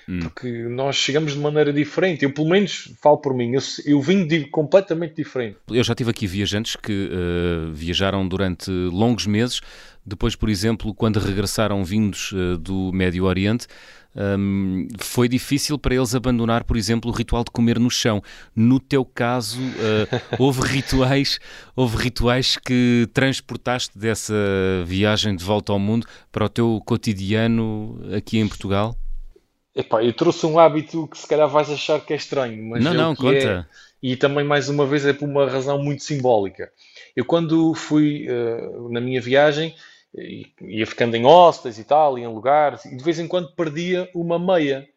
Hum. 0.09 0.21
Porque 0.21 0.49
nós 0.69 0.97
chegamos 0.97 1.33
de 1.33 1.39
maneira 1.39 1.73
diferente. 1.73 2.25
Eu, 2.25 2.33
pelo 2.33 2.49
menos, 2.49 2.93
falo 3.03 3.19
por 3.19 3.35
mim, 3.35 3.53
eu, 3.53 3.61
eu 3.87 4.01
vim 4.01 4.27
de 4.27 4.45
completamente 4.47 5.15
diferente. 5.17 5.57
Eu 5.71 5.83
já 5.83 5.95
tive 5.95 6.11
aqui 6.11 6.27
viajantes 6.27 6.77
que 6.77 7.11
uh, 7.11 7.73
viajaram 7.73 8.27
durante 8.27 8.71
longos 8.71 9.27
meses, 9.27 9.61
depois, 10.05 10.37
por 10.37 10.51
exemplo, 10.51 10.93
quando 10.95 11.19
regressaram 11.19 11.83
vindos 11.85 12.33
uh, 12.33 12.59
do 12.59 12.93
Médio 12.93 13.25
Oriente, 13.25 13.67
um, 14.17 14.87
foi 14.99 15.29
difícil 15.29 15.77
para 15.77 15.95
eles 15.95 16.15
abandonar, 16.15 16.63
por 16.65 16.77
exemplo, 16.77 17.11
o 17.11 17.15
ritual 17.15 17.43
de 17.43 17.51
comer 17.51 17.81
no 17.81 17.91
chão. 17.91 18.23
No 18.55 18.79
teu 18.79 19.05
caso, 19.05 19.61
uh, 19.61 20.39
houve 20.39 20.63
rituais, 20.69 21.41
houve 21.75 21.97
rituais 21.97 22.57
que 22.57 23.09
transportaste 23.13 23.99
dessa 23.99 24.35
viagem 24.87 25.35
de 25.35 25.43
volta 25.43 25.73
ao 25.73 25.79
mundo 25.79 26.07
para 26.31 26.45
o 26.45 26.49
teu 26.49 26.81
cotidiano 26.85 27.99
aqui 28.17 28.39
em 28.39 28.47
Portugal? 28.47 28.97
Epá, 29.75 30.05
eu 30.05 30.13
trouxe 30.13 30.47
um 30.47 30.59
hábito 30.59 31.09
que 31.09 31.19
se 31.19 31.27
calhar 31.27 31.49
vais 31.49 31.69
achar 31.71 32.01
que 32.01 32.13
é 32.13 32.17
estranho, 32.17 32.63
mas 32.65 32.85
não, 32.85 32.93
é 32.93 32.95
não, 32.95 33.17
conta. 33.17 33.37
É, 33.37 33.67
e 34.03 34.17
também 34.17 34.45
mais 34.45 34.69
uma 34.69 34.87
vez 34.87 35.05
é 35.05 35.13
por 35.13 35.29
uma 35.29 35.49
razão 35.49 35.83
muito 35.83 36.05
simbólica. 36.05 36.71
Eu 37.17 37.25
quando 37.25 37.75
fui 37.75 38.29
uh, 38.29 38.89
na 38.91 39.01
minha 39.01 39.21
viagem 39.21 39.75
ia 40.61 40.87
ficando 40.87 41.17
em 41.17 41.25
hostas 41.25 41.79
e 41.79 41.85
tal, 41.85 42.19
e 42.19 42.23
em 42.23 42.27
lugares, 42.27 42.85
e 42.85 42.97
de 42.97 43.03
vez 43.03 43.19
em 43.19 43.27
quando 43.27 43.53
perdia 43.55 44.09
uma 44.15 44.39
meia. 44.39 44.89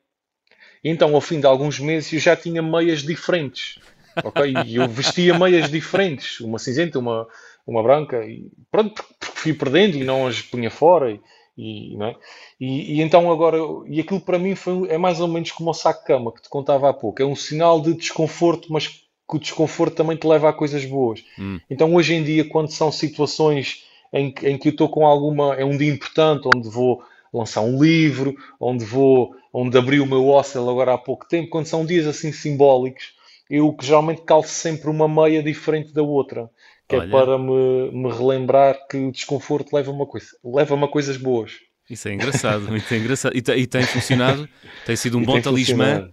E 0.84 0.90
então, 0.90 1.14
ao 1.16 1.22
fim 1.22 1.40
de 1.40 1.48
alguns 1.48 1.80
meses, 1.80 2.12
eu 2.14 2.20
já 2.20 2.36
tinha 2.36 2.62
meias 2.62 3.02
diferentes. 3.02 3.80
Ok? 4.24 4.54
E 4.66 4.76
eu 4.76 4.88
vestia 4.88 5.38
meias 5.38 5.70
diferentes, 5.70 6.40
uma 6.40 6.60
cinzenta, 6.60 7.00
uma, 7.00 7.28
uma 7.66 7.82
branca, 7.82 8.24
e 8.26 8.50
pronto, 8.72 9.04
porque 9.20 9.40
fui 9.40 9.54
perdendo 9.54 9.98
e 9.98 10.04
não 10.04 10.28
as 10.28 10.42
punha 10.42 10.70
fora. 10.70 11.12
E, 11.12 11.20
e, 11.58 11.98
é? 12.04 12.16
e, 12.60 12.98
e, 12.98 13.02
então 13.02 13.32
agora, 13.32 13.58
e 13.88 14.00
aquilo 14.00 14.22
para 14.22 14.38
mim 14.38 14.54
foi, 14.54 14.88
é 14.90 14.98
mais 14.98 15.20
ou 15.20 15.28
menos 15.28 15.52
como 15.52 15.72
o 15.72 15.74
saco 15.74 16.02
de 16.02 16.06
cama 16.06 16.32
que 16.32 16.42
te 16.42 16.50
contava 16.50 16.90
há 16.90 16.94
pouco. 16.94 17.22
É 17.22 17.26
um 17.26 17.36
sinal 17.36 17.82
de 17.82 17.96
desconforto, 17.96 18.72
mas 18.72 18.88
que 18.88 19.36
o 19.36 19.40
desconforto 19.40 19.96
também 19.96 20.16
te 20.16 20.28
leva 20.28 20.50
a 20.50 20.54
coisas 20.54 20.86
boas. 20.86 21.24
Hum. 21.38 21.60
Então 21.70 21.94
hoje 21.96 22.14
em 22.14 22.24
dia, 22.24 22.48
quando 22.48 22.72
são 22.72 22.92
situações 22.92 23.86
em, 24.14 24.34
em 24.44 24.58
que 24.58 24.70
eu 24.70 24.72
estou 24.72 24.88
com 24.88 25.06
alguma, 25.06 25.56
é 25.56 25.66
um 25.66 25.76
dia 25.76 25.92
importante, 25.92 26.48
onde 26.56 26.70
vou 26.70 27.02
lançar 27.34 27.62
um 27.62 27.82
livro, 27.82 28.36
onde 28.60 28.86
vou, 28.86 29.36
onde 29.52 29.78
abri 29.78 30.00
o 30.00 30.06
meu 30.06 30.26
hostel 30.26 30.70
agora 30.70 30.94
há 30.94 30.98
pouco 30.98 31.28
tempo, 31.28 31.50
quando 31.50 31.66
são 31.66 31.86
dias 31.86 32.08
assim 32.08 32.32
simbólicos, 32.32 33.17
eu 33.50 33.74
que 33.74 33.86
geralmente 33.86 34.22
calço 34.24 34.50
sempre 34.50 34.90
uma 34.90 35.08
meia 35.08 35.42
diferente 35.42 35.94
da 35.94 36.02
outra 36.04 36.50
que 36.88 36.96
é 36.96 37.00
Olha. 37.00 37.08
é 37.08 37.12
para 37.12 37.38
me, 37.38 37.92
me 37.92 38.12
relembrar 38.12 38.88
que 38.90 38.98
o 38.98 39.12
desconforto 39.12 39.76
leva-me 39.76 40.02
a, 40.02 40.06
coisa, 40.06 40.28
leva 40.44 40.86
a 40.86 40.88
coisas 40.88 41.18
boas. 41.18 41.52
Isso 41.90 42.08
é 42.08 42.14
engraçado, 42.14 42.62
muito 42.70 42.94
engraçado. 42.94 43.36
E, 43.36 43.40
e, 43.40 43.68
tem 43.68 43.84
funcionado? 43.84 44.48
Tem 44.86 44.96
sido 44.96 45.18
um 45.18 45.22
e 45.22 45.26
bom 45.26 45.42
talismã? 45.42 46.10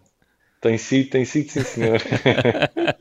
Tem 0.60 0.76
sido, 0.78 1.10
tem 1.10 1.24
sido, 1.24 1.50
sim 1.50 1.62
senhor. 1.62 2.00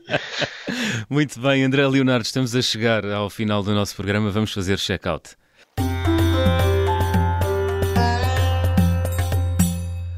muito 1.08 1.40
bem, 1.40 1.64
André 1.64 1.86
Leonardo, 1.86 2.24
estamos 2.24 2.54
a 2.54 2.62
chegar 2.62 3.04
ao 3.06 3.28
final 3.28 3.62
do 3.62 3.74
nosso 3.74 3.96
programa, 3.96 4.30
vamos 4.30 4.52
fazer 4.52 4.78
check-out. 4.78 5.30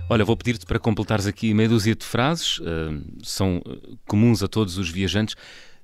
Olha, 0.08 0.24
vou 0.24 0.36
pedir-te 0.36 0.64
para 0.64 0.78
completares 0.78 1.26
aqui 1.26 1.52
meia 1.52 1.68
dúzia 1.68 1.94
de 1.94 2.04
frases, 2.04 2.58
uh, 2.58 3.02
são 3.24 3.60
comuns 4.06 4.40
a 4.40 4.46
todos 4.46 4.78
os 4.78 4.88
viajantes, 4.88 5.34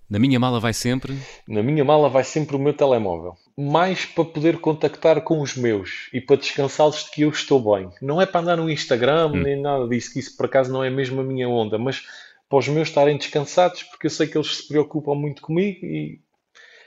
na 0.08 0.18
minha 0.18 0.38
mala 0.38 0.60
vai 0.60 0.72
sempre? 0.72 1.18
Na 1.48 1.60
minha 1.60 1.84
mala 1.84 2.08
vai 2.08 2.22
sempre 2.22 2.54
o 2.54 2.58
meu 2.58 2.72
telemóvel. 2.72 3.34
Mais 3.56 4.04
para 4.04 4.24
poder 4.24 4.60
contactar 4.60 5.22
com 5.22 5.40
os 5.40 5.56
meus 5.56 6.08
e 6.12 6.20
para 6.20 6.36
descansá-los 6.36 7.04
de 7.04 7.10
que 7.10 7.22
eu 7.22 7.30
estou 7.30 7.74
bem. 7.74 7.90
Não 8.00 8.20
é 8.20 8.26
para 8.26 8.42
andar 8.42 8.56
no 8.58 8.70
Instagram 8.70 9.28
hum. 9.28 9.42
nem 9.42 9.60
nada 9.60 9.88
disso, 9.88 10.12
que 10.12 10.20
isso 10.20 10.36
por 10.36 10.46
acaso 10.46 10.70
não 10.70 10.84
é 10.84 10.90
mesmo 10.90 11.20
a 11.20 11.24
minha 11.24 11.48
onda, 11.48 11.76
mas 11.76 12.02
para 12.48 12.58
os 12.58 12.68
meus 12.68 12.88
estarem 12.88 13.16
descansados, 13.16 13.82
porque 13.84 14.06
eu 14.06 14.10
sei 14.10 14.26
que 14.26 14.36
eles 14.36 14.56
se 14.56 14.68
preocupam 14.68 15.14
muito 15.14 15.42
comigo 15.42 15.84
e 15.84 16.20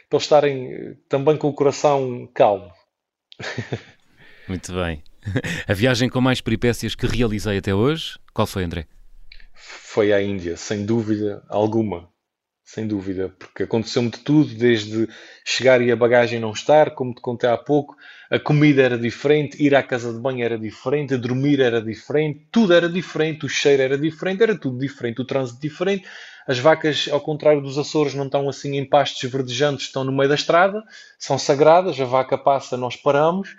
para 0.10 0.18
eles 0.18 0.24
estarem 0.24 0.72
eh, 0.72 0.96
também 1.10 1.36
com 1.36 1.50
o 1.50 1.54
coração 1.54 2.30
calmo. 2.34 2.72
Muito 4.48 4.72
bem. 4.74 5.02
A 5.68 5.74
viagem 5.74 6.10
com 6.10 6.22
mais 6.22 6.42
peripécias 6.42 6.96
que 6.96 7.06
realizei 7.06 7.58
até 7.58 7.74
hoje, 7.74 8.18
qual 8.34 8.48
foi, 8.48 8.64
André? 8.64 8.86
Foi 9.54 10.14
à 10.14 10.22
Índia, 10.22 10.58
sem 10.58 10.86
dúvida 10.86 11.44
alguma 11.50 12.10
sem 12.66 12.88
dúvida, 12.88 13.32
porque 13.38 13.62
aconteceu-me 13.62 14.10
de 14.10 14.18
tudo, 14.20 14.56
desde 14.56 15.08
chegar 15.46 15.82
e 15.84 15.92
a 15.92 15.96
bagagem 15.96 16.40
não 16.40 16.52
estar, 16.52 16.96
como 16.96 17.14
te 17.14 17.22
contei 17.22 17.48
há 17.48 17.56
pouco, 17.56 17.96
a 18.30 18.40
comida 18.40 18.82
era 18.82 18.98
diferente, 18.98 19.64
ir 19.64 19.76
à 19.76 19.84
casa 19.84 20.12
de 20.12 20.20
banho 20.20 20.44
era 20.44 20.58
diferente, 20.58 21.16
dormir 21.16 21.60
era 21.60 21.80
diferente, 21.80 22.48
tudo 22.52 22.74
era 22.74 22.90
diferente, 22.90 23.46
o 23.46 23.50
cheiro 23.50 23.84
era 23.84 23.96
diferente, 23.96 24.42
era 24.42 24.58
tudo 24.58 24.80
diferente, 24.80 25.22
o 25.22 25.26
trânsito 25.26 25.62
diferente. 25.62 26.08
As 26.48 26.58
vacas, 26.58 27.08
ao 27.12 27.22
contrário 27.22 27.62
dos 27.62 27.78
Açores, 27.78 28.16
não 28.16 28.26
estão 28.26 28.50
assim 28.50 28.78
em 28.78 28.86
pastos 28.86 29.30
verdejantes, 29.30 29.86
estão 29.86 30.04
no 30.04 30.12
meio 30.12 30.28
da 30.28 30.36
estrada, 30.36 30.84
são 31.20 31.38
sagradas, 31.38 32.00
a 32.02 32.06
vaca 32.06 32.36
passa, 32.36 32.76
nós 32.76 32.96
paramos 32.96 33.56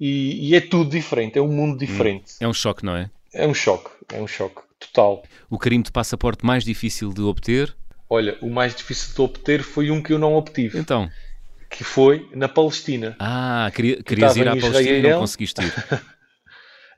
e, 0.00 0.50
e 0.50 0.54
é 0.54 0.60
tudo 0.60 0.90
diferente, 0.90 1.38
é 1.38 1.42
um 1.42 1.48
mundo 1.48 1.78
diferente. 1.78 2.34
É 2.40 2.46
um 2.46 2.52
choque, 2.52 2.84
não 2.84 2.96
é? 2.96 3.10
É 3.32 3.46
um 3.46 3.54
choque, 3.54 3.90
é 4.12 4.20
um 4.20 4.26
choque 4.26 4.62
total. 4.78 5.22
O 5.50 5.58
carimbo 5.58 5.84
de 5.84 5.92
passaporte 5.92 6.46
mais 6.46 6.64
difícil 6.64 7.12
de 7.12 7.20
obter? 7.22 7.74
Olha, 8.08 8.38
o 8.40 8.48
mais 8.48 8.74
difícil 8.74 9.14
de 9.14 9.20
obter 9.20 9.62
foi 9.62 9.90
um 9.90 10.02
que 10.02 10.12
eu 10.12 10.18
não 10.18 10.34
obtive. 10.34 10.78
Então? 10.78 11.10
Que 11.68 11.84
foi 11.84 12.28
na 12.34 12.48
Palestina. 12.48 13.16
Ah, 13.18 13.70
queria, 13.74 14.02
querias 14.02 14.36
ir 14.36 14.48
à 14.48 14.56
Palestina 14.56 14.98
e 14.98 15.02
não 15.02 15.20
conseguiste 15.20 15.60
ir. 15.60 15.72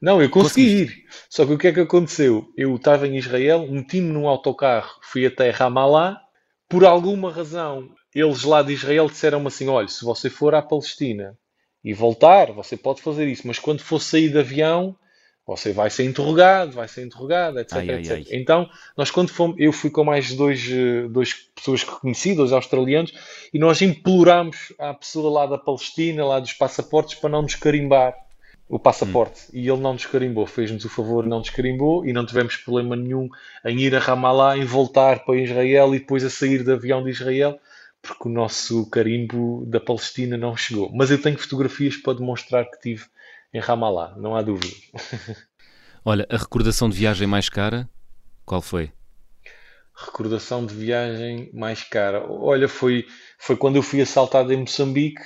não, 0.00 0.22
eu 0.22 0.30
consegui 0.30 0.82
ir. 0.82 1.04
Só 1.28 1.44
que 1.44 1.52
o 1.52 1.58
que 1.58 1.68
é 1.68 1.72
que 1.72 1.80
aconteceu? 1.80 2.52
Eu 2.56 2.76
estava 2.76 3.08
em 3.08 3.16
Israel, 3.16 3.66
meti-me 3.68 4.12
num 4.12 4.28
autocarro, 4.28 5.00
fui 5.02 5.26
até 5.26 5.50
Ramallah. 5.50 6.20
Por 6.68 6.84
alguma 6.84 7.32
razão, 7.32 7.88
eles 8.14 8.44
lá 8.44 8.62
de 8.62 8.72
Israel 8.72 9.08
disseram-me 9.08 9.48
assim: 9.48 9.68
olha, 9.68 9.88
se 9.88 10.04
você 10.04 10.30
for 10.30 10.54
à 10.54 10.62
Palestina 10.62 11.36
e 11.84 11.94
voltar, 11.94 12.52
você 12.52 12.76
pode 12.76 13.00
fazer 13.00 13.26
isso, 13.26 13.46
mas 13.46 13.58
quando 13.58 13.80
for 13.80 14.00
sair 14.00 14.28
de 14.28 14.38
avião, 14.38 14.96
você 15.46 15.72
vai 15.72 15.90
ser 15.90 16.04
interrogado, 16.04 16.72
vai 16.72 16.86
ser 16.86 17.04
interrogado, 17.04 17.58
etc, 17.58 17.76
ai, 17.76 17.90
etc. 17.90 18.12
Ai, 18.12 18.24
ai. 18.30 18.38
Então, 18.38 18.68
nós 18.96 19.10
quando 19.10 19.30
fomos, 19.30 19.56
eu 19.58 19.72
fui 19.72 19.90
com 19.90 20.04
mais 20.04 20.32
dois, 20.34 20.68
eh, 20.70 21.08
dois 21.08 21.34
pessoas 21.54 21.82
que 21.82 21.90
conheci, 21.90 22.34
dois 22.34 22.52
australianos, 22.52 23.12
e 23.52 23.58
nós 23.58 23.82
implorámos 23.82 24.72
à 24.78 24.94
pessoa 24.94 25.30
lá 25.30 25.46
da 25.46 25.58
Palestina, 25.58 26.24
lá 26.24 26.38
dos 26.38 26.52
passaportes, 26.52 27.18
para 27.18 27.30
não 27.30 27.42
nos 27.42 27.56
carimbar 27.56 28.14
o 28.68 28.78
passaporte. 28.78 29.40
Hum. 29.46 29.58
E 29.58 29.68
ele 29.68 29.80
não 29.80 29.94
nos 29.94 30.06
carimbou, 30.06 30.46
fez-nos 30.46 30.84
o 30.84 30.88
favor, 30.88 31.26
não 31.26 31.40
nos 31.40 31.50
carimbou, 31.50 32.06
e 32.06 32.12
não 32.12 32.24
tivemos 32.24 32.54
problema 32.56 32.94
nenhum 32.94 33.28
em 33.64 33.80
ir 33.80 33.96
a 33.96 33.98
Ramallah, 33.98 34.56
em 34.56 34.64
voltar 34.64 35.24
para 35.24 35.36
Israel 35.36 35.92
e 35.94 35.98
depois 35.98 36.24
a 36.24 36.30
sair 36.30 36.62
do 36.62 36.72
avião 36.72 37.02
de 37.02 37.10
Israel, 37.10 37.58
porque 38.02 38.28
o 38.28 38.32
nosso 38.32 38.88
carimbo 38.90 39.64
da 39.66 39.80
Palestina 39.80 40.36
não 40.36 40.56
chegou. 40.56 40.90
Mas 40.92 41.10
eu 41.10 41.20
tenho 41.20 41.38
fotografias 41.38 41.96
para 41.96 42.18
demonstrar 42.18 42.64
que 42.70 42.80
tive 42.80 43.04
em 43.52 43.60
Ramallah, 43.60 44.14
não 44.16 44.36
há 44.36 44.42
dúvida. 44.42 44.74
Olha, 46.04 46.26
a 46.30 46.36
recordação 46.36 46.88
de 46.88 46.96
viagem 46.96 47.26
mais 47.26 47.48
cara, 47.48 47.88
qual 48.46 48.62
foi? 48.62 48.90
Recordação 49.94 50.64
de 50.64 50.74
viagem 50.74 51.50
mais 51.52 51.82
cara. 51.82 52.24
Olha, 52.26 52.68
foi, 52.68 53.06
foi 53.38 53.56
quando 53.56 53.76
eu 53.76 53.82
fui 53.82 54.00
assaltado 54.00 54.52
em 54.52 54.56
Moçambique, 54.56 55.20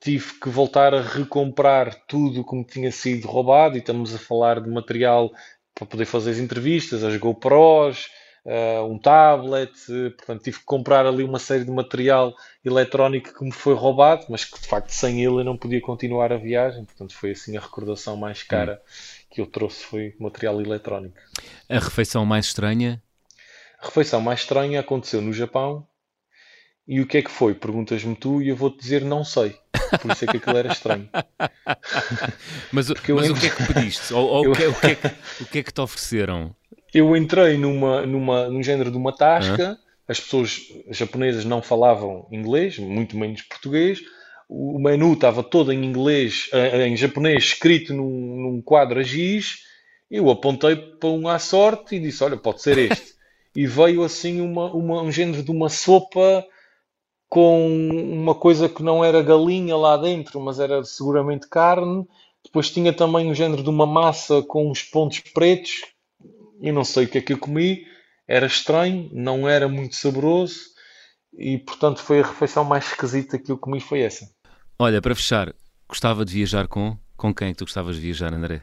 tive 0.00 0.40
que 0.40 0.48
voltar 0.48 0.92
a 0.92 1.00
recomprar 1.00 1.94
tudo 2.08 2.44
como 2.44 2.64
tinha 2.64 2.90
sido 2.90 3.28
roubado, 3.28 3.76
e 3.76 3.78
estamos 3.78 4.12
a 4.12 4.18
falar 4.18 4.60
de 4.60 4.68
material 4.68 5.30
para 5.72 5.86
poder 5.86 6.06
fazer 6.06 6.32
as 6.32 6.38
entrevistas, 6.38 7.04
as 7.04 7.16
GoPros, 7.16 8.08
uh, 8.48 8.84
um 8.90 8.98
tablet, 8.98 9.72
portanto 10.16 10.42
tive 10.42 10.58
que 10.58 10.64
comprar 10.64 11.06
ali 11.06 11.22
uma 11.22 11.38
série 11.38 11.64
de 11.64 11.70
material 11.70 12.34
eletrónico 12.64 13.38
que 13.38 13.44
me 13.44 13.52
foi 13.52 13.74
roubado, 13.74 14.26
mas 14.28 14.44
que 14.44 14.58
de 14.60 14.66
facto 14.66 14.90
sem 14.90 15.22
ele 15.22 15.40
eu 15.40 15.44
não 15.44 15.56
podia 15.56 15.80
continuar 15.80 16.32
a 16.32 16.36
viagem, 16.36 16.84
portanto 16.84 17.14
foi 17.14 17.32
assim 17.32 17.56
a 17.56 17.60
recordação 17.60 18.16
mais 18.16 18.42
cara 18.42 18.82
hum. 18.82 19.24
que 19.30 19.40
eu 19.40 19.46
trouxe 19.46 19.84
foi 19.84 20.14
material 20.18 20.60
eletrónico. 20.60 21.16
A 21.68 21.78
refeição 21.78 22.24
mais 22.24 22.46
estranha? 22.46 23.02
A 23.80 23.86
refeição 23.86 24.20
mais 24.20 24.40
estranha 24.40 24.80
aconteceu 24.80 25.20
no 25.20 25.32
Japão 25.32 25.86
E 26.88 27.02
o 27.02 27.06
que 27.06 27.18
é 27.18 27.22
que 27.22 27.30
foi? 27.30 27.54
Perguntas-me 27.54 28.16
tu 28.16 28.40
e 28.40 28.48
eu 28.48 28.56
vou-te 28.56 28.80
dizer 28.80 29.04
não 29.04 29.22
sei. 29.22 29.54
Por 30.00 30.10
isso 30.10 30.24
é 30.24 30.28
que 30.28 30.38
aquilo 30.38 30.56
era 30.56 30.72
estranho. 30.72 31.08
mas, 32.72 32.88
mas 32.88 32.90
o 32.90 32.94
que 32.94 33.12
é 33.46 33.50
que 33.50 33.74
pediste? 33.74 34.14
Ou, 34.14 34.26
ou 34.26 34.44
eu... 34.44 34.52
o, 34.52 34.54
que 34.54 34.62
é, 34.62 34.68
o, 34.68 34.74
que 34.74 34.86
é 34.86 34.94
que, 34.94 35.06
o 35.42 35.46
que 35.46 35.58
é 35.58 35.62
que 35.62 35.72
te 35.72 35.80
ofereceram? 35.82 36.56
Eu 36.94 37.14
entrei 37.14 37.58
numa, 37.58 38.06
numa, 38.06 38.48
num 38.48 38.62
género 38.62 38.90
de 38.90 38.96
uma 38.96 39.14
tasca, 39.14 39.78
as 40.08 40.18
pessoas 40.18 40.62
japonesas 40.90 41.44
não 41.44 41.60
falavam 41.60 42.26
inglês, 42.32 42.78
muito 42.78 43.18
menos 43.18 43.42
português, 43.42 44.00
o 44.48 44.78
menu 44.78 45.12
estava 45.12 45.42
todo 45.42 45.70
em 45.70 45.84
inglês, 45.84 46.48
eh, 46.54 46.86
em 46.86 46.96
japonês, 46.96 47.44
escrito 47.44 47.92
num, 47.92 48.08
num 48.08 48.62
quadro 48.62 48.98
a 48.98 49.02
giz, 49.02 49.58
eu 50.10 50.30
apontei 50.30 50.74
para 50.74 51.10
um 51.10 51.28
à 51.28 51.38
sorte 51.38 51.96
e 51.96 52.00
disse, 52.00 52.24
olha, 52.24 52.38
pode 52.38 52.62
ser 52.62 52.78
este. 52.78 53.12
e 53.54 53.66
veio 53.66 54.02
assim 54.02 54.40
uma, 54.40 54.72
uma, 54.72 55.02
um 55.02 55.12
género 55.12 55.42
de 55.42 55.50
uma 55.50 55.68
sopa 55.68 56.46
com 57.28 57.88
uma 57.90 58.34
coisa 58.34 58.68
que 58.68 58.82
não 58.82 59.04
era 59.04 59.22
galinha 59.22 59.76
lá 59.76 59.96
dentro, 59.96 60.40
mas 60.40 60.58
era 60.58 60.82
seguramente 60.84 61.48
carne. 61.48 62.06
Depois 62.44 62.70
tinha 62.70 62.92
também 62.92 63.30
um 63.30 63.34
género 63.34 63.62
de 63.62 63.68
uma 63.68 63.86
massa 63.86 64.42
com 64.42 64.70
uns 64.70 64.82
pontos 64.82 65.20
pretos. 65.20 65.82
E 66.60 66.72
não 66.72 66.84
sei 66.84 67.04
o 67.04 67.08
que 67.08 67.18
é 67.18 67.20
que 67.20 67.32
eu 67.32 67.38
comi. 67.38 67.84
Era 68.26 68.46
estranho, 68.46 69.08
não 69.12 69.48
era 69.48 69.68
muito 69.68 69.96
saboroso. 69.96 70.60
E 71.36 71.58
portanto 71.58 72.00
foi 72.00 72.20
a 72.20 72.26
refeição 72.26 72.64
mais 72.64 72.86
esquisita 72.86 73.38
que 73.38 73.52
eu 73.52 73.58
comi 73.58 73.80
foi 73.80 74.00
essa. 74.00 74.28
Olha, 74.78 75.02
para 75.02 75.14
fechar, 75.14 75.54
gostava 75.88 76.24
de 76.24 76.32
viajar 76.32 76.66
com 76.66 76.96
com 77.18 77.34
quem 77.34 77.52
tu 77.52 77.64
gostavas 77.64 77.96
de 77.96 78.02
viajar, 78.02 78.32
André? 78.32 78.62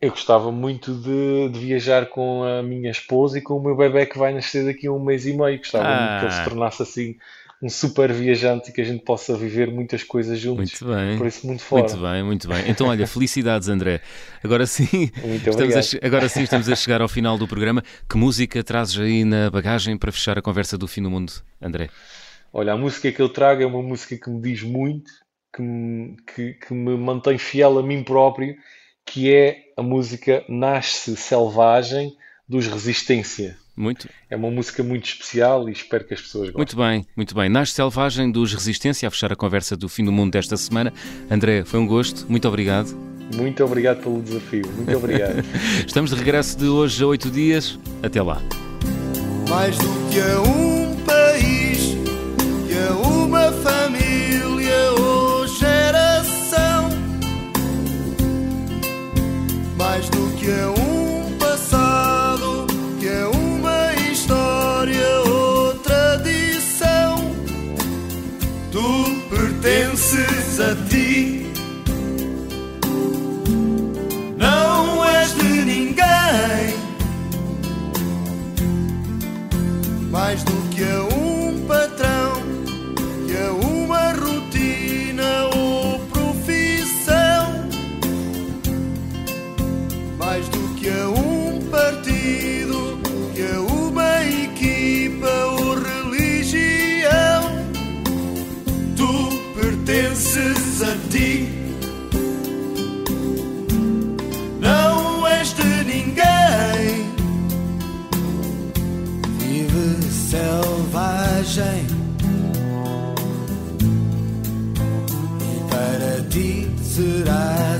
Eu 0.00 0.10
gostava 0.10 0.52
muito 0.52 0.94
de, 0.94 1.48
de, 1.48 1.58
viajar 1.58 2.06
com 2.06 2.44
a 2.44 2.62
minha 2.62 2.90
esposa 2.90 3.38
e 3.38 3.42
com 3.42 3.54
o 3.54 3.62
meu 3.62 3.76
bebê 3.76 4.06
que 4.06 4.16
vai 4.16 4.32
nascer 4.32 4.64
daqui 4.64 4.86
a 4.86 4.92
um 4.92 5.00
mês 5.00 5.26
e 5.26 5.32
meio. 5.32 5.58
Gostava 5.58 5.88
ah. 5.88 6.00
muito 6.00 6.20
que 6.20 6.24
ele 6.26 6.34
se 6.34 6.40
ah. 6.40 6.44
tornasse 6.44 6.82
assim 6.82 7.16
um 7.60 7.68
super 7.68 8.12
viajante 8.12 8.70
e 8.70 8.72
que 8.72 8.80
a 8.80 8.84
gente 8.84 9.02
possa 9.02 9.36
viver 9.36 9.68
muitas 9.72 10.04
coisas 10.04 10.38
juntos. 10.38 10.80
Muito 10.80 10.94
bem. 10.94 11.18
Por 11.18 11.26
isso, 11.26 11.44
muito 11.44 11.62
fora. 11.64 11.82
Muito 11.82 12.00
bem, 12.00 12.22
muito 12.22 12.48
bem. 12.48 12.70
Então, 12.70 12.86
olha, 12.86 13.04
felicidades, 13.08 13.68
André. 13.68 14.00
Agora 14.44 14.64
sim, 14.66 15.10
estamos 15.44 15.74
a, 15.74 16.06
agora 16.06 16.28
sim 16.28 16.42
estamos 16.44 16.68
a 16.68 16.76
chegar 16.76 17.00
ao 17.00 17.08
final 17.08 17.36
do 17.36 17.48
programa. 17.48 17.82
Que 18.08 18.16
música 18.16 18.62
trazes 18.62 19.00
aí 19.00 19.24
na 19.24 19.50
bagagem 19.50 19.98
para 19.98 20.12
fechar 20.12 20.38
a 20.38 20.42
conversa 20.42 20.78
do 20.78 20.86
fim 20.86 21.02
do 21.02 21.10
mundo, 21.10 21.32
André? 21.60 21.90
Olha, 22.52 22.72
a 22.72 22.76
música 22.76 23.10
que 23.10 23.20
eu 23.20 23.28
trago 23.28 23.64
é 23.64 23.66
uma 23.66 23.82
música 23.82 24.16
que 24.16 24.30
me 24.30 24.40
diz 24.40 24.62
muito, 24.62 25.10
que 25.52 25.60
me, 25.60 26.16
que, 26.22 26.52
que 26.54 26.72
me 26.72 26.96
mantém 26.96 27.36
fiel 27.36 27.80
a 27.80 27.82
mim 27.82 28.04
próprio 28.04 28.54
que 29.10 29.34
é 29.34 29.67
a 29.78 29.82
música 29.82 30.42
Nasce 30.48 31.16
Selvagem 31.16 32.16
dos 32.48 32.66
Resistência. 32.66 33.56
Muito. 33.76 34.08
É 34.28 34.34
uma 34.34 34.50
música 34.50 34.82
muito 34.82 35.04
especial 35.04 35.68
e 35.68 35.72
espero 35.72 36.04
que 36.04 36.12
as 36.12 36.20
pessoas 36.20 36.50
gostem. 36.50 36.56
Muito 36.56 36.76
bem, 36.76 37.06
muito 37.14 37.32
bem. 37.32 37.48
Nasce 37.48 37.74
Selvagem 37.74 38.32
dos 38.32 38.52
Resistência, 38.52 39.06
a 39.06 39.10
fechar 39.10 39.32
a 39.32 39.36
conversa 39.36 39.76
do 39.76 39.88
fim 39.88 40.04
do 40.04 40.10
mundo 40.10 40.32
desta 40.32 40.56
semana. 40.56 40.92
André, 41.30 41.64
foi 41.64 41.78
um 41.78 41.86
gosto, 41.86 42.26
muito 42.28 42.48
obrigado. 42.48 42.88
Muito 43.36 43.64
obrigado 43.64 44.02
pelo 44.02 44.20
desafio, 44.20 44.66
muito 44.74 44.96
obrigado. 44.96 45.44
Estamos 45.86 46.10
de 46.10 46.16
regresso 46.16 46.58
de 46.58 46.66
hoje 46.66 47.04
a 47.04 47.06
oito 47.06 47.30
dias. 47.30 47.78
Até 48.02 48.20
lá. 48.20 48.42
Mais 49.48 49.78
do 49.78 50.10
que 50.10 50.18
a 50.18 50.40
um 50.40 50.67
a 70.60 70.74
ti. 70.88 71.46
Não 74.36 75.04
és 75.04 75.34
de 75.34 75.64
ninguém, 75.64 76.74
mais 80.10 80.42
do 80.42 80.67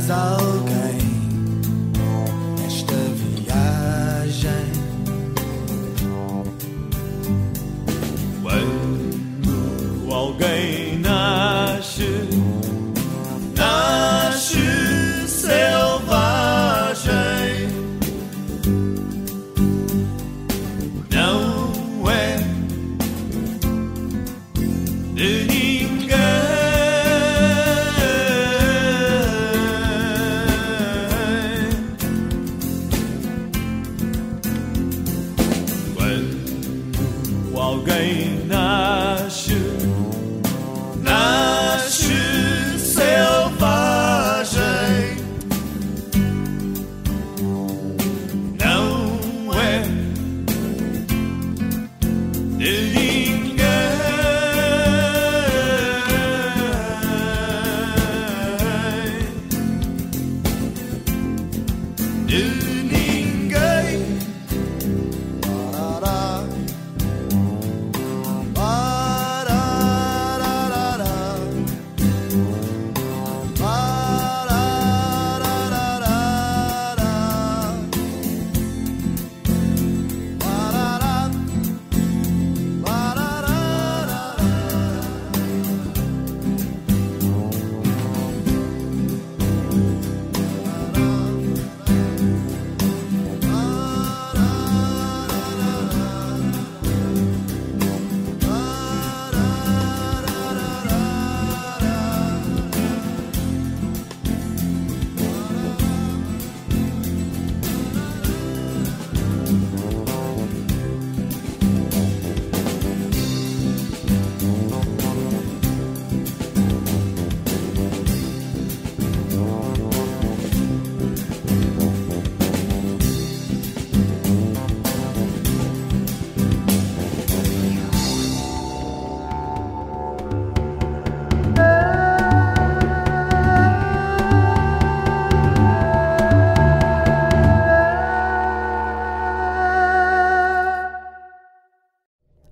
serás 0.08 0.32
alguém. 0.32 0.37